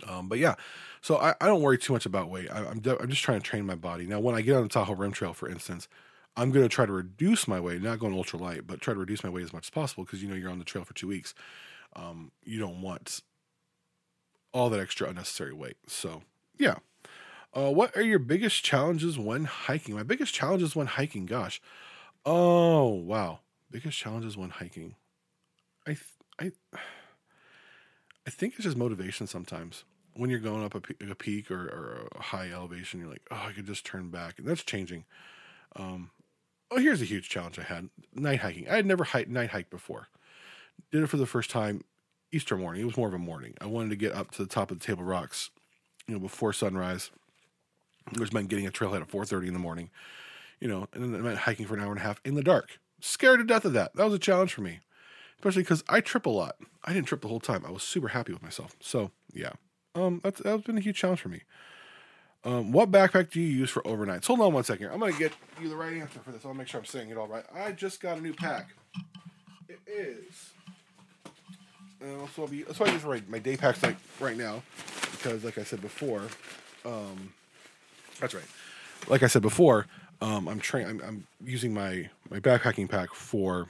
Um, 0.07 0.30
but 0.30 0.39
yeah, 0.39 0.55
so 1.01 1.17
I, 1.17 1.36
I, 1.41 1.47
don't 1.47 1.61
worry 1.61 1.78
too 1.78 1.91
much 1.91 2.05
about 2.05 2.30
weight. 2.30 2.49
I, 2.49 2.63
am 2.63 2.80
de- 2.80 2.97
I'm 2.97 3.09
just 3.09 3.24
trying 3.24 3.41
to 3.41 3.45
train 3.45 3.65
my 3.65 3.76
body. 3.76 4.05
Now, 4.05 4.22
when 4.22 4.36
I 4.36 4.41
get 4.41 4.55
on 4.55 4.63
the 4.63 4.69
Tahoe 4.69 4.95
Rim 4.95 5.11
Trail, 5.11 5.34
for 5.34 5.49
instance, 5.49 5.89
I'm 6.38 6.51
going 6.51 6.63
to 6.63 6.74
try 6.74 6.86
to 6.86 6.93
reduce 6.93 7.47
my 7.47 7.59
weight, 7.59 7.82
not 7.82 7.99
going 7.99 8.13
ultra 8.13 8.39
light, 8.39 8.65
but 8.65 8.80
try 8.80 8.93
to 8.93 8.99
reduce 8.99 9.24
my 9.24 9.30
weight 9.30 9.43
as 9.43 9.53
much 9.53 9.65
as 9.65 9.69
possible 9.69 10.05
because 10.05 10.24
you 10.24 10.30
know 10.30 10.36
you're 10.36 10.49
on 10.49 10.59
the 10.59 10.65
trail 10.65 10.86
for 10.86 10.93
two 10.93 11.07
weeks. 11.07 11.34
Um, 11.95 12.32
you 12.43 12.57
don't 12.57 12.82
want 12.82 13.22
all 14.53 14.69
that 14.69 14.80
extra 14.80 15.09
unnecessary 15.09 15.53
weight. 15.53 15.78
So 15.88 16.24
yeah. 16.57 16.76
Uh, 17.53 17.69
what 17.69 17.95
are 17.97 18.01
your 18.01 18.19
biggest 18.19 18.63
challenges 18.63 19.19
when 19.19 19.43
hiking? 19.43 19.93
My 19.93 20.03
biggest 20.03 20.34
challenges 20.34 20.74
when 20.74 20.88
hiking, 20.88 21.26
gosh. 21.26 21.61
Oh 22.26 22.88
wow, 22.88 23.39
biggest 23.69 23.97
challenges 23.97 24.38
when 24.38 24.51
hiking. 24.51 24.95
I 25.88 25.97
I 26.39 26.51
I 28.25 28.29
think 28.29 28.55
it's 28.55 28.63
just 28.63 28.77
motivation 28.77 29.27
sometimes. 29.27 29.84
when 30.13 30.29
you're 30.29 30.39
going 30.39 30.63
up 30.63 30.75
a, 30.75 30.82
pe- 30.82 31.09
a 31.09 31.15
peak 31.15 31.49
or, 31.49 31.63
or 31.67 32.07
a 32.15 32.21
high 32.21 32.51
elevation, 32.51 32.99
you're 32.99 33.09
like, 33.09 33.25
oh, 33.32 33.45
I 33.47 33.53
could 33.53 33.65
just 33.65 33.86
turn 33.86 34.09
back, 34.09 34.39
and 34.39 34.47
that's 34.47 34.63
changing. 34.63 35.05
Um, 35.75 36.11
oh, 36.69 36.77
here's 36.77 37.01
a 37.01 37.05
huge 37.05 37.29
challenge 37.29 37.57
I 37.59 37.63
had: 37.63 37.89
night 38.13 38.39
hiking. 38.41 38.69
I 38.69 38.75
had 38.75 38.86
never 38.86 39.03
hiked 39.05 39.29
night 39.29 39.51
hiked 39.51 39.69
before. 39.71 40.07
Did 40.91 41.03
it 41.03 41.07
for 41.07 41.17
the 41.17 41.25
first 41.25 41.49
time 41.49 41.84
Easter 42.32 42.57
morning. 42.57 42.82
It 42.82 42.86
was 42.86 42.97
more 42.97 43.07
of 43.07 43.13
a 43.13 43.17
morning. 43.19 43.55
I 43.61 43.65
wanted 43.67 43.89
to 43.91 43.95
get 43.95 44.13
up 44.13 44.32
to 44.32 44.43
the 44.43 44.49
top 44.49 44.71
of 44.71 44.79
the 44.79 44.86
Table 44.86 45.03
Rocks, 45.03 45.49
you 46.07 46.13
know, 46.13 46.19
before 46.19 46.53
sunrise, 46.53 47.11
which 48.17 48.34
meant 48.34 48.49
getting 48.49 48.67
a 48.67 48.71
trailhead 48.71 49.01
at 49.01 49.09
4:30 49.09 49.47
in 49.47 49.53
the 49.53 49.59
morning. 49.59 49.89
You 50.59 50.67
know, 50.67 50.88
and 50.93 51.03
then 51.03 51.15
it 51.15 51.23
meant 51.23 51.39
hiking 51.39 51.65
for 51.65 51.75
an 51.75 51.82
hour 51.82 51.91
and 51.91 51.99
a 51.99 52.03
half 52.03 52.21
in 52.23 52.36
the 52.36 52.43
dark. 52.43 52.79
Scared 52.99 53.39
to 53.39 53.45
death 53.45 53.65
of 53.65 53.73
that. 53.73 53.95
That 53.95 54.05
was 54.05 54.13
a 54.13 54.19
challenge 54.19 54.53
for 54.53 54.61
me, 54.61 54.79
especially 55.42 55.64
because 55.64 55.84
I 55.89 56.02
trip 56.02 56.28
a 56.28 56.30
lot. 56.30 56.56
I 56.84 56.94
didn't 56.94 57.08
trip 57.08 57.22
the 57.22 57.28
whole 57.28 57.39
time. 57.39 57.66
I 57.66 57.72
was 57.72 57.82
super 57.82 58.10
happy 58.10 58.32
with 58.32 58.44
myself. 58.44 58.76
So 58.80 59.10
yeah, 59.34 59.54
um, 59.96 60.22
that's 60.24 60.39
that's 60.39 60.64
been 60.64 60.78
a 60.78 60.82
huge 60.82 60.98
challenge 60.98 61.22
for 61.22 61.30
me. 61.30 61.42
Um, 62.44 62.72
what 62.72 62.92
backpack 62.92 63.32
do 63.32 63.39
you 63.42 63.48
use 63.48 63.70
for 63.72 63.82
overnights? 63.84 64.26
Hold 64.28 64.42
on 64.42 64.54
one 64.54 64.64
second. 64.64 64.86
here. 64.86 64.92
I'm 64.92 65.00
gonna 65.00 65.14
get 65.14 65.32
you 65.60 65.68
the 65.68 65.76
right 65.76 65.98
answer 65.98 66.20
for 66.20 66.32
this. 66.32 66.46
I'll 66.46 66.54
make 66.54 66.68
sure 66.68 66.80
I'm 66.80 66.86
saying 66.86 67.10
it 67.10 67.18
all 67.18 67.28
right. 67.28 67.44
I 67.54 67.72
just 67.72 68.02
got 68.02 68.20
a 68.20 68.22
new 68.22 68.34
pack. 68.34 68.70
It 69.68 69.80
is. 69.88 70.52
Uh, 72.02 72.28
so 72.36 72.44
I'll 72.44 72.48
be. 72.48 72.62
That's 72.64 72.80
why 72.80 72.88
I 72.88 72.94
use 72.94 73.04
my, 73.04 73.22
my 73.28 73.39
day 73.39 73.58
packs 73.58 73.82
like 73.82 73.98
right 74.20 74.38
now, 74.38 74.62
because 75.12 75.44
like 75.44 75.58
I 75.58 75.64
said 75.64 75.82
before, 75.82 76.28
um, 76.86 77.34
that's 78.20 78.36
right. 78.36 78.44
Like 79.08 79.24
I 79.24 79.28
said 79.28 79.42
before, 79.42 79.88
um, 80.22 80.48
I'm 80.48 80.60
train. 80.60 80.88
I'm, 80.88 81.02
I'm 81.02 81.28
using 81.44 81.74
my 81.74 82.10
my 82.30 82.39
backpacking 82.39 82.89
pack 82.89 83.14
for 83.14 83.70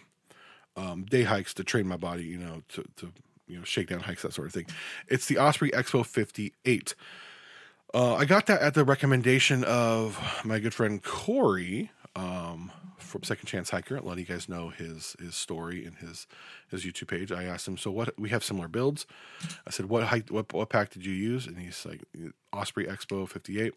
um, 0.75 1.05
day 1.05 1.23
hikes 1.23 1.53
to 1.55 1.63
train 1.63 1.87
my 1.87 1.97
body. 1.97 2.23
You 2.23 2.37
know, 2.37 2.61
to 2.69 2.83
to 2.97 3.11
you 3.47 3.57
know 3.57 3.63
shake 3.63 3.89
down 3.89 4.01
hikes 4.01 4.21
that 4.23 4.33
sort 4.33 4.47
of 4.47 4.53
thing. 4.53 4.67
It's 5.07 5.25
the 5.27 5.37
Osprey 5.37 5.71
Exos 5.71 6.05
58. 6.05 6.95
Uh, 7.93 8.15
I 8.15 8.25
got 8.25 8.45
that 8.45 8.61
at 8.61 8.73
the 8.73 8.85
recommendation 8.85 9.63
of 9.65 10.17
my 10.45 10.59
good 10.59 10.73
friend 10.73 11.03
Corey 11.03 11.91
um, 12.15 12.71
from 12.97 13.23
Second 13.23 13.47
Chance 13.47 13.69
Hiker. 13.69 13.99
Let 13.99 14.17
you 14.17 14.25
guys 14.25 14.47
know 14.47 14.69
his 14.69 15.15
his 15.19 15.35
story 15.35 15.85
and 15.85 15.97
his 15.97 16.27
his 16.69 16.85
YouTube 16.85 17.07
page. 17.07 17.31
I 17.31 17.43
asked 17.43 17.67
him, 17.67 17.77
so 17.77 17.91
what? 17.91 18.17
We 18.17 18.29
have 18.29 18.43
similar 18.43 18.67
builds. 18.67 19.05
I 19.67 19.71
said, 19.71 19.87
what 19.87 20.03
hike? 20.03 20.29
What 20.29 20.53
what 20.53 20.69
pack 20.69 20.91
did 20.91 21.05
you 21.05 21.13
use? 21.13 21.47
And 21.47 21.57
he's 21.57 21.85
like, 21.85 22.01
Osprey 22.53 22.85
Exos 22.85 23.29
58. 23.29 23.73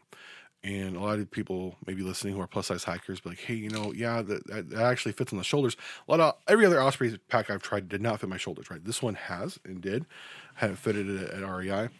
And 0.65 0.97
a 0.97 1.01
lot 1.01 1.19
of 1.19 1.31
people 1.31 1.77
maybe 1.87 2.03
listening 2.03 2.35
who 2.35 2.41
are 2.41 2.47
plus 2.47 2.69
size 2.69 2.85
hikers, 2.85 3.21
be 3.21 3.29
like, 3.29 3.41
hey, 3.41 3.55
you 3.55 3.69
know, 3.69 3.93
yeah, 3.95 4.23
that, 4.23 4.47
that, 4.47 4.71
that 4.71 4.83
actually 4.83 5.13
fits 5.13 5.31
on 5.33 5.39
the 5.39 5.45
shoulders. 5.45 5.77
A 6.09 6.11
lot 6.11 6.21
of 6.21 6.35
every 6.49 6.65
other 6.65 6.83
Osprey 6.83 7.17
pack 7.29 7.51
I've 7.51 7.63
tried 7.63 7.89
did 7.89 8.01
not 8.01 8.21
fit 8.21 8.31
my 8.31 8.39
shoulders. 8.39 8.71
Right, 8.71 8.83
this 8.83 9.03
one 9.03 9.15
has 9.15 9.61
and 9.65 9.81
did. 9.81 10.07
Had 10.55 10.71
it 10.71 10.79
fitted 10.79 11.23
at, 11.23 11.43
at 11.43 11.49
REI. 11.49 11.91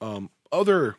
Um, 0.00 0.28
other 0.52 0.96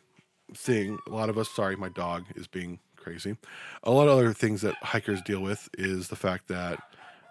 thing 0.56 0.98
a 1.06 1.10
lot 1.10 1.28
of 1.28 1.38
us 1.38 1.48
sorry 1.50 1.76
my 1.76 1.88
dog 1.88 2.24
is 2.36 2.46
being 2.46 2.78
crazy 2.96 3.36
a 3.82 3.90
lot 3.90 4.08
of 4.08 4.16
other 4.18 4.32
things 4.32 4.60
that 4.60 4.74
hikers 4.82 5.22
deal 5.22 5.40
with 5.40 5.68
is 5.78 6.08
the 6.08 6.16
fact 6.16 6.48
that 6.48 6.78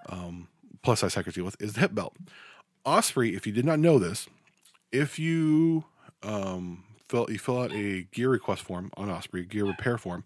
um, 0.07 0.47
plus 0.81 0.99
size 0.99 1.13
hikers 1.13 1.35
deal 1.35 1.45
with 1.45 1.59
is 1.61 1.73
the 1.73 1.81
hip 1.81 1.93
belt 1.93 2.15
osprey 2.85 3.35
if 3.35 3.45
you 3.45 3.53
did 3.53 3.65
not 3.65 3.79
know 3.79 3.99
this 3.99 4.27
if 4.91 5.19
you 5.19 5.85
um, 6.23 6.83
fill 7.11 7.27
you 7.29 7.37
fill 7.37 7.59
out 7.59 7.71
a 7.73 8.03
gear 8.11 8.29
request 8.29 8.63
form 8.63 8.89
on 8.95 9.09
osprey 9.09 9.45
gear 9.45 9.65
repair 9.65 9.97
form 9.97 10.23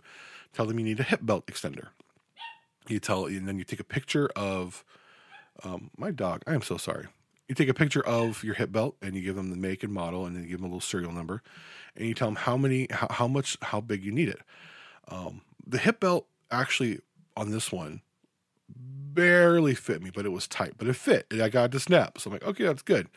tell 0.56 0.66
them 0.66 0.80
you 0.80 0.86
need 0.86 1.00
a 1.00 1.04
hip 1.04 1.20
belt 1.22 1.46
extender. 1.48 1.88
You 2.88 3.00
tell 3.00 3.26
and 3.26 3.48
then 3.48 3.58
you 3.58 3.64
take 3.64 3.80
a 3.80 3.86
picture 3.86 4.30
of 4.36 4.86
um, 5.64 5.90
my 5.98 6.12
dog 6.12 6.44
i 6.48 6.54
am 6.54 6.62
so 6.62 6.78
sorry. 6.78 7.08
You 7.48 7.54
take 7.54 7.70
a 7.70 7.74
picture 7.74 8.06
of 8.06 8.44
your 8.44 8.56
hip 8.56 8.72
belt 8.72 8.96
and 9.02 9.16
you 9.16 9.22
give 9.22 9.36
them 9.36 9.52
the 9.52 9.58
make 9.58 9.84
and 9.84 9.94
model 9.94 10.26
and 10.26 10.36
then 10.36 10.44
you 10.44 10.50
give 10.50 10.60
them 10.60 10.66
a 10.66 10.70
little 10.70 10.82
serial 10.82 11.12
number 11.12 11.44
and 11.96 12.08
you 12.08 12.14
tell 12.14 12.28
them 12.28 12.36
how 12.36 12.58
many 12.58 12.88
how, 12.90 13.08
how 13.10 13.28
much 13.28 13.58
how 13.62 13.82
big 13.82 14.04
you 14.04 14.12
need 14.12 14.30
it. 14.30 14.40
Um, 15.10 15.42
the 15.66 15.78
hip 15.78 16.00
belt 16.00 16.28
actually 16.50 17.00
on 17.36 17.52
this 17.52 17.72
one 17.72 18.02
barely 18.68 19.76
fit 19.76 20.02
me 20.02 20.12
but 20.14 20.26
it 20.26 20.30
was 20.30 20.48
tight 20.48 20.74
but 20.78 20.88
it 20.88 20.96
fit 20.96 21.26
and 21.32 21.42
i 21.42 21.50
got 21.50 21.72
to 21.72 21.80
snap. 21.80 22.20
So 22.20 22.30
i'm 22.30 22.34
like 22.34 22.46
okay 22.46 22.64
that's 22.64 22.82
good. 22.82 23.10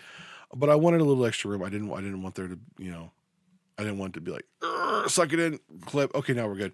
But 0.55 0.71
i 0.71 0.75
wanted 0.75 1.03
a 1.03 1.05
little 1.05 1.27
extra 1.27 1.51
room. 1.51 1.63
I 1.63 1.69
didn't 1.69 1.93
i 1.93 2.01
didn't 2.01 2.23
want 2.23 2.35
there 2.35 2.49
to 2.49 2.59
you 2.79 2.91
know 2.91 3.13
I 3.79 3.83
didn't 3.85 3.99
want 3.99 4.15
to 4.15 4.21
be 4.21 4.33
like 4.33 4.45
suck 5.07 5.33
it 5.33 5.39
in, 5.39 5.61
clip. 5.87 6.15
Okay, 6.15 6.33
now 6.33 6.47
we're 6.47 6.57
good. 6.57 6.73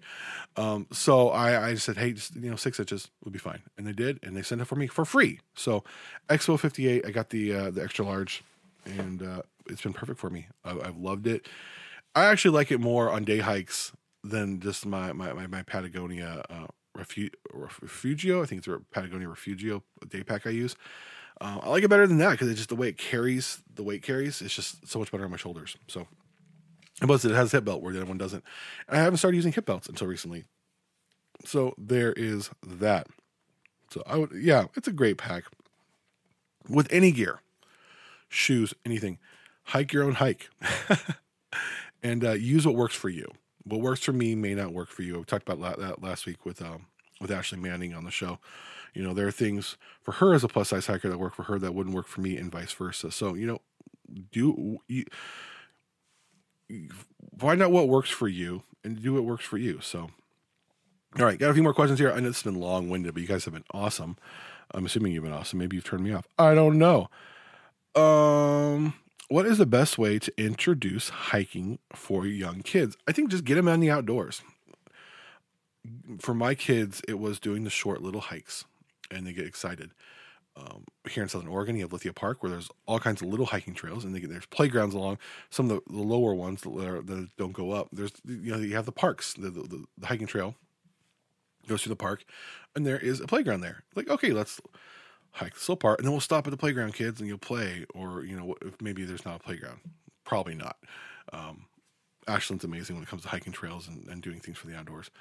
Um, 0.57 0.87
so 0.91 1.29
I, 1.29 1.69
I 1.69 1.75
said, 1.75 1.97
hey, 1.97 2.13
just, 2.13 2.35
you 2.35 2.49
know, 2.49 2.55
six 2.55 2.79
inches 2.79 3.09
would 3.23 3.33
be 3.33 3.39
fine, 3.39 3.61
and 3.77 3.85
they 3.85 3.91
did, 3.93 4.19
and 4.23 4.35
they 4.35 4.41
sent 4.41 4.61
it 4.61 4.65
for 4.65 4.75
me 4.75 4.87
for 4.87 5.05
free. 5.05 5.39
So 5.55 5.83
Exos 6.29 6.59
fifty 6.59 6.87
eight, 6.87 7.05
I 7.05 7.11
got 7.11 7.29
the 7.29 7.53
uh, 7.53 7.71
the 7.71 7.83
extra 7.83 8.05
large, 8.05 8.43
and 8.85 9.21
uh, 9.21 9.41
it's 9.69 9.81
been 9.81 9.93
perfect 9.93 10.19
for 10.19 10.29
me. 10.29 10.47
I, 10.63 10.71
I've 10.71 10.97
loved 10.97 11.27
it. 11.27 11.47
I 12.15 12.25
actually 12.25 12.55
like 12.55 12.71
it 12.71 12.79
more 12.79 13.09
on 13.11 13.23
day 13.23 13.39
hikes 13.39 13.91
than 14.23 14.59
just 14.59 14.85
my 14.85 15.13
my 15.13 15.33
my, 15.33 15.47
my 15.47 15.63
Patagonia 15.63 16.43
uh, 16.49 16.67
Refu- 16.97 17.33
Refugio. 17.53 18.41
I 18.41 18.45
think 18.45 18.59
it's 18.59 18.67
a 18.67 18.79
Patagonia 18.91 19.29
Refugio 19.29 19.83
day 20.07 20.23
pack 20.23 20.47
I 20.47 20.51
use. 20.51 20.75
Uh, 21.41 21.59
I 21.61 21.69
like 21.69 21.83
it 21.83 21.89
better 21.89 22.07
than 22.07 22.17
that 22.19 22.31
because 22.31 22.47
it's 22.47 22.57
just 22.57 22.69
the 22.69 22.75
way 22.75 22.87
it 22.87 22.97
carries, 22.97 23.61
the 23.73 23.83
weight 23.83 24.01
carries. 24.01 24.41
It's 24.41 24.55
just 24.55 24.87
so 24.87 24.99
much 24.99 25.11
better 25.11 25.25
on 25.25 25.31
my 25.31 25.37
shoulders. 25.37 25.77
So. 25.87 26.07
Plus, 27.01 27.25
it 27.25 27.31
has 27.31 27.53
a 27.53 27.57
hip 27.57 27.65
belt 27.65 27.81
where 27.81 27.93
the 27.93 27.99
other 27.99 28.07
one 28.07 28.17
doesn't. 28.17 28.43
I 28.87 28.97
haven't 28.97 29.17
started 29.17 29.35
using 29.35 29.51
hip 29.51 29.65
belts 29.65 29.87
until 29.87 30.07
recently. 30.07 30.45
So 31.43 31.73
there 31.77 32.13
is 32.13 32.49
that. 32.65 33.07
So 33.91 34.01
I 34.07 34.17
would, 34.17 34.31
yeah, 34.33 34.65
it's 34.75 34.87
a 34.87 34.93
great 34.93 35.17
pack 35.17 35.43
with 36.69 36.91
any 36.91 37.11
gear, 37.11 37.41
shoes, 38.29 38.73
anything. 38.85 39.19
Hike 39.69 39.93
your 39.93 40.03
own 40.03 40.13
hike, 40.13 40.49
and 42.03 42.23
uh, 42.23 42.33
use 42.33 42.65
what 42.65 42.75
works 42.75 42.95
for 42.95 43.09
you. 43.09 43.27
What 43.63 43.81
works 43.81 44.03
for 44.03 44.13
me 44.13 44.35
may 44.35 44.53
not 44.53 44.73
work 44.73 44.89
for 44.89 45.01
you. 45.01 45.17
We 45.17 45.23
talked 45.23 45.49
about 45.49 45.79
that 45.79 46.03
last 46.03 46.27
week 46.27 46.45
with 46.45 46.61
um, 46.61 46.85
with 47.19 47.31
Ashley 47.31 47.57
Manning 47.57 47.93
on 47.95 48.03
the 48.03 48.11
show. 48.11 48.37
You 48.93 49.03
know, 49.03 49.13
there 49.13 49.27
are 49.27 49.31
things 49.31 49.75
for 50.01 50.13
her 50.13 50.33
as 50.35 50.43
a 50.43 50.47
plus 50.47 50.69
size 50.69 50.85
hiker 50.85 51.09
that 51.09 51.17
work 51.17 51.33
for 51.33 51.43
her 51.43 51.57
that 51.57 51.73
wouldn't 51.73 51.95
work 51.95 52.07
for 52.07 52.21
me, 52.21 52.37
and 52.37 52.51
vice 52.51 52.71
versa. 52.73 53.11
So 53.11 53.33
you 53.33 53.47
know, 53.47 53.61
do 54.31 54.79
you 54.87 55.05
find 57.37 57.61
out 57.61 57.71
what 57.71 57.87
works 57.87 58.09
for 58.09 58.27
you 58.27 58.63
and 58.83 59.01
do 59.01 59.13
what 59.13 59.25
works 59.25 59.45
for 59.45 59.57
you. 59.57 59.79
So, 59.81 60.09
all 61.17 61.25
right, 61.25 61.39
got 61.39 61.49
a 61.49 61.53
few 61.53 61.63
more 61.63 61.73
questions 61.73 61.99
here. 61.99 62.11
I 62.11 62.19
know 62.19 62.29
it's 62.29 62.43
been 62.43 62.59
long 62.59 62.89
winded, 62.89 63.13
but 63.13 63.21
you 63.21 63.27
guys 63.27 63.45
have 63.45 63.53
been 63.53 63.63
awesome. 63.73 64.17
I'm 64.71 64.85
assuming 64.85 65.13
you've 65.13 65.23
been 65.23 65.33
awesome. 65.33 65.59
Maybe 65.59 65.75
you've 65.75 65.85
turned 65.85 66.03
me 66.03 66.13
off. 66.13 66.27
I 66.37 66.53
don't 66.53 66.77
know. 66.77 67.09
Um, 67.95 68.93
what 69.29 69.45
is 69.45 69.57
the 69.57 69.65
best 69.65 69.97
way 69.97 70.19
to 70.19 70.33
introduce 70.37 71.09
hiking 71.09 71.79
for 71.93 72.25
young 72.25 72.61
kids? 72.61 72.97
I 73.07 73.11
think 73.11 73.31
just 73.31 73.45
get 73.45 73.55
them 73.55 73.67
in 73.67 73.79
the 73.79 73.91
outdoors. 73.91 74.41
For 76.19 76.33
my 76.33 76.55
kids, 76.55 77.01
it 77.07 77.19
was 77.19 77.39
doing 77.39 77.63
the 77.63 77.69
short 77.69 78.01
little 78.01 78.21
hikes, 78.21 78.65
and 79.11 79.25
they 79.25 79.33
get 79.33 79.45
excited 79.45 79.91
um, 80.57 80.85
here 81.09 81.21
in 81.21 81.29
Southern 81.29 81.49
Oregon, 81.49 81.75
you 81.75 81.81
have 81.81 81.91
Lithia 81.91 82.13
Park, 82.13 82.41
where 82.41 82.49
there's 82.49 82.69
all 82.85 82.99
kinds 82.99 83.21
of 83.21 83.27
little 83.27 83.47
hiking 83.47 83.73
trails, 83.73 84.05
and 84.05 84.15
they, 84.15 84.21
there's 84.21 84.45
playgrounds 84.45 84.95
along 84.95 85.17
some 85.49 85.69
of 85.69 85.81
the, 85.85 85.93
the 85.93 86.01
lower 86.01 86.33
ones 86.33 86.61
that, 86.61 86.69
are, 86.69 87.01
that 87.01 87.29
don't 87.37 87.51
go 87.51 87.71
up. 87.71 87.89
There's 87.91 88.13
you 88.23 88.51
know 88.51 88.57
you 88.57 88.75
have 88.75 88.85
the 88.85 88.91
parks, 88.91 89.33
the, 89.33 89.49
the, 89.49 89.85
the 89.97 90.07
hiking 90.07 90.27
trail 90.27 90.55
goes 91.67 91.83
through 91.83 91.91
the 91.91 91.97
park, 91.97 92.23
and 92.75 92.85
there 92.85 92.99
is 92.99 93.19
a 93.19 93.27
playground 93.27 93.61
there. 93.61 93.83
Like 93.95 94.09
okay, 94.09 94.31
let's 94.31 94.61
hike 95.31 95.53
this 95.53 95.63
little 95.63 95.75
part, 95.77 95.99
and 95.99 96.05
then 96.05 96.13
we'll 96.13 96.21
stop 96.21 96.47
at 96.47 96.51
the 96.51 96.57
playground, 96.57 96.93
kids, 96.93 97.19
and 97.19 97.27
you'll 97.27 97.37
play. 97.37 97.85
Or 97.93 98.23
you 98.23 98.37
know 98.37 98.55
maybe 98.81 99.03
there's 99.03 99.25
not 99.25 99.37
a 99.37 99.43
playground, 99.43 99.79
probably 100.23 100.55
not. 100.55 100.77
Um, 101.33 101.65
Ashland's 102.27 102.63
amazing 102.63 102.95
when 102.95 103.03
it 103.03 103.09
comes 103.09 103.23
to 103.23 103.27
hiking 103.27 103.53
trails 103.53 103.87
and, 103.87 104.07
and 104.07 104.21
doing 104.21 104.39
things 104.39 104.57
for 104.57 104.67
the 104.67 104.75
outdoors. 104.75 105.11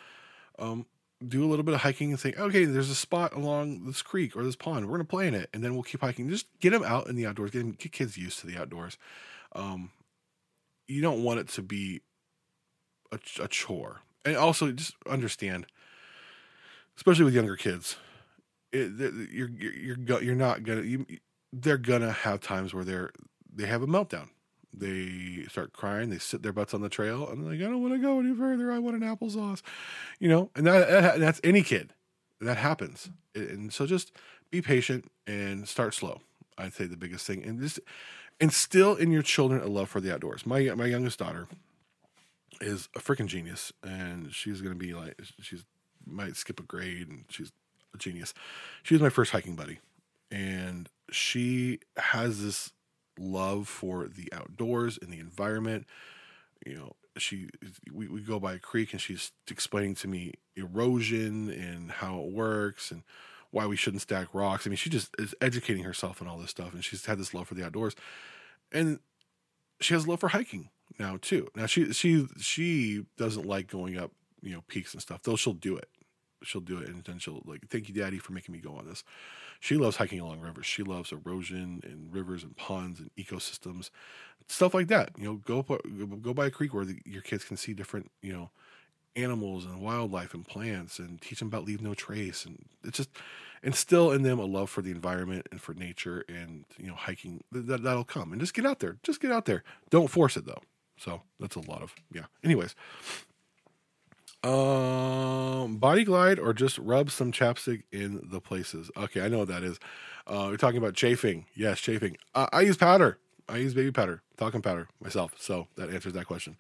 Um, 0.58 0.86
do 1.28 1.44
a 1.44 1.48
little 1.48 1.64
bit 1.64 1.74
of 1.74 1.80
hiking 1.80 2.10
and 2.10 2.20
say, 2.20 2.34
okay, 2.38 2.64
there's 2.64 2.90
a 2.90 2.94
spot 2.94 3.34
along 3.34 3.86
this 3.86 4.02
creek 4.02 4.36
or 4.36 4.44
this 4.44 4.56
pond. 4.56 4.86
We're 4.86 4.96
going 4.96 5.06
to 5.06 5.10
play 5.10 5.28
in 5.28 5.34
it. 5.34 5.50
And 5.52 5.62
then 5.62 5.74
we'll 5.74 5.82
keep 5.82 6.00
hiking. 6.00 6.28
Just 6.28 6.46
get 6.60 6.70
them 6.70 6.84
out 6.84 7.08
in 7.08 7.16
the 7.16 7.26
outdoors, 7.26 7.50
get, 7.50 7.58
them, 7.58 7.72
get 7.72 7.92
kids 7.92 8.16
used 8.16 8.38
to 8.40 8.46
the 8.46 8.58
outdoors. 8.58 8.98
Um, 9.54 9.90
you 10.86 11.00
don't 11.00 11.22
want 11.22 11.40
it 11.40 11.48
to 11.48 11.62
be 11.62 12.02
a, 13.12 13.18
a 13.40 13.48
chore. 13.48 14.00
And 14.24 14.36
also 14.36 14.72
just 14.72 14.94
understand, 15.08 15.66
especially 16.96 17.24
with 17.24 17.34
younger 17.34 17.56
kids, 17.56 17.96
it, 18.72 18.92
you're, 19.30 19.50
you're, 19.50 19.98
you're, 19.98 20.22
you're 20.22 20.34
not 20.34 20.62
going 20.62 20.82
to, 20.82 20.86
you, 20.86 21.06
they're 21.52 21.78
going 21.78 22.02
to 22.02 22.12
have 22.12 22.40
times 22.40 22.74
where 22.74 22.84
they're, 22.84 23.10
they 23.54 23.66
have 23.66 23.82
a 23.82 23.86
meltdown. 23.86 24.30
They 24.76 25.46
start 25.48 25.72
crying. 25.72 26.10
They 26.10 26.18
sit 26.18 26.42
their 26.42 26.52
butts 26.52 26.74
on 26.74 26.80
the 26.80 26.88
trail, 26.88 27.28
and 27.28 27.42
they're 27.42 27.52
like, 27.52 27.60
"I 27.60 27.70
don't 27.70 27.82
want 27.82 27.94
to 27.94 28.00
go 28.00 28.18
any 28.20 28.34
further. 28.34 28.72
I 28.72 28.78
want 28.78 29.02
an 29.02 29.02
applesauce," 29.02 29.62
you 30.18 30.28
know. 30.28 30.50
And 30.54 30.66
that, 30.66 30.88
that 30.88 31.20
that's 31.20 31.40
any 31.44 31.62
kid. 31.62 31.92
That 32.40 32.56
happens, 32.56 33.10
and 33.34 33.72
so 33.72 33.86
just 33.86 34.12
be 34.50 34.60
patient 34.60 35.10
and 35.26 35.68
start 35.68 35.94
slow. 35.94 36.20
I'd 36.58 36.74
say 36.74 36.86
the 36.86 36.96
biggest 36.96 37.26
thing, 37.26 37.44
and 37.44 37.60
just 37.60 37.80
instill 38.40 38.94
in 38.96 39.10
your 39.10 39.22
children 39.22 39.62
a 39.62 39.66
love 39.66 39.88
for 39.88 40.00
the 40.00 40.12
outdoors. 40.12 40.44
My 40.44 40.62
my 40.74 40.86
youngest 40.86 41.18
daughter 41.18 41.46
is 42.60 42.88
a 42.96 43.00
freaking 43.00 43.26
genius, 43.26 43.72
and 43.82 44.32
she's 44.32 44.60
gonna 44.60 44.74
be 44.74 44.92
like 44.94 45.20
she's 45.40 45.64
might 46.06 46.36
skip 46.36 46.60
a 46.60 46.64
grade, 46.64 47.08
and 47.08 47.24
she's 47.28 47.52
a 47.94 47.98
genius. 47.98 48.34
She 48.82 48.94
was 48.94 49.00
my 49.00 49.08
first 49.08 49.30
hiking 49.30 49.56
buddy, 49.56 49.78
and 50.30 50.88
she 51.10 51.80
has 51.96 52.42
this 52.42 52.72
love 53.18 53.68
for 53.68 54.08
the 54.08 54.32
outdoors 54.32 54.98
and 55.00 55.12
the 55.12 55.20
environment. 55.20 55.86
you 56.66 56.74
know, 56.74 56.92
she 57.16 57.48
we, 57.92 58.08
we 58.08 58.20
go 58.20 58.40
by 58.40 58.54
a 58.54 58.58
creek 58.58 58.92
and 58.92 59.00
she's 59.00 59.32
explaining 59.50 59.94
to 59.96 60.08
me 60.08 60.32
erosion 60.56 61.50
and 61.50 61.90
how 61.90 62.18
it 62.20 62.32
works 62.32 62.90
and 62.90 63.02
why 63.50 63.66
we 63.66 63.76
shouldn't 63.76 64.02
stack 64.02 64.28
rocks. 64.32 64.66
I 64.66 64.70
mean, 64.70 64.76
she 64.76 64.90
just 64.90 65.14
is 65.18 65.34
educating 65.40 65.84
herself 65.84 66.20
on 66.20 66.26
all 66.26 66.38
this 66.38 66.50
stuff, 66.50 66.74
and 66.74 66.84
she's 66.84 67.06
had 67.06 67.18
this 67.18 67.32
love 67.32 67.46
for 67.46 67.54
the 67.54 67.64
outdoors, 67.64 67.94
and 68.72 68.98
she 69.80 69.94
has 69.94 70.08
love 70.08 70.20
for 70.20 70.28
hiking 70.28 70.70
now 70.98 71.18
too. 71.20 71.48
Now 71.54 71.66
she 71.66 71.92
she 71.92 72.26
she 72.38 73.06
doesn't 73.16 73.46
like 73.46 73.68
going 73.68 73.96
up 73.96 74.10
you 74.42 74.52
know 74.52 74.64
peaks 74.68 74.92
and 74.92 75.02
stuff. 75.02 75.22
Though 75.22 75.36
she'll 75.36 75.52
do 75.52 75.76
it, 75.76 75.88
she'll 76.44 76.60
do 76.60 76.78
it, 76.78 76.88
and 76.88 77.02
then 77.04 77.18
she'll 77.18 77.42
like 77.44 77.68
thank 77.68 77.88
you, 77.88 77.94
Daddy, 77.94 78.18
for 78.18 78.32
making 78.32 78.52
me 78.52 78.60
go 78.60 78.76
on 78.76 78.86
this. 78.86 79.04
She 79.60 79.76
loves 79.76 79.96
hiking 79.96 80.20
along 80.20 80.40
rivers. 80.40 80.66
She 80.66 80.82
loves 80.82 81.12
erosion 81.12 81.80
and 81.84 82.12
rivers 82.12 82.42
and 82.42 82.56
ponds 82.56 83.00
and 83.00 83.10
ecosystems, 83.16 83.90
stuff 84.48 84.74
like 84.74 84.88
that. 84.88 85.10
You 85.16 85.24
know, 85.24 85.34
go 85.36 85.62
go 86.20 86.34
by 86.34 86.46
a 86.46 86.50
creek 86.50 86.74
where 86.74 86.84
the, 86.84 86.98
your 87.04 87.22
kids 87.22 87.44
can 87.44 87.56
see 87.56 87.72
different 87.72 88.10
you 88.22 88.32
know 88.32 88.50
animals 89.16 89.64
and 89.64 89.80
wildlife 89.80 90.34
and 90.34 90.46
plants 90.46 90.98
and 90.98 91.20
teach 91.20 91.38
them 91.38 91.48
about 91.48 91.64
leave 91.64 91.80
no 91.80 91.94
trace. 91.94 92.44
And 92.44 92.66
it's 92.82 92.98
just 92.98 93.10
instill 93.62 94.10
in 94.10 94.22
them 94.22 94.38
a 94.38 94.44
love 94.44 94.68
for 94.68 94.82
the 94.82 94.90
environment 94.90 95.46
and 95.50 95.60
for 95.60 95.74
nature 95.74 96.24
and 96.28 96.64
you 96.78 96.88
know 96.88 96.94
hiking. 96.94 97.42
Th- 97.52 97.66
that, 97.66 97.82
that'll 97.82 98.04
come. 98.04 98.32
And 98.32 98.40
just 98.40 98.54
get 98.54 98.66
out 98.66 98.80
there. 98.80 98.96
Just 99.02 99.20
get 99.20 99.32
out 99.32 99.44
there. 99.44 99.64
Don't 99.90 100.08
force 100.08 100.36
it 100.36 100.46
though. 100.46 100.62
So 100.96 101.22
that's 101.40 101.56
a 101.56 101.60
lot 101.60 101.82
of 101.82 101.94
yeah. 102.12 102.24
Anyways 102.42 102.74
um 104.44 105.78
body 105.78 106.04
glide 106.04 106.38
or 106.38 106.52
just 106.52 106.78
rub 106.78 107.10
some 107.10 107.32
chapstick 107.32 107.82
in 107.92 108.20
the 108.30 108.40
places 108.40 108.90
okay 108.96 109.22
i 109.22 109.28
know 109.28 109.38
what 109.38 109.48
that 109.48 109.62
is 109.62 109.78
uh 110.26 110.46
we're 110.50 110.56
talking 110.56 110.78
about 110.78 110.94
chafing 110.94 111.46
yes 111.54 111.80
chafing 111.80 112.16
uh, 112.34 112.46
i 112.52 112.60
use 112.60 112.76
powder 112.76 113.18
i 113.48 113.56
use 113.56 113.74
baby 113.74 113.90
powder 113.90 114.22
talcum 114.36 114.60
powder 114.62 114.88
myself 115.00 115.32
so 115.38 115.66
that 115.76 115.90
answers 115.90 116.12
that 116.12 116.26
question 116.26 116.56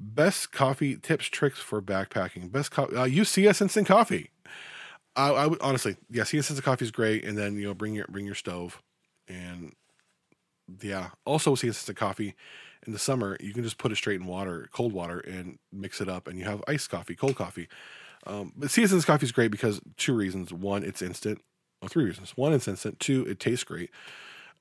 Best 0.00 0.52
coffee 0.52 0.96
tips, 0.96 1.26
tricks 1.26 1.60
for 1.60 1.82
backpacking. 1.82 2.50
Best 2.50 2.70
coffee. 2.70 2.96
uh, 2.96 3.04
use 3.04 3.28
CS 3.28 3.60
Instant 3.60 3.86
Coffee. 3.86 4.30
I, 5.14 5.30
I 5.30 5.46
would 5.46 5.60
honestly, 5.60 5.96
yeah, 6.10 6.24
CS 6.24 6.50
Instant 6.50 6.64
Coffee 6.64 6.84
is 6.86 6.90
great, 6.90 7.24
and 7.24 7.36
then 7.36 7.56
you 7.56 7.66
know 7.66 7.74
bring 7.74 7.94
your 7.94 8.06
bring 8.08 8.24
your 8.24 8.34
stove, 8.34 8.82
and 9.28 9.74
yeah, 10.80 11.10
also 11.24 11.54
CS 11.54 11.76
Instant 11.76 11.98
Coffee. 11.98 12.34
In 12.86 12.92
the 12.92 12.98
summer, 12.98 13.36
you 13.40 13.52
can 13.52 13.62
just 13.62 13.78
put 13.78 13.92
it 13.92 13.96
straight 13.96 14.20
in 14.20 14.26
water, 14.26 14.68
cold 14.72 14.92
water, 14.92 15.20
and 15.20 15.58
mix 15.72 16.00
it 16.00 16.08
up, 16.08 16.26
and 16.26 16.38
you 16.38 16.44
have 16.44 16.62
iced 16.66 16.90
coffee, 16.90 17.14
cold 17.14 17.36
coffee. 17.36 17.68
Um, 18.26 18.52
but 18.56 18.76
Instant 18.76 19.04
Coffee 19.06 19.26
is 19.26 19.32
great 19.32 19.50
because 19.50 19.80
two 19.96 20.14
reasons: 20.14 20.52
one, 20.52 20.84
it's 20.84 21.02
instant. 21.02 21.42
Well, 21.80 21.88
three 21.88 22.04
reasons: 22.04 22.32
one, 22.36 22.52
it's 22.52 22.68
instant. 22.68 23.00
Two, 23.00 23.24
it 23.26 23.40
tastes 23.40 23.64
great. 23.64 23.90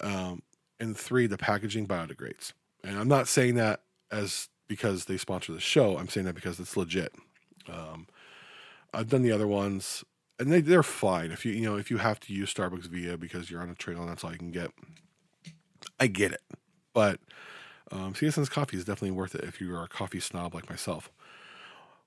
Um, 0.02 0.42
and 0.80 0.98
three, 0.98 1.28
the 1.28 1.38
packaging 1.38 1.88
biodegrades. 1.88 2.54
And 2.84 2.98
I'm 2.98 3.08
not 3.08 3.28
saying 3.28 3.56
that 3.56 3.82
as 4.12 4.50
because 4.68 5.06
they 5.06 5.18
sponsor 5.18 5.52
the 5.52 5.60
show. 5.60 5.98
I'm 5.98 6.10
saying 6.10 6.26
that 6.26 6.36
because 6.36 6.60
it's 6.60 6.76
legit. 6.76 7.14
Um, 7.68 8.08
I've 8.94 9.10
done 9.10 9.22
the 9.22 9.32
other 9.32 9.48
ones, 9.48 10.04
and 10.40 10.52
they 10.52 10.62
they're 10.62 10.82
fine. 10.84 11.32
If 11.32 11.46
you 11.46 11.54
you 11.54 11.70
know 11.70 11.78
if 11.78 11.92
you 11.92 11.98
have 11.98 12.20
to 12.22 12.34
use 12.34 12.54
Starbucks 12.54 12.88
Via 12.88 13.18
because 13.18 13.52
you're 13.52 13.62
on 13.62 13.70
a 13.70 13.76
trail 13.76 14.00
and 14.00 14.10
that's 14.10 14.24
all 14.24 14.32
you 14.32 14.40
can 14.40 14.52
get, 14.52 14.72
I 16.00 16.08
get 16.08 16.32
it. 16.32 16.42
But 16.94 17.20
um, 17.92 18.14
CSN's 18.14 18.50
coffee 18.50 18.78
is 18.78 18.86
definitely 18.86 19.12
worth 19.12 19.36
it 19.36 19.44
if 19.44 19.60
you 19.60 19.74
are 19.76 19.84
a 19.84 19.88
coffee 19.88 20.20
snob 20.20 20.56
like 20.56 20.70
myself. 20.70 21.12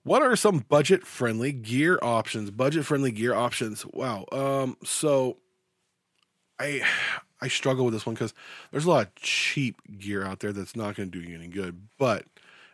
What 0.03 0.23
are 0.23 0.37
some 0.37 0.59
budget 0.69 1.07
friendly 1.07 1.53
gear 1.53 1.99
options? 2.03 2.51
Budget 2.51 2.85
friendly 2.85 3.11
gear 3.11 3.35
options. 3.35 3.87
Wow. 3.87 4.27
Um, 4.33 4.77
so 4.85 5.39
I 6.59 6.83
I 7.41 7.49
struggle 7.49 7.85
with 7.85 7.95
this 7.95 8.07
one 8.07 8.15
because 8.15 8.35
there's 8.71 8.85
a 8.85 8.91
lot 8.91 9.07
of 9.07 9.15
cheap 9.17 9.77
gear 9.99 10.25
out 10.25 10.41
there 10.41 10.53
that's 10.53 10.77
not 10.77 10.95
going 10.95 11.11
to 11.11 11.21
do 11.21 11.27
you 11.27 11.35
any 11.37 11.49
good. 11.49 11.89
But 11.99 12.27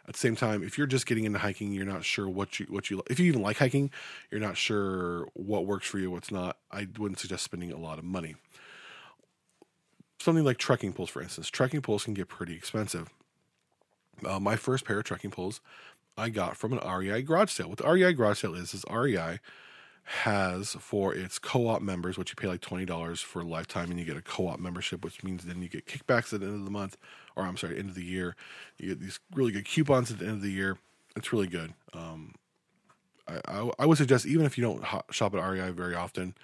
at 0.07 0.15
the 0.15 0.19
same 0.19 0.35
time, 0.35 0.63
if 0.63 0.77
you're 0.77 0.89
just 0.89 1.07
getting 1.07 1.25
into 1.25 1.39
hiking, 1.39 1.73
you're 1.73 1.85
not 1.85 2.05
sure 2.05 2.29
what 2.29 2.59
you 2.59 2.67
what 2.69 2.91
you 2.91 3.03
if 3.09 3.21
you 3.21 3.27
even 3.27 3.43
like 3.43 3.59
hiking, 3.59 3.91
you're 4.31 4.41
not 4.41 4.57
sure 4.57 5.29
what 5.35 5.67
works 5.67 5.87
for 5.87 5.99
you, 5.99 6.11
what's 6.11 6.33
not. 6.33 6.57
I 6.73 6.89
wouldn't 6.99 7.21
suggest 7.21 7.45
spending 7.45 7.73
a 7.73 7.79
lot 7.79 7.99
of 7.99 8.05
money. 8.05 8.35
Something 10.21 10.45
like 10.45 10.59
trekking 10.59 10.93
poles, 10.93 11.09
for 11.09 11.23
instance, 11.23 11.49
trekking 11.49 11.81
poles 11.81 12.05
can 12.05 12.13
get 12.13 12.29
pretty 12.29 12.55
expensive. 12.55 13.09
Uh, 14.23 14.39
my 14.39 14.55
first 14.55 14.85
pair 14.85 14.99
of 14.99 15.05
trekking 15.05 15.31
poles 15.31 15.63
I 16.19 16.29
got 16.29 16.59
from 16.59 16.75
an 16.75 16.81
REI 16.87 17.23
garage 17.23 17.51
sale. 17.51 17.71
What 17.71 17.79
the 17.79 17.91
REI 17.91 18.13
garage 18.13 18.41
sale 18.41 18.55
is 18.55 18.75
is 18.75 18.85
REI 18.91 19.41
has 20.05 20.75
for 20.79 21.15
its 21.15 21.39
co-op 21.39 21.81
members, 21.81 22.19
which 22.19 22.31
you 22.31 22.37
pay 22.37 22.49
like 22.49 22.61
twenty 22.61 22.85
dollars 22.85 23.23
for 23.23 23.41
a 23.41 23.45
lifetime, 23.47 23.91
and 23.91 23.99
you 23.99 24.05
get 24.05 24.19
a 24.19 24.23
co-op 24.23 24.61
membership, 24.61 25.03
which 25.03 25.25
means 25.25 25.45
then 25.45 25.63
you 25.63 25.69
get 25.71 25.87
kickbacks 25.87 26.35
at 26.35 26.41
the 26.41 26.47
end 26.47 26.57
of 26.57 26.65
the 26.65 26.71
month, 26.71 26.99
or 27.35 27.45
I'm 27.45 27.57
sorry, 27.57 27.79
end 27.79 27.89
of 27.89 27.95
the 27.95 28.05
year. 28.05 28.37
You 28.77 28.89
get 28.89 29.01
these 29.01 29.21
really 29.35 29.53
good 29.53 29.65
coupons 29.65 30.11
at 30.11 30.19
the 30.19 30.27
end 30.27 30.35
of 30.35 30.43
the 30.43 30.53
year. 30.53 30.77
It's 31.17 31.33
really 31.33 31.47
good. 31.47 31.73
Um, 31.95 32.35
I, 33.27 33.41
I, 33.49 33.71
I 33.79 33.87
would 33.87 33.97
suggest 33.97 34.27
even 34.27 34.45
if 34.45 34.59
you 34.59 34.65
don't 34.65 34.85
ho- 34.85 35.05
shop 35.11 35.35
at 35.35 35.41
REI 35.43 35.71
very 35.71 35.95
often, 35.95 36.35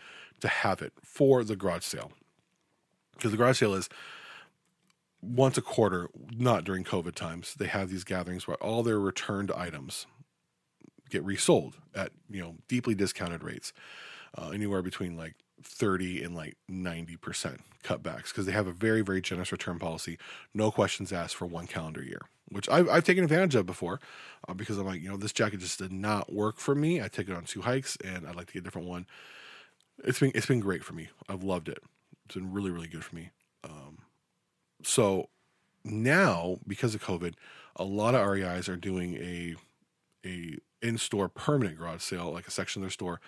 to 0.40 0.48
have 0.48 0.80
it 0.80 0.94
for 1.02 1.44
the 1.44 1.56
garage 1.56 1.84
sale, 1.84 2.12
because 3.16 3.30
the 3.32 3.36
garage 3.36 3.58
sale 3.58 3.74
is 3.74 3.88
once 5.22 5.58
a 5.58 5.62
quarter, 5.62 6.08
not 6.36 6.64
during 6.64 6.84
COVID 6.84 7.14
times. 7.14 7.54
They 7.58 7.66
have 7.66 7.90
these 7.90 8.04
gatherings 8.04 8.46
where 8.46 8.56
all 8.58 8.82
their 8.82 9.00
returned 9.00 9.50
items 9.50 10.06
get 11.10 11.24
resold 11.24 11.76
at 11.94 12.12
you 12.28 12.40
know 12.40 12.56
deeply 12.68 12.94
discounted 12.94 13.42
rates, 13.42 13.72
uh, 14.36 14.50
anywhere 14.50 14.82
between 14.82 15.16
like 15.16 15.34
thirty 15.62 16.22
and 16.22 16.34
like 16.34 16.56
ninety 16.68 17.16
percent 17.16 17.60
cutbacks 17.82 18.28
because 18.28 18.46
they 18.46 18.52
have 18.52 18.66
a 18.66 18.72
very 18.72 19.02
very 19.02 19.20
generous 19.20 19.52
return 19.52 19.78
policy, 19.78 20.18
no 20.54 20.70
questions 20.70 21.12
asked 21.12 21.36
for 21.36 21.46
one 21.46 21.66
calendar 21.66 22.02
year, 22.02 22.22
which 22.48 22.68
I've, 22.68 22.88
I've 22.88 23.04
taken 23.04 23.24
advantage 23.24 23.54
of 23.54 23.66
before, 23.66 24.00
uh, 24.48 24.54
because 24.54 24.78
I'm 24.78 24.86
like 24.86 25.02
you 25.02 25.08
know 25.08 25.16
this 25.16 25.32
jacket 25.32 25.60
just 25.60 25.78
did 25.78 25.92
not 25.92 26.32
work 26.32 26.58
for 26.58 26.74
me. 26.74 27.00
I 27.00 27.08
took 27.08 27.28
it 27.28 27.36
on 27.36 27.44
two 27.44 27.62
hikes 27.62 27.96
and 28.04 28.26
I'd 28.26 28.36
like 28.36 28.48
to 28.48 28.52
get 28.52 28.60
a 28.60 28.64
different 28.64 28.88
one. 28.88 29.06
It's 30.04 30.20
been 30.20 30.32
it's 30.34 30.46
been 30.46 30.60
great 30.60 30.84
for 30.84 30.92
me. 30.92 31.08
I've 31.28 31.42
loved 31.42 31.68
it. 31.68 31.82
It's 32.26 32.34
been 32.34 32.52
really 32.52 32.70
really 32.70 32.88
good 32.88 33.04
for 33.04 33.14
me. 33.16 33.30
Um, 33.64 33.98
so 34.82 35.28
now 35.84 36.58
because 36.66 36.94
of 36.94 37.02
COVID, 37.02 37.34
a 37.76 37.84
lot 37.84 38.14
of 38.14 38.26
REIs 38.26 38.68
are 38.68 38.76
doing 38.76 39.14
a 39.16 39.54
a 40.24 40.58
in-store 40.82 41.28
permanent 41.28 41.78
garage 41.78 42.02
sale, 42.02 42.32
like 42.32 42.46
a 42.46 42.50
section 42.50 42.82
of 42.82 42.84
their 42.84 42.90
store 42.90 43.20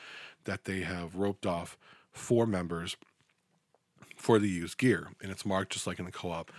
that 0.45 0.65
they 0.65 0.81
have 0.81 1.17
roped 1.17 1.47
off 1.47 1.79
for 2.13 2.47
members 2.47 2.97
for 4.17 4.39
the 4.39 4.49
used 4.49 4.79
gear, 4.79 5.09
and 5.23 5.31
it's 5.31 5.47
marked 5.47 5.73
just 5.73 5.87
like 5.87 5.99
in 5.99 6.05
the 6.05 6.13
co-op. 6.13 6.51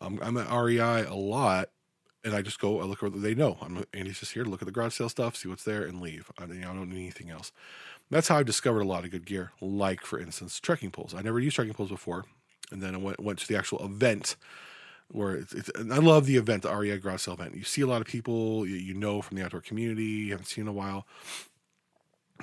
Um, 0.00 0.20
I'm 0.22 0.36
at 0.36 0.50
REI 0.50 1.04
a 1.04 1.14
lot, 1.14 1.70
and 2.24 2.34
I 2.34 2.42
just 2.42 2.60
go. 2.60 2.80
I 2.80 2.84
look 2.84 3.02
over. 3.02 3.18
They 3.18 3.34
know 3.34 3.58
I'm. 3.60 3.84
Andy's 3.92 4.20
just 4.20 4.32
here 4.32 4.44
to 4.44 4.50
look 4.50 4.62
at 4.62 4.66
the 4.66 4.72
garage 4.72 4.94
sale 4.94 5.08
stuff, 5.08 5.36
see 5.36 5.48
what's 5.48 5.64
there, 5.64 5.82
and 5.82 6.00
leave. 6.00 6.30
I, 6.38 6.44
you 6.44 6.54
know, 6.54 6.70
I 6.70 6.74
don't 6.74 6.90
need 6.90 7.00
anything 7.00 7.30
else. 7.30 7.52
That's 8.10 8.28
how 8.28 8.38
I 8.38 8.42
discovered 8.42 8.80
a 8.80 8.86
lot 8.86 9.04
of 9.04 9.10
good 9.10 9.26
gear, 9.26 9.52
like 9.60 10.02
for 10.02 10.18
instance 10.18 10.58
trekking 10.60 10.90
poles. 10.90 11.14
I 11.14 11.22
never 11.22 11.38
used 11.38 11.56
trekking 11.56 11.74
poles 11.74 11.90
before, 11.90 12.24
and 12.70 12.82
then 12.82 12.94
I 12.94 12.98
went 12.98 13.20
went 13.20 13.38
to 13.40 13.48
the 13.48 13.56
actual 13.56 13.84
event 13.84 14.36
where 15.10 15.36
it's, 15.36 15.52
it's 15.52 15.70
I 15.76 15.98
love 15.98 16.26
the 16.26 16.36
event, 16.36 16.62
the 16.62 16.74
REI 16.74 17.00
sale 17.16 17.34
event. 17.34 17.54
You 17.54 17.64
see 17.64 17.82
a 17.82 17.86
lot 17.86 18.00
of 18.00 18.06
people 18.06 18.66
you, 18.66 18.76
you 18.76 18.94
know 18.94 19.22
from 19.22 19.36
the 19.36 19.44
outdoor 19.44 19.60
community, 19.60 20.04
you 20.04 20.30
haven't 20.32 20.46
seen 20.46 20.62
in 20.62 20.68
a 20.68 20.72
while. 20.72 21.06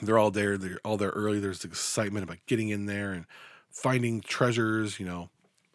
They're 0.02 0.18
all 0.18 0.32
there. 0.32 0.58
They're 0.58 0.80
all 0.84 0.98
there 0.98 1.12
early. 1.12 1.40
There's 1.40 1.64
excitement 1.64 2.24
about 2.24 2.38
getting 2.48 2.70
in 2.70 2.86
there 2.86 3.12
and 3.12 3.26
finding 3.70 4.22
treasures, 4.22 5.00
you 5.00 5.06
know. 5.06 5.30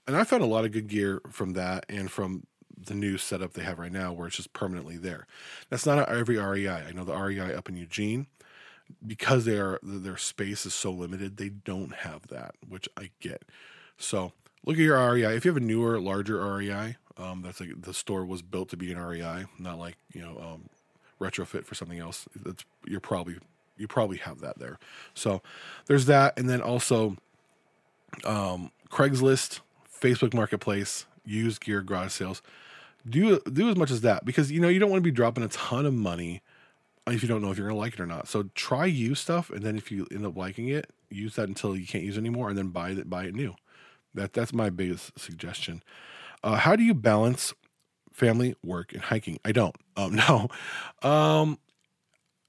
And 0.06 0.16
I 0.16 0.24
found 0.24 0.42
a 0.42 0.46
lot 0.46 0.64
of 0.64 0.72
good 0.72 0.88
gear 0.88 1.20
from 1.30 1.52
that 1.54 1.86
and 1.88 2.10
from 2.10 2.44
the 2.76 2.94
new 2.94 3.18
setup 3.18 3.52
they 3.52 3.62
have 3.62 3.78
right 3.78 3.92
now, 3.92 4.12
where 4.12 4.26
it's 4.26 4.36
just 4.36 4.52
permanently 4.52 4.96
there. 4.96 5.26
That's 5.68 5.86
not 5.86 6.08
every 6.08 6.36
REI. 6.36 6.68
I 6.68 6.92
know 6.92 7.04
the 7.04 7.16
REI 7.16 7.54
up 7.54 7.68
in 7.68 7.76
Eugene, 7.76 8.26
because 9.06 9.44
they 9.44 9.58
are 9.58 9.78
their 9.82 10.16
space 10.16 10.66
is 10.66 10.74
so 10.74 10.90
limited, 10.90 11.36
they 11.36 11.48
don't 11.48 11.94
have 11.94 12.28
that, 12.28 12.54
which 12.68 12.88
I 12.96 13.10
get. 13.20 13.42
So 13.96 14.32
look 14.64 14.76
at 14.76 14.82
your 14.82 14.98
REI. 15.12 15.36
If 15.36 15.44
you 15.44 15.50
have 15.50 15.62
a 15.62 15.64
newer, 15.64 16.00
larger 16.00 16.44
REI, 16.44 16.96
um, 17.16 17.42
that's 17.42 17.60
like 17.60 17.82
the 17.82 17.94
store 17.94 18.24
was 18.24 18.42
built 18.42 18.68
to 18.70 18.76
be 18.76 18.92
an 18.92 18.98
REI, 18.98 19.46
not 19.58 19.78
like 19.78 19.96
you 20.12 20.22
know 20.22 20.38
um, 20.40 20.68
retrofit 21.20 21.64
for 21.64 21.74
something 21.74 21.98
else. 21.98 22.26
That's 22.34 22.64
you're 22.86 23.00
probably 23.00 23.36
you 23.76 23.88
probably 23.88 24.18
have 24.18 24.40
that 24.40 24.58
there. 24.58 24.78
So 25.14 25.42
there's 25.86 26.06
that, 26.06 26.38
and 26.38 26.48
then 26.48 26.60
also 26.60 27.16
um, 28.24 28.70
Craigslist, 28.90 29.60
Facebook 30.00 30.34
Marketplace, 30.34 31.06
used 31.24 31.62
gear 31.62 31.82
garage 31.82 32.12
sales. 32.12 32.42
Do 33.08 33.40
do 33.40 33.70
as 33.70 33.76
much 33.76 33.90
as 33.90 34.02
that 34.02 34.24
because 34.24 34.50
you 34.52 34.60
know 34.60 34.68
you 34.68 34.78
don't 34.78 34.90
want 34.90 35.00
to 35.00 35.04
be 35.04 35.10
dropping 35.10 35.44
a 35.44 35.48
ton 35.48 35.86
of 35.86 35.94
money 35.94 36.42
if 37.14 37.22
you 37.22 37.28
don't 37.28 37.42
know 37.42 37.50
if 37.50 37.58
you're 37.58 37.68
to 37.68 37.74
like 37.74 37.94
it 37.94 38.00
or 38.00 38.06
not. 38.06 38.28
So 38.28 38.44
try 38.54 38.86
use 38.86 39.20
stuff, 39.20 39.50
and 39.50 39.62
then 39.62 39.76
if 39.76 39.90
you 39.90 40.06
end 40.10 40.26
up 40.26 40.36
liking 40.36 40.68
it, 40.68 40.90
use 41.10 41.36
that 41.36 41.48
until 41.48 41.76
you 41.76 41.86
can't 41.86 42.04
use 42.04 42.18
anymore, 42.18 42.48
and 42.48 42.58
then 42.58 42.68
buy 42.68 42.90
it 42.90 43.08
buy 43.08 43.24
it 43.24 43.34
new. 43.34 43.54
That 44.14 44.32
that's 44.32 44.52
my 44.52 44.70
biggest 44.70 45.18
suggestion. 45.18 45.82
Uh, 46.42 46.56
how 46.56 46.76
do 46.76 46.82
you 46.82 46.94
balance 46.94 47.52
family, 48.12 48.54
work, 48.64 48.92
and 48.92 49.02
hiking? 49.02 49.38
I 49.44 49.52
don't. 49.52 49.76
Um, 49.96 50.14
no, 50.28 50.48
um, 51.02 51.58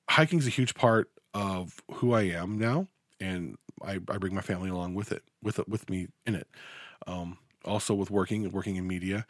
hiking 0.10 0.40
is 0.40 0.48
a 0.48 0.52
huge 0.52 0.74
part 0.76 1.10
of 1.34 1.82
who 1.94 2.14
I 2.14 2.24
am 2.24 2.58
now, 2.58 2.88
and 3.20 3.58
I, 3.84 3.94
I 3.94 4.18
bring 4.18 4.36
my 4.36 4.42
family 4.42 4.70
along 4.70 4.96
with 4.96 5.12
it, 5.12 5.24
with 5.42 5.60
it, 5.60 5.68
with 5.68 5.90
me 5.90 6.08
in 6.26 6.36
it. 6.36 6.48
Um, 7.08 7.38
also 7.64 7.94
with 7.94 8.12
working, 8.12 8.44
and 8.44 8.54
working 8.54 8.76
in 8.76 8.88
media, 8.88 9.26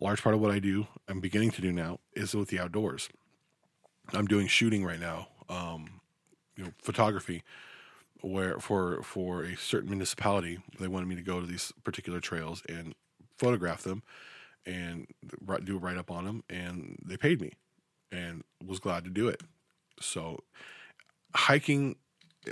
a 0.00 0.04
large 0.04 0.22
part 0.22 0.34
of 0.34 0.40
what 0.40 0.50
I 0.50 0.58
do, 0.58 0.86
I'm 1.08 1.20
beginning 1.20 1.50
to 1.52 1.60
do 1.60 1.72
now, 1.72 1.98
is 2.14 2.34
with 2.34 2.48
the 2.48 2.60
outdoors. 2.60 3.08
I'm 4.12 4.26
doing 4.26 4.46
shooting 4.46 4.84
right 4.84 5.00
now, 5.00 5.28
um, 5.48 6.00
you 6.56 6.64
know, 6.64 6.70
photography, 6.82 7.42
where 8.20 8.58
for 8.58 9.02
for 9.02 9.42
a 9.42 9.56
certain 9.56 9.90
municipality, 9.90 10.58
they 10.78 10.88
wanted 10.88 11.08
me 11.08 11.16
to 11.16 11.22
go 11.22 11.40
to 11.40 11.46
these 11.46 11.72
particular 11.84 12.20
trails 12.20 12.62
and 12.68 12.94
photograph 13.38 13.82
them, 13.82 14.02
and 14.66 15.06
do 15.64 15.76
a 15.76 15.78
write 15.78 15.96
up 15.96 16.10
on 16.10 16.24
them, 16.24 16.44
and 16.48 16.98
they 17.04 17.16
paid 17.16 17.40
me, 17.40 17.52
and 18.10 18.44
was 18.64 18.78
glad 18.78 19.04
to 19.04 19.10
do 19.10 19.28
it. 19.28 19.42
So, 20.00 20.40
hiking 21.34 21.96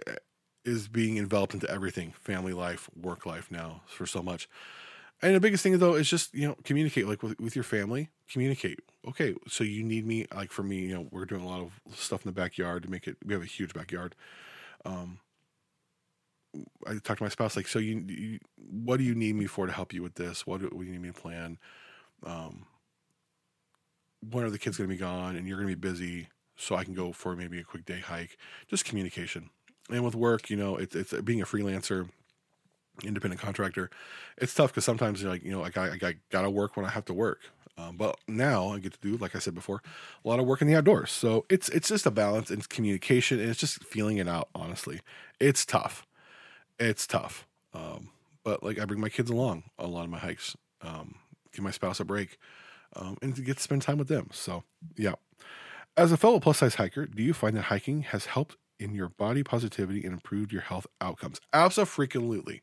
eh, 0.06 0.16
is 0.64 0.88
being 0.88 1.18
enveloped 1.18 1.54
into 1.54 1.70
everything, 1.70 2.12
family 2.12 2.52
life, 2.52 2.88
work 3.00 3.26
life 3.26 3.50
now 3.50 3.82
for 3.86 4.06
so 4.06 4.22
much. 4.22 4.48
And 5.22 5.34
the 5.34 5.40
biggest 5.40 5.62
thing 5.62 5.76
though 5.78 5.94
is 5.94 6.08
just 6.08 6.34
you 6.34 6.48
know 6.48 6.56
communicate 6.64 7.06
like 7.06 7.22
with, 7.22 7.38
with 7.40 7.54
your 7.54 7.64
family. 7.64 8.08
Communicate. 8.30 8.80
Okay, 9.06 9.34
so 9.48 9.64
you 9.64 9.82
need 9.82 10.06
me. 10.06 10.26
Like 10.34 10.50
for 10.50 10.62
me, 10.62 10.80
you 10.80 10.94
know, 10.94 11.08
we're 11.10 11.24
doing 11.24 11.42
a 11.42 11.46
lot 11.48 11.60
of 11.60 11.80
stuff 11.94 12.24
in 12.24 12.28
the 12.28 12.40
backyard 12.40 12.82
to 12.84 12.90
make 12.90 13.06
it. 13.06 13.16
We 13.24 13.34
have 13.34 13.42
a 13.42 13.46
huge 13.46 13.74
backyard. 13.74 14.14
Um, 14.84 15.18
I 16.86 16.94
talked 16.94 17.18
to 17.18 17.22
my 17.22 17.28
spouse 17.28 17.56
like, 17.56 17.68
so 17.68 17.78
you, 17.78 18.04
you 18.06 18.38
what 18.56 18.96
do 18.96 19.04
you 19.04 19.14
need 19.14 19.36
me 19.36 19.46
for 19.46 19.66
to 19.66 19.72
help 19.72 19.92
you 19.92 20.02
with 20.02 20.14
this? 20.14 20.46
What 20.46 20.60
do, 20.60 20.66
what 20.66 20.80
do 20.80 20.86
you 20.86 20.92
need 20.92 21.02
me 21.02 21.08
to 21.08 21.20
plan? 21.20 21.58
Um, 22.24 22.66
when 24.28 24.44
are 24.44 24.50
the 24.50 24.58
kids 24.58 24.76
going 24.76 24.88
to 24.88 24.94
be 24.94 24.98
gone 24.98 25.36
and 25.36 25.46
you're 25.46 25.56
going 25.56 25.68
to 25.68 25.76
be 25.76 25.88
busy 25.88 26.28
so 26.56 26.74
I 26.74 26.84
can 26.84 26.94
go 26.94 27.12
for 27.12 27.36
maybe 27.36 27.58
a 27.58 27.64
quick 27.64 27.84
day 27.84 28.00
hike? 28.00 28.36
Just 28.68 28.84
communication. 28.84 29.50
And 29.90 30.04
with 30.04 30.14
work, 30.14 30.50
you 30.50 30.56
know, 30.56 30.76
it's 30.76 30.94
it's 30.94 31.12
being 31.22 31.40
a 31.40 31.46
freelancer 31.46 32.08
independent 33.04 33.40
contractor, 33.40 33.90
it's 34.36 34.54
tough 34.54 34.70
because 34.70 34.84
sometimes 34.84 35.22
you're 35.22 35.30
like, 35.30 35.42
you 35.42 35.50
know, 35.50 35.60
like 35.60 35.76
I, 35.76 35.90
I 36.02 36.14
got 36.30 36.42
to 36.42 36.50
work 36.50 36.76
when 36.76 36.86
I 36.86 36.90
have 36.90 37.04
to 37.06 37.14
work. 37.14 37.40
Um, 37.78 37.96
but 37.96 38.18
now 38.28 38.68
I 38.68 38.78
get 38.78 38.92
to 38.92 38.98
do, 39.00 39.16
like 39.16 39.34
I 39.34 39.38
said 39.38 39.54
before, 39.54 39.82
a 40.24 40.28
lot 40.28 40.38
of 40.38 40.46
work 40.46 40.60
in 40.60 40.68
the 40.68 40.74
outdoors. 40.74 41.10
So 41.10 41.46
it's 41.48 41.68
it's 41.70 41.88
just 41.88 42.06
a 42.06 42.10
balance. 42.10 42.50
It's 42.50 42.66
communication 42.66 43.40
and 43.40 43.48
it's 43.48 43.60
just 43.60 43.82
feeling 43.84 44.18
it 44.18 44.28
out. 44.28 44.48
Honestly, 44.54 45.00
it's 45.38 45.64
tough. 45.64 46.06
It's 46.78 47.06
tough. 47.06 47.46
Um, 47.72 48.10
but 48.44 48.62
like 48.62 48.78
I 48.78 48.84
bring 48.84 49.00
my 49.00 49.08
kids 49.08 49.30
along 49.30 49.64
a 49.78 49.86
lot 49.86 50.04
of 50.04 50.10
my 50.10 50.18
hikes. 50.18 50.56
Um, 50.82 51.16
give 51.52 51.64
my 51.64 51.70
spouse 51.70 52.00
a 52.00 52.04
break, 52.04 52.38
um, 52.96 53.16
and 53.22 53.34
to 53.36 53.42
get 53.42 53.56
to 53.56 53.62
spend 53.62 53.82
time 53.82 53.98
with 53.98 54.08
them. 54.08 54.28
So 54.32 54.64
yeah. 54.96 55.14
As 55.96 56.12
a 56.12 56.16
fellow 56.16 56.38
plus 56.38 56.58
size 56.58 56.76
hiker, 56.76 57.06
do 57.06 57.22
you 57.22 57.34
find 57.34 57.56
that 57.56 57.62
hiking 57.62 58.02
has 58.02 58.26
helped 58.26 58.56
in 58.80 58.94
your 58.94 59.08
body 59.08 59.42
positivity 59.42 60.02
and 60.04 60.12
improved 60.12 60.52
your 60.52 60.62
health 60.62 60.86
outcomes? 61.00 61.40
Absolutely. 61.52 62.62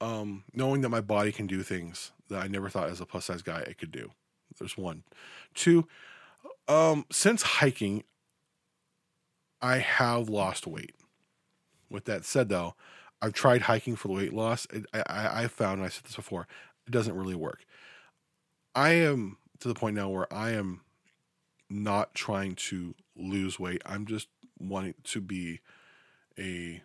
Um, 0.00 0.44
knowing 0.54 0.82
that 0.82 0.90
my 0.90 1.00
body 1.00 1.32
can 1.32 1.46
do 1.46 1.62
things 1.62 2.12
that 2.28 2.42
I 2.42 2.46
never 2.46 2.68
thought 2.68 2.88
as 2.88 3.00
a 3.00 3.06
plus 3.06 3.26
size 3.26 3.42
guy 3.42 3.60
it 3.60 3.78
could 3.78 3.90
do. 3.90 4.10
There's 4.58 4.78
one. 4.78 5.02
Two, 5.54 5.86
um, 6.68 7.04
since 7.10 7.42
hiking, 7.42 8.04
I 9.60 9.78
have 9.78 10.28
lost 10.28 10.66
weight. 10.66 10.94
With 11.90 12.04
that 12.04 12.24
said, 12.24 12.48
though, 12.48 12.74
I've 13.20 13.32
tried 13.32 13.62
hiking 13.62 13.96
for 13.96 14.08
the 14.08 14.14
weight 14.14 14.32
loss. 14.32 14.66
I, 14.92 15.02
I, 15.06 15.42
I 15.42 15.48
found, 15.48 15.78
and 15.78 15.86
I 15.86 15.88
said 15.88 16.04
this 16.04 16.16
before, 16.16 16.46
it 16.86 16.90
doesn't 16.90 17.16
really 17.16 17.34
work. 17.34 17.64
I 18.74 18.90
am 18.90 19.38
to 19.60 19.68
the 19.68 19.74
point 19.74 19.96
now 19.96 20.08
where 20.08 20.32
I 20.32 20.50
am 20.50 20.82
not 21.68 22.14
trying 22.14 22.54
to 22.54 22.94
lose 23.16 23.58
weight. 23.58 23.82
I'm 23.84 24.06
just 24.06 24.28
wanting 24.60 24.94
to 25.04 25.20
be 25.20 25.60
a 26.38 26.82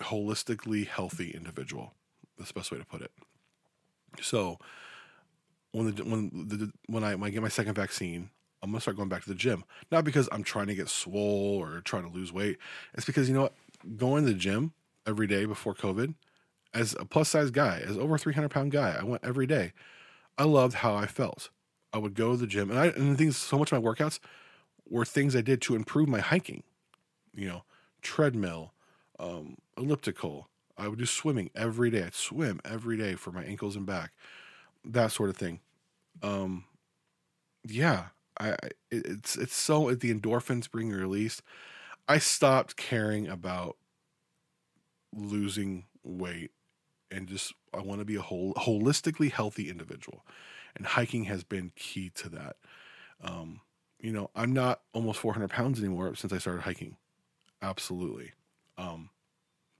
holistically 0.00 0.86
healthy 0.86 1.30
individual. 1.30 1.94
That's 2.36 2.52
the 2.52 2.60
best 2.60 2.70
way 2.70 2.78
to 2.78 2.84
put 2.84 3.02
it. 3.02 3.10
So 4.22 4.58
when 5.72 5.94
the 5.94 6.04
when 6.04 6.30
the 6.48 6.72
when 6.86 7.04
I 7.04 7.14
when 7.14 7.28
I 7.28 7.30
get 7.30 7.42
my 7.42 7.48
second 7.48 7.74
vaccine, 7.74 8.30
I'm 8.62 8.70
gonna 8.70 8.80
start 8.80 8.96
going 8.96 9.08
back 9.08 9.22
to 9.22 9.28
the 9.28 9.34
gym. 9.34 9.64
Not 9.90 10.04
because 10.04 10.28
I'm 10.32 10.42
trying 10.42 10.68
to 10.68 10.74
get 10.74 10.88
swole 10.88 11.58
or 11.60 11.80
trying 11.80 12.08
to 12.08 12.14
lose 12.14 12.32
weight. 12.32 12.58
It's 12.94 13.06
because 13.06 13.28
you 13.28 13.34
know 13.34 13.42
what, 13.42 13.54
going 13.96 14.24
to 14.24 14.32
the 14.32 14.38
gym 14.38 14.72
every 15.06 15.26
day 15.26 15.44
before 15.44 15.74
COVID, 15.74 16.14
as 16.74 16.94
a 16.98 17.04
plus 17.04 17.28
size 17.28 17.50
guy, 17.50 17.82
as 17.84 17.96
over 17.98 18.18
300 18.18 18.48
pound 18.50 18.72
guy, 18.72 18.96
I 18.98 19.04
went 19.04 19.24
every 19.24 19.46
day. 19.46 19.72
I 20.36 20.44
loved 20.44 20.74
how 20.74 20.94
I 20.94 21.06
felt. 21.06 21.50
I 21.92 21.98
would 21.98 22.14
go 22.14 22.32
to 22.32 22.36
the 22.36 22.46
gym, 22.46 22.70
and 22.70 22.78
I 22.78 22.86
and 22.88 23.12
the 23.12 23.16
things 23.16 23.36
so 23.36 23.58
much 23.58 23.72
of 23.72 23.82
my 23.82 23.88
workouts 23.90 24.20
were 24.88 25.04
things 25.04 25.36
I 25.36 25.40
did 25.40 25.60
to 25.62 25.74
improve 25.74 26.08
my 26.08 26.20
hiking. 26.20 26.62
You 27.34 27.48
know, 27.48 27.64
treadmill, 28.02 28.72
um, 29.18 29.56
elliptical. 29.76 30.48
I 30.76 30.88
would 30.88 30.98
do 30.98 31.06
swimming 31.06 31.50
every 31.54 31.90
day. 31.90 32.04
I'd 32.04 32.14
swim 32.14 32.60
every 32.64 32.96
day 32.96 33.14
for 33.14 33.32
my 33.32 33.42
ankles 33.42 33.76
and 33.76 33.84
back, 33.84 34.12
that 34.84 35.12
sort 35.12 35.30
of 35.30 35.36
thing. 35.36 35.60
Um, 36.22 36.64
yeah, 37.64 38.06
I, 38.38 38.56
it's 38.90 39.36
it's 39.36 39.56
so 39.56 39.92
the 39.94 40.14
endorphins 40.14 40.70
being 40.70 40.90
released. 40.90 41.42
I 42.06 42.18
stopped 42.18 42.76
caring 42.76 43.28
about 43.28 43.76
losing 45.14 45.84
weight 46.02 46.52
and 47.10 47.28
just 47.28 47.52
I 47.74 47.80
want 47.80 48.00
to 48.00 48.04
be 48.04 48.16
a 48.16 48.22
whole 48.22 48.54
holistically 48.54 49.30
healthy 49.30 49.68
individual, 49.68 50.24
and 50.76 50.86
hiking 50.86 51.24
has 51.24 51.44
been 51.44 51.72
key 51.76 52.10
to 52.16 52.28
that. 52.30 52.56
Um, 53.22 53.60
you 54.00 54.12
know, 54.12 54.30
I'm 54.34 54.52
not 54.52 54.80
almost 54.92 55.18
400 55.20 55.48
pounds 55.48 55.78
anymore 55.78 56.14
since 56.14 56.32
I 56.32 56.38
started 56.38 56.62
hiking. 56.62 56.96
Absolutely. 57.60 58.32
Um, 58.76 59.10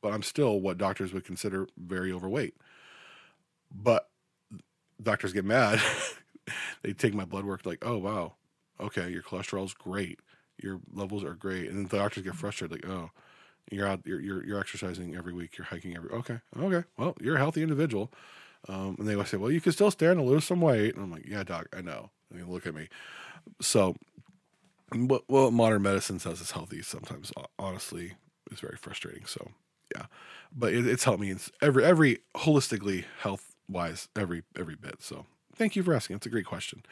but 0.02 0.12
I'm 0.12 0.22
still 0.22 0.60
what 0.60 0.78
doctors 0.78 1.12
would 1.12 1.24
consider 1.24 1.68
very 1.76 2.12
overweight. 2.12 2.54
But 3.70 4.08
doctors 5.02 5.32
get 5.32 5.44
mad. 5.44 5.80
they 6.82 6.92
take 6.92 7.14
my 7.14 7.24
blood 7.24 7.44
work 7.44 7.66
like, 7.66 7.84
oh 7.84 7.98
wow, 7.98 8.34
okay, 8.80 9.10
your 9.10 9.22
cholesterol's 9.22 9.74
great, 9.74 10.20
your 10.56 10.80
levels 10.92 11.24
are 11.24 11.34
great, 11.34 11.68
and 11.68 11.76
then 11.76 11.86
the 11.86 11.98
doctors 11.98 12.24
get 12.24 12.34
frustrated 12.34 12.82
like, 12.82 12.90
oh, 12.90 13.10
you're 13.70 13.86
out, 13.86 14.00
you're 14.04 14.20
you're, 14.20 14.44
you're 14.44 14.60
exercising 14.60 15.14
every 15.14 15.32
week, 15.32 15.58
you're 15.58 15.66
hiking 15.66 15.96
every, 15.96 16.10
okay, 16.10 16.40
okay, 16.58 16.86
well, 16.96 17.14
you're 17.20 17.36
a 17.36 17.38
healthy 17.38 17.62
individual. 17.62 18.10
Um, 18.68 18.96
and 18.98 19.06
they 19.06 19.12
always 19.12 19.28
say, 19.28 19.36
well, 19.36 19.52
you 19.52 19.60
can 19.60 19.72
still 19.72 19.90
stand 19.90 20.18
to 20.18 20.24
lose 20.24 20.44
some 20.44 20.60
weight. 20.60 20.94
And 20.94 21.04
I'm 21.04 21.12
like, 21.12 21.26
yeah, 21.26 21.44
doc, 21.44 21.68
I 21.72 21.80
know. 21.80 22.10
I 22.30 22.36
mean, 22.36 22.50
look 22.50 22.66
at 22.66 22.74
me. 22.74 22.88
So, 23.60 23.94
what, 24.95 25.24
what 25.26 25.53
modern 25.53 25.82
medicine 25.82 26.18
says 26.18 26.41
is 26.41 26.53
healthy 26.53 26.82
sometimes, 26.82 27.32
honestly, 27.59 28.14
is 28.51 28.61
very 28.61 28.76
frustrating. 28.76 29.26
So, 29.26 29.51
yeah, 29.95 30.07
but 30.55 30.72
it, 30.72 30.86
it's 30.86 31.05
helped 31.05 31.20
me 31.20 31.30
in 31.30 31.41
every 31.61 31.84
every 31.84 32.18
holistically 32.36 33.05
health 33.20 33.55
wise 33.68 34.09
every 34.16 34.43
every 34.59 34.76
bit. 34.76 35.03
So, 35.03 35.26
thank 35.55 35.76
you 35.76 35.82
for 35.82 35.95
asking. 35.95 36.16
It's 36.16 36.26
a 36.26 36.30
great 36.30 36.47
question. 36.47 36.82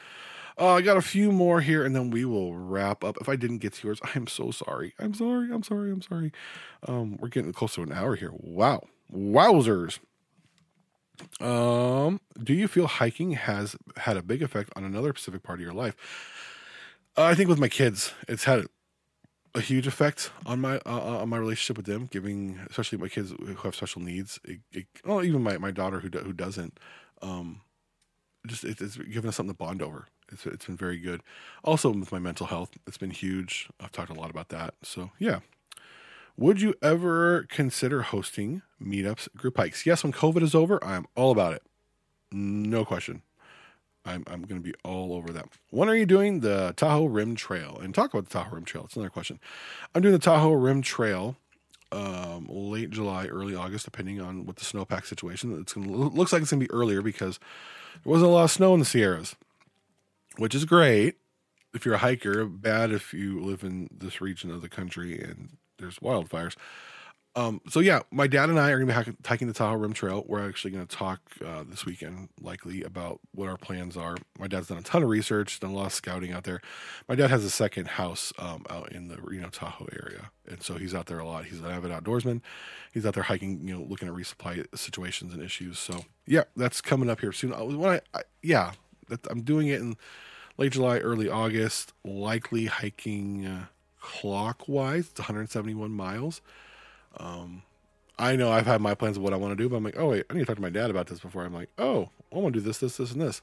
Uh, 0.59 0.75
I 0.75 0.81
got 0.81 0.97
a 0.97 1.03
few 1.03 1.33
more 1.33 1.61
here, 1.61 1.85
and 1.85 1.95
then 1.95 2.11
we 2.11 2.25
will 2.25 2.55
wrap 2.55 3.05
up. 3.05 3.19
If 3.21 3.29
I 3.29 3.37
didn't 3.37 3.59
get 3.59 3.75
to 3.75 3.89
yours, 3.89 4.01
I 4.03 4.11
am 4.17 4.27
so 4.27 4.51
sorry. 4.51 4.95
I'm 4.99 5.13
sorry. 5.13 5.53
I'm 5.53 5.63
sorry. 5.63 5.91
I'm 5.91 6.03
sorry. 6.03 6.33
Um, 6.87 7.19
we're 7.21 7.29
getting 7.29 7.53
close 7.53 7.75
to 7.75 7.83
an 7.83 7.93
hour 7.93 8.17
here. 8.17 8.33
Wow, 8.33 8.83
wowzers. 9.13 9.99
Um, 11.41 12.21
do 12.43 12.53
you 12.53 12.69
feel 12.69 12.87
hiking 12.87 13.33
has 13.33 13.77
had 13.97 14.17
a 14.17 14.23
big 14.23 14.43
effect 14.43 14.71
on 14.77 14.85
another 14.85 15.11
specific 15.11 15.43
part 15.43 15.59
of 15.59 15.65
your 15.65 15.75
life? 15.75 15.97
Uh, 17.17 17.25
I 17.25 17.35
think 17.35 17.49
with 17.49 17.59
my 17.59 17.69
kids, 17.69 18.13
it's 18.29 18.45
had 18.45 18.67
a 19.55 19.61
huge 19.61 19.87
effect 19.87 20.31
on 20.45 20.61
my 20.61 20.79
uh, 20.85 21.21
on 21.23 21.29
my 21.31 21.39
relationship 21.39 21.79
with 21.79 21.87
them. 21.87 22.09
Giving, 22.11 22.61
especially 22.69 22.99
my 22.99 23.09
kids 23.09 23.31
who 23.31 23.55
have 23.55 23.75
special 23.75 24.03
needs, 24.03 24.39
it, 24.45 24.61
it, 24.73 24.87
well, 25.05 25.25
even 25.25 25.43
my, 25.43 25.57
my 25.57 25.71
daughter 25.71 26.01
who 26.01 26.11
do, 26.11 26.19
who 26.19 26.33
doesn't, 26.33 26.79
um, 27.23 27.63
just 28.47 28.65
it, 28.65 28.81
it's 28.81 28.97
given 28.97 29.29
us 29.29 29.37
something 29.37 29.55
to 29.55 29.59
bond 29.59 29.81
over. 29.81 30.09
It's 30.31 30.45
it's 30.47 30.67
been 30.67 30.77
very 30.77 30.99
good. 30.99 31.23
Also 31.65 31.91
with 31.91 32.13
my 32.13 32.19
mental 32.19 32.47
health, 32.47 32.73
it's 32.87 32.99
been 32.99 33.11
huge. 33.11 33.69
I've 33.81 33.93
talked 33.93 34.11
a 34.11 34.15
lot 34.15 34.31
about 34.31 34.51
that. 34.51 34.75
So 34.83 35.11
yeah. 35.19 35.41
Would 36.39 36.61
you 36.61 36.75
ever 36.83 37.47
consider 37.49 38.03
hosting 38.03 38.61
meetups, 38.83 39.35
group 39.37 39.57
hikes? 39.57 39.87
Yes, 39.87 40.05
when 40.05 40.13
COVID 40.13 40.43
is 40.43 40.55
over, 40.55 40.83
I'm 40.85 41.07
all 41.15 41.31
about 41.31 41.55
it. 41.55 41.63
No 42.31 42.85
question. 42.85 43.23
I'm, 44.07 44.25
I'm 44.27 44.43
going 44.43 44.61
to 44.61 44.67
be 44.67 44.75
all 44.85 45.13
over 45.13 45.33
that. 45.33 45.49
When 45.71 45.89
are 45.89 45.97
you 45.97 46.07
doing 46.07 46.41
the 46.41 46.73
Tahoe 46.77 47.07
Rim 47.07 47.35
Trail? 47.35 47.79
And 47.83 47.95
talk 47.95 48.15
about 48.15 48.29
the 48.29 48.33
Tahoe 48.33 48.55
Rim 48.55 48.65
Trail. 48.65 48.85
It's 48.85 48.97
another 48.97 49.11
question. 49.11 49.41
I'm 49.95 50.03
doing 50.03 50.13
the 50.13 50.19
Tahoe 50.19 50.53
Rim 50.53 50.81
Trail 50.83 51.37
um, 51.93 52.47
late 52.49 52.91
July, 52.91 53.27
early 53.27 53.55
August, 53.55 53.85
depending 53.85 54.21
on 54.21 54.47
what 54.47 54.57
the 54.57 54.65
snowpack 54.65 55.07
situation. 55.07 55.59
It's 55.61 55.73
to 55.75 55.81
looks 55.81 56.33
like 56.33 56.43
it's 56.43 56.51
going 56.51 56.61
to 56.61 56.67
be 56.67 56.73
earlier 56.73 57.03
because 57.03 57.39
there 58.05 58.11
wasn't 58.11 58.31
a 58.31 58.35
lot 58.35 58.45
of 58.45 58.51
snow 58.51 58.75
in 58.75 58.81
the 58.81 58.87
Sierras, 58.87 59.37
which 60.37 60.55
is 60.55 60.65
great 60.65 61.17
if 61.75 61.85
you're 61.85 61.95
a 61.95 61.99
hiker. 61.99 62.45
Bad 62.45 62.91
if 62.91 63.13
you 63.15 63.41
live 63.41 63.63
in 63.63 63.89
this 63.97 64.21
region 64.21 64.51
of 64.51 64.63
the 64.63 64.69
country 64.69 65.21
and 65.21 65.57
there's 65.79 65.99
wildfires. 65.99 66.57
Um, 67.37 67.61
so 67.69 67.81
yeah, 67.81 68.01
my 68.11 68.27
dad 68.27 68.49
and 68.49 68.59
I 68.59 68.71
are 68.71 68.79
going 68.79 68.89
to 68.89 68.93
be 69.03 69.15
hiking- 69.29 69.47
the 69.47 69.53
Tahoe 69.53 69.77
Rim 69.77 69.93
Trail. 69.93 70.25
We're 70.27 70.49
actually 70.49 70.71
going 70.71 70.87
to 70.87 70.97
talk 70.97 71.21
uh, 71.45 71.65
this 71.69 71.85
weekend, 71.85 72.31
likely, 72.41 72.83
about 72.83 73.21
what 73.35 73.47
our 73.51 73.59
plans 73.59 73.95
are. 73.95 74.17
My 74.39 74.49
dad's 74.49 74.69
done 74.69 74.79
a 74.79 74.83
ton 74.83 75.03
of 75.03 75.11
research, 75.11 75.61
done 75.61 75.73
a 75.73 75.75
lot 75.75 75.87
of 75.87 75.93
scouting 75.93 76.33
out 76.33 76.45
there. 76.45 76.63
My 77.09 77.15
dad 77.15 77.29
has 77.29 77.45
a 77.45 77.51
second 77.51 77.89
house 77.89 78.33
um, 78.39 78.65
out 78.71 78.91
in 78.91 79.09
the 79.09 79.19
Reno 79.21 79.51
Tahoe 79.51 79.87
area, 80.03 80.31
and 80.49 80.63
so 80.63 80.77
he's 80.77 80.95
out 80.95 81.07
there 81.07 81.19
a 81.19 81.27
lot. 81.27 81.45
He's 81.45 81.61
an 81.61 81.67
avid 81.67 81.91
outdoorsman. 81.91 82.41
He's 82.95 83.05
out 83.05 83.13
there 83.13 83.25
hiking, 83.25 83.69
you 83.69 83.75
know, 83.75 83.83
looking 83.83 84.09
at 84.09 84.15
resupply 84.15 84.65
situations 84.75 85.35
and 85.35 85.43
issues. 85.43 85.79
So 85.79 86.07
yeah, 86.27 86.45
that's 86.57 86.81
coming 86.81 87.11
up 87.11 87.21
here 87.21 87.33
soon. 87.33 87.51
When 87.79 87.91
I, 87.91 88.01
I 88.15 88.23
yeah, 88.43 88.73
That 89.09 89.27
I'm 89.31 89.43
doing 89.43 89.69
it 89.69 89.81
in 89.83 89.97
late 90.57 90.73
July, 90.73 90.99
early 91.01 91.29
August. 91.29 91.93
Likely 92.03 92.65
hiking 92.65 93.45
uh, 93.47 93.67
clockwise. 94.01 95.09
It's 95.11 95.21
171 95.21 95.91
miles. 95.91 96.41
Um, 97.19 97.63
I 98.19 98.37
know 98.37 98.51
I've 98.51 98.67
had 98.67 98.81
my 98.81 98.95
plans 98.95 99.17
of 99.17 99.23
what 99.23 99.33
I 99.33 99.37
want 99.37 99.53
to 99.53 99.63
do, 99.63 99.69
but 99.69 99.77
I'm 99.77 99.85
like, 99.85 99.99
oh 99.99 100.11
wait, 100.11 100.25
I 100.31 100.35
need 100.35 100.41
to 100.41 100.47
talk 100.47 100.57
to 100.57 100.63
my 100.63 100.71
dad 100.71 100.91
about 100.91 101.07
this 101.07 101.21
before. 101.21 101.45
I'm 101.45 101.55
like, 101.55 101.71
oh, 101.79 102.11
I 102.33 102.39
want 102.39 102.55
to 102.55 102.61
do 102.61 102.67
this, 102.67 102.79
this, 102.79 102.97
this, 102.97 103.13
and 103.13 103.21
this. 103.21 103.43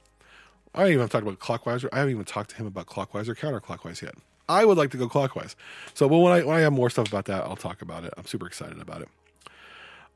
I 0.73 0.79
haven't 0.79 0.93
even 0.93 1.09
talked 1.09 1.23
about 1.23 1.39
clockwise. 1.39 1.83
Or, 1.83 1.89
I 1.93 1.99
haven't 1.99 2.13
even 2.13 2.25
talked 2.25 2.51
to 2.51 2.55
him 2.55 2.65
about 2.65 2.87
clockwise 2.87 3.29
or 3.29 3.35
counterclockwise 3.35 4.01
yet. 4.01 4.15
I 4.49 4.65
would 4.65 4.77
like 4.77 4.91
to 4.91 4.97
go 4.97 5.07
clockwise. 5.07 5.55
So, 5.93 6.09
but 6.09 6.17
when 6.17 6.33
I 6.33 6.43
when 6.43 6.57
I 6.57 6.61
have 6.61 6.73
more 6.73 6.89
stuff 6.89 7.07
about 7.07 7.25
that, 7.25 7.43
I'll 7.43 7.55
talk 7.55 7.81
about 7.81 8.03
it. 8.03 8.13
I'm 8.17 8.25
super 8.25 8.47
excited 8.47 8.79
about 8.79 9.01
it. 9.03 9.09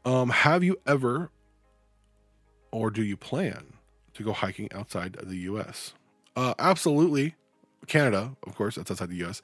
Um, 0.06 0.30
have 0.30 0.64
you 0.64 0.78
ever, 0.88 1.32
or 2.72 2.90
do 2.90 3.04
you 3.04 3.18
plan 3.18 3.74
to 4.14 4.24
go 4.24 4.34
hiking 4.34 4.70
outside 4.74 5.18
of 5.18 5.30
the 5.30 5.38
U.S.? 5.40 5.94
Uh, 6.36 6.54
absolutely, 6.60 7.36
Canada, 7.88 8.36
of 8.46 8.56
course, 8.56 8.76
that's 8.76 8.92
outside 8.92 9.10
the 9.10 9.18
U.S. 9.18 9.42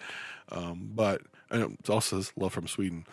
Um, 0.51 0.91
but 0.93 1.21
and 1.49 1.77
it 1.79 1.89
also 1.89 2.17
says 2.17 2.33
love 2.35 2.53
from 2.53 2.67
Sweden. 2.67 3.05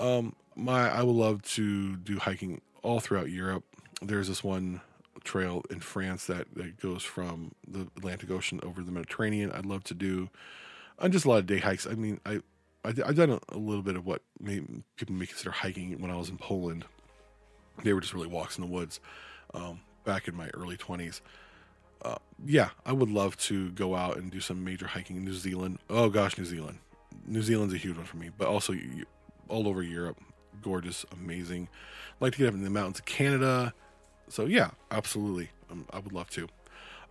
Um, 0.00 0.34
my 0.56 0.90
I 0.90 1.02
would 1.02 1.14
love 1.14 1.42
to 1.42 1.96
do 1.96 2.18
hiking 2.18 2.60
all 2.82 3.00
throughout 3.00 3.30
Europe. 3.30 3.64
There's 4.02 4.28
this 4.28 4.42
one 4.42 4.80
trail 5.22 5.62
in 5.70 5.80
France 5.80 6.26
that, 6.26 6.46
that 6.54 6.80
goes 6.80 7.02
from 7.02 7.52
the 7.68 7.82
Atlantic 7.98 8.30
Ocean 8.30 8.58
over 8.62 8.82
the 8.82 8.90
Mediterranean. 8.90 9.52
I'd 9.52 9.66
love 9.66 9.84
to 9.84 9.94
do 9.94 10.30
and 11.00 11.12
just 11.12 11.24
a 11.24 11.28
lot 11.28 11.38
of 11.38 11.46
day 11.46 11.58
hikes. 11.58 11.86
I 11.86 11.94
mean, 11.94 12.20
I, 12.24 12.40
I 12.84 12.88
I've 12.88 13.16
done 13.16 13.38
a, 13.48 13.56
little 13.56 13.82
bit 13.82 13.96
of 13.96 14.06
what 14.06 14.22
people 14.44 15.14
may 15.14 15.26
consider 15.26 15.50
hiking 15.50 16.00
when 16.00 16.10
I 16.10 16.16
was 16.16 16.28
in 16.28 16.38
Poland. 16.38 16.84
They 17.82 17.92
were 17.92 18.00
just 18.00 18.14
really 18.14 18.26
walks 18.26 18.58
in 18.58 18.64
the 18.64 18.70
woods 18.70 19.00
um, 19.54 19.80
back 20.04 20.28
in 20.28 20.34
my 20.34 20.48
early 20.48 20.76
twenties. 20.76 21.22
Uh, 22.02 22.16
yeah, 22.46 22.70
I 22.86 22.92
would 22.92 23.10
love 23.10 23.36
to 23.38 23.70
go 23.72 23.94
out 23.94 24.16
and 24.16 24.30
do 24.30 24.40
some 24.40 24.64
major 24.64 24.86
hiking 24.86 25.16
in 25.16 25.24
New 25.24 25.34
Zealand. 25.34 25.78
Oh 25.88 26.08
gosh, 26.08 26.38
New 26.38 26.44
Zealand. 26.44 26.78
New 27.26 27.42
Zealand's 27.42 27.74
a 27.74 27.78
huge 27.78 27.96
one 27.96 28.06
for 28.06 28.16
me, 28.16 28.30
but 28.36 28.48
also 28.48 28.74
all 29.50 29.68
over 29.68 29.82
Europe. 29.82 30.18
Gorgeous, 30.62 31.04
amazing. 31.12 31.68
like 32.20 32.32
to 32.32 32.38
get 32.38 32.48
up 32.48 32.54
in 32.54 32.62
the 32.62 32.70
mountains 32.70 32.98
of 32.98 33.04
Canada. 33.04 33.74
So 34.28 34.46
yeah, 34.46 34.70
absolutely. 34.90 35.50
Um, 35.70 35.86
I 35.90 35.98
would 35.98 36.12
love 36.12 36.30
to. 36.30 36.48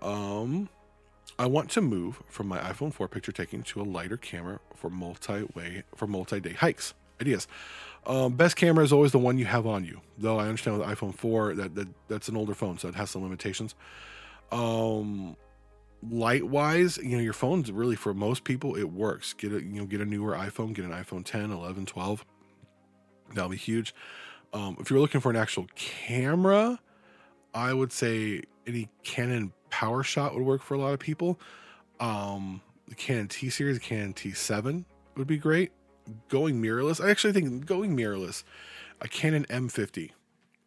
Um, 0.01 0.69
I 1.37 1.45
want 1.45 1.69
to 1.71 1.81
move 1.81 2.21
from 2.27 2.47
my 2.47 2.59
iPhone 2.59 2.93
4 2.93 3.07
picture 3.07 3.31
taking 3.31 3.63
to 3.63 3.81
a 3.81 3.83
lighter 3.83 4.17
camera 4.17 4.59
for 4.75 4.89
multi-way 4.89 5.83
for 5.95 6.07
multi-day 6.07 6.53
hikes. 6.53 6.93
Ideas. 7.21 7.47
Um, 8.05 8.33
best 8.33 8.55
camera 8.55 8.83
is 8.83 8.93
always 8.93 9.11
the 9.11 9.19
one 9.19 9.37
you 9.37 9.45
have 9.45 9.67
on 9.67 9.83
you. 9.83 10.01
Though 10.17 10.39
I 10.39 10.47
understand 10.47 10.79
with 10.79 10.87
iPhone 10.87 11.13
4 11.13 11.55
that, 11.55 11.75
that 11.75 11.87
that's 12.07 12.29
an 12.29 12.37
older 12.37 12.53
phone, 12.53 12.77
so 12.77 12.87
it 12.87 12.95
has 12.95 13.09
some 13.09 13.23
limitations. 13.23 13.75
Um, 14.51 15.35
light 16.07 16.45
wise, 16.45 16.97
you 16.97 17.17
know, 17.17 17.23
your 17.23 17.33
phone's 17.33 17.71
really 17.71 17.95
for 17.95 18.13
most 18.13 18.43
people 18.43 18.75
it 18.75 18.91
works. 18.91 19.33
Get 19.33 19.51
a 19.51 19.61
you 19.61 19.79
know 19.79 19.85
get 19.85 20.01
a 20.01 20.05
newer 20.05 20.33
iPhone, 20.33 20.73
get 20.73 20.85
an 20.85 20.91
iPhone 20.91 21.23
10, 21.25 21.51
11, 21.51 21.85
12. 21.85 22.25
That'll 23.33 23.49
be 23.49 23.57
huge. 23.57 23.93
Um, 24.53 24.77
if 24.79 24.89
you're 24.89 24.99
looking 24.99 25.21
for 25.21 25.29
an 25.29 25.35
actual 25.35 25.67
camera, 25.75 26.79
I 27.53 27.73
would 27.73 27.91
say 27.91 28.43
any 28.65 28.89
Canon 29.03 29.53
Power 29.69 30.03
Shot 30.03 30.33
would 30.33 30.43
work 30.43 30.63
for 30.63 30.73
a 30.73 30.79
lot 30.79 30.93
of 30.93 30.99
people. 30.99 31.39
Um, 31.99 32.61
the 32.87 32.95
Canon 32.95 33.27
T 33.27 33.49
series, 33.49 33.77
Canon 33.79 34.13
T7 34.13 34.85
would 35.15 35.27
be 35.27 35.37
great. 35.37 35.71
Going 36.27 36.61
mirrorless, 36.61 37.03
I 37.03 37.11
actually 37.11 37.33
think 37.33 37.65
going 37.65 37.95
mirrorless, 37.95 38.43
a 39.01 39.07
Canon 39.07 39.45
M50. 39.45 40.11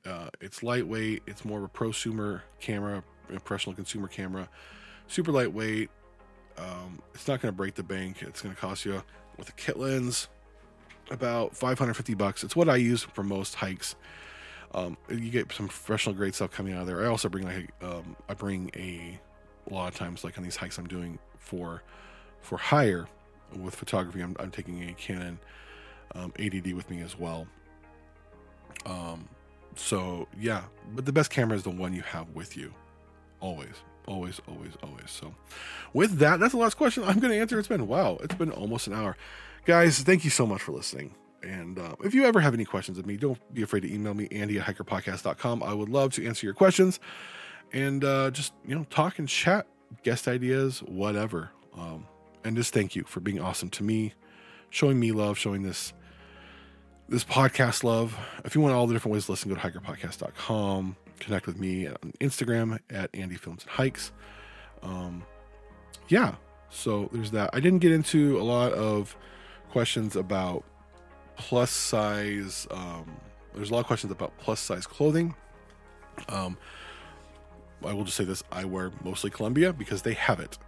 Uh, 0.05 0.29
it's 0.41 0.63
lightweight. 0.63 1.23
It's 1.27 1.45
more 1.45 1.59
of 1.59 1.65
a 1.65 1.69
prosumer 1.69 2.43
camera, 2.61 3.03
professional 3.29 3.75
consumer 3.75 4.09
camera. 4.09 4.49
Super 5.09 5.33
lightweight. 5.33 5.91
Um, 6.59 7.01
it's 7.15 7.27
not 7.29 7.41
going 7.41 7.53
to 7.53 7.57
break 7.57 7.75
the 7.75 7.83
bank. 7.83 8.23
It's 8.23 8.43
going 8.43 8.55
to 8.55 8.61
cost 8.61 8.85
you 8.85 9.03
with 9.37 9.49
a 9.49 9.53
kit 9.53 9.79
lens 9.79 10.29
about 11.11 11.57
550 11.57 12.15
bucks. 12.15 12.45
It's 12.45 12.57
what 12.57 12.69
I 12.69 12.77
use 12.77 13.03
for 13.03 13.23
most 13.23 13.55
hikes. 13.55 13.97
Um, 14.75 14.97
you 15.11 15.31
get 15.31 15.53
some 15.53 15.69
professional 15.69 16.15
grade 16.15 16.35
stuff 16.35 16.51
coming 16.51 16.75
out 16.75 16.83
of 16.83 16.87
there. 16.87 17.03
I 17.03 17.07
also 17.07 17.29
bring 17.29 17.45
like 17.45 17.71
um, 17.83 18.17
I 18.29 18.35
bring 18.35 18.71
a, 18.75 19.19
a 19.71 19.75
lot 19.75 19.93
of 19.93 19.95
times 19.95 20.25
like 20.25 20.39
on 20.39 20.45
these 20.45 20.57
hikes 20.57 20.79
I'm 20.79 20.89
doing 20.89 21.19
for 21.39 21.83
for 22.41 22.57
hire 22.57 23.07
with 23.55 23.75
photography. 23.75 24.23
I'm, 24.23 24.35
I'm 24.41 24.51
taking 24.51 24.89
a 24.89 24.95
Canon 24.95 25.39
um, 26.15 26.33
80D 26.33 26.75
with 26.75 26.89
me 26.89 27.03
as 27.03 27.19
well. 27.19 27.47
Um, 28.87 29.29
so 29.77 30.27
yeah, 30.39 30.63
but 30.95 31.05
the 31.05 31.13
best 31.13 31.31
camera 31.31 31.57
is 31.57 31.63
the 31.63 31.71
one 31.71 31.93
you 31.93 32.03
have 32.03 32.31
with 32.31 32.57
you, 32.57 32.73
always, 33.41 33.75
always, 34.07 34.41
always, 34.49 34.73
always. 34.83 35.11
So, 35.11 35.35
with 35.93 36.19
that, 36.19 36.41
that's 36.41 36.53
the 36.53 36.59
last 36.59 36.77
question 36.77 37.03
I'm 37.05 37.19
going 37.19 37.33
to 37.33 37.39
answer. 37.39 37.59
It's 37.59 37.69
been 37.69 37.87
wow, 37.87 38.19
it's 38.23 38.35
been 38.35 38.51
almost 38.51 38.87
an 38.87 38.95
hour, 38.95 39.17
guys. 39.65 40.01
Thank 40.01 40.25
you 40.25 40.31
so 40.31 40.47
much 40.47 40.63
for 40.63 40.73
listening. 40.73 41.15
And 41.43 41.79
uh, 41.79 41.97
if 42.05 42.15
you 42.15 42.25
ever 42.25 42.41
have 42.41 42.55
any 42.55 42.65
questions 42.65 42.99
of 42.99 43.07
me, 43.07 43.17
don't 43.17 43.39
be 43.53 43.63
afraid 43.63 43.81
to 43.81 43.93
email 43.93 44.15
me, 44.15 44.29
Andy 44.31 44.59
at 44.59 44.67
hikerpodcast.com. 44.67 45.63
I 45.63 45.75
would 45.75 45.89
love 45.89 46.13
to 46.15 46.27
answer 46.27 46.47
your 46.47 46.55
questions 46.55 47.01
and 47.73 48.05
uh, 48.05 48.31
just, 48.31 48.53
you 48.67 48.75
know, 48.75 48.85
talk 48.91 49.19
and 49.19 49.29
chat, 49.29 49.67
guest 50.03 50.29
ideas, 50.29 50.81
whatever. 50.85 51.51
Um, 51.77 52.07
and 52.45 52.57
just 52.57 52.73
thank 52.73 52.95
you 52.95 53.05
for 53.05 53.21
being 53.21 53.41
awesome 53.41 53.71
to 53.71 53.83
me, 53.83 54.15
showing 54.71 55.01
me 55.01 55.13
love, 55.13 55.39
showing 55.39 55.63
this 55.63 55.93
this 57.09 57.25
podcast 57.25 57.85
love. 57.85 58.17
If 58.45 58.55
you 58.55 58.61
want 58.61 58.75
all 58.75 58.87
the 58.87 58.95
different 58.95 59.13
ways 59.13 59.27
to 59.27 59.33
listen, 59.33 59.53
go 59.53 59.57
to 59.57 59.61
hikerpodcast.com. 59.61 60.97
Connect 61.23 61.47
with 61.47 61.57
me 61.57 61.87
on 61.87 62.13
Instagram 62.21 62.81
at 62.91 63.09
Andy 63.15 63.37
Films 63.37 63.63
and 63.63 63.71
Hikes. 63.71 64.11
Um, 64.83 65.25
yeah, 66.09 66.35
so 66.69 67.09
there's 67.13 67.31
that. 67.31 67.51
I 67.53 67.61
didn't 67.61 67.79
get 67.79 67.93
into 67.93 68.41
a 68.41 68.43
lot 68.43 68.73
of 68.73 69.17
questions 69.71 70.17
about 70.17 70.65
plus 71.37 71.71
size. 71.71 72.67
Um, 72.73 73.17
there's 73.55 73.71
a 73.71 73.73
lot 73.73 73.81
of 73.81 73.87
questions 73.87 74.11
about 74.11 74.37
plus 74.39 74.59
size 74.59 74.85
clothing. 74.85 75.37
Um, 76.29 76.59
I 77.85 77.93
will 77.93 78.05
just 78.05 78.17
say 78.17 78.25
this: 78.25 78.43
I 78.51 78.65
wear 78.65 78.91
mostly 79.05 79.31
Columbia 79.31 79.73
because 79.73 80.03
they 80.03 80.15
have 80.15 80.41
it. 80.41 80.59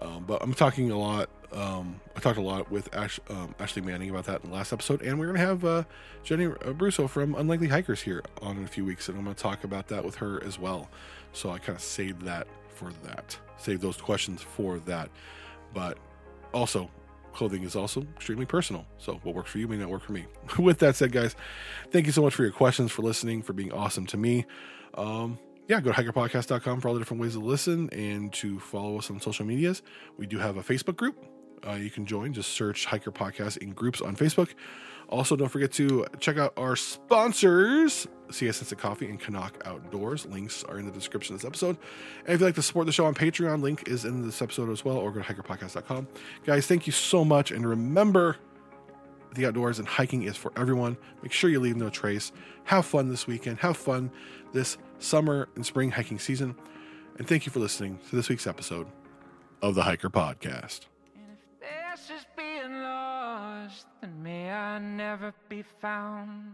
Um, 0.00 0.24
but 0.26 0.42
I'm 0.42 0.54
talking 0.54 0.90
a 0.90 0.98
lot. 0.98 1.28
Um, 1.52 2.00
I 2.14 2.20
talked 2.20 2.38
a 2.38 2.42
lot 2.42 2.70
with 2.70 2.94
Ash, 2.94 3.18
um, 3.30 3.54
Ashley 3.58 3.82
Manning 3.82 4.10
about 4.10 4.24
that 4.24 4.42
in 4.44 4.50
the 4.50 4.56
last 4.56 4.72
episode, 4.72 5.02
and 5.02 5.18
we're 5.18 5.26
gonna 5.26 5.38
have 5.38 5.64
uh, 5.64 5.84
Jenny 6.22 6.46
uh, 6.46 6.72
Bruso 6.72 7.08
from 7.08 7.34
Unlikely 7.34 7.68
Hikers 7.68 8.02
here 8.02 8.22
on 8.42 8.58
in 8.58 8.64
a 8.64 8.68
few 8.68 8.84
weeks, 8.84 9.08
and 9.08 9.16
I'm 9.16 9.24
gonna 9.24 9.34
talk 9.34 9.64
about 9.64 9.88
that 9.88 10.04
with 10.04 10.16
her 10.16 10.42
as 10.44 10.58
well. 10.58 10.90
So 11.32 11.50
I 11.50 11.58
kind 11.58 11.76
of 11.76 11.82
saved 11.82 12.22
that 12.22 12.46
for 12.74 12.92
that, 13.04 13.38
saved 13.56 13.82
those 13.82 13.96
questions 13.96 14.42
for 14.42 14.78
that. 14.80 15.10
But 15.72 15.98
also, 16.52 16.90
clothing 17.32 17.62
is 17.62 17.76
also 17.76 18.02
extremely 18.16 18.46
personal. 18.46 18.86
So 18.98 19.20
what 19.22 19.34
works 19.34 19.50
for 19.50 19.58
you 19.58 19.68
may 19.68 19.76
not 19.76 19.88
work 19.88 20.02
for 20.02 20.12
me. 20.12 20.26
with 20.58 20.78
that 20.78 20.96
said, 20.96 21.12
guys, 21.12 21.34
thank 21.90 22.06
you 22.06 22.12
so 22.12 22.22
much 22.22 22.34
for 22.34 22.42
your 22.42 22.52
questions, 22.52 22.90
for 22.92 23.02
listening, 23.02 23.42
for 23.42 23.52
being 23.52 23.72
awesome 23.72 24.06
to 24.06 24.16
me. 24.16 24.44
Um, 24.94 25.38
yeah, 25.68 25.80
go 25.80 25.92
to 25.92 26.02
hikerpodcast.com 26.02 26.80
for 26.80 26.88
all 26.88 26.94
the 26.94 27.00
different 27.00 27.20
ways 27.20 27.34
to 27.34 27.40
listen 27.40 27.90
and 27.90 28.32
to 28.32 28.58
follow 28.58 28.98
us 28.98 29.10
on 29.10 29.20
social 29.20 29.44
medias. 29.44 29.82
We 30.16 30.26
do 30.26 30.38
have 30.38 30.56
a 30.56 30.62
Facebook 30.62 30.96
group. 30.96 31.24
Uh, 31.66 31.72
you 31.72 31.90
can 31.90 32.06
join. 32.06 32.32
Just 32.32 32.52
search 32.52 32.86
Hiker 32.86 33.12
Podcast 33.12 33.58
in 33.58 33.70
groups 33.72 34.00
on 34.00 34.16
Facebook. 34.16 34.50
Also, 35.10 35.36
don't 35.36 35.48
forget 35.48 35.72
to 35.72 36.06
check 36.20 36.38
out 36.38 36.52
our 36.56 36.76
sponsors, 36.76 38.06
CS 38.30 38.60
Instant 38.60 38.80
Coffee 38.80 39.08
and 39.08 39.20
CNOC 39.20 39.66
Outdoors. 39.66 40.26
Links 40.26 40.64
are 40.64 40.78
in 40.78 40.86
the 40.86 40.92
description 40.92 41.34
of 41.34 41.40
this 41.40 41.46
episode. 41.46 41.76
And 42.24 42.34
if 42.34 42.40
you'd 42.40 42.46
like 42.46 42.54
to 42.56 42.62
support 42.62 42.86
the 42.86 42.92
show 42.92 43.06
on 43.06 43.14
Patreon, 43.14 43.62
link 43.62 43.88
is 43.88 44.04
in 44.04 44.24
this 44.24 44.40
episode 44.40 44.70
as 44.70 44.84
well, 44.84 44.96
or 44.96 45.10
go 45.10 45.22
to 45.22 45.34
hikerpodcast.com. 45.34 46.08
Guys, 46.44 46.66
thank 46.66 46.86
you 46.86 46.92
so 46.92 47.24
much. 47.24 47.50
And 47.50 47.66
remember, 47.66 48.36
the 49.34 49.46
outdoors 49.46 49.78
and 49.78 49.88
hiking 49.88 50.22
is 50.22 50.36
for 50.36 50.52
everyone. 50.56 50.96
Make 51.22 51.32
sure 51.32 51.50
you 51.50 51.60
leave 51.60 51.76
no 51.76 51.90
trace. 51.90 52.32
Have 52.64 52.86
fun 52.86 53.08
this 53.08 53.26
weekend. 53.26 53.58
Have 53.58 53.76
fun 53.76 54.10
this 54.52 54.76
summer 54.98 55.48
and 55.54 55.64
spring 55.64 55.90
hiking 55.90 56.18
season. 56.18 56.54
And 57.18 57.26
thank 57.26 57.46
you 57.46 57.52
for 57.52 57.58
listening 57.58 57.98
to 58.10 58.16
this 58.16 58.28
week's 58.28 58.46
episode 58.46 58.86
of 59.62 59.74
the 59.74 59.82
Hiker 59.82 60.10
Podcast. 60.10 60.86
And 61.14 61.36
if 61.36 61.60
this 61.60 62.10
is 62.10 62.26
being 62.36 62.82
lost, 62.82 63.86
then 64.00 64.22
may 64.22 64.50
I 64.50 64.78
never 64.78 65.34
be 65.48 65.62
found. 65.62 66.52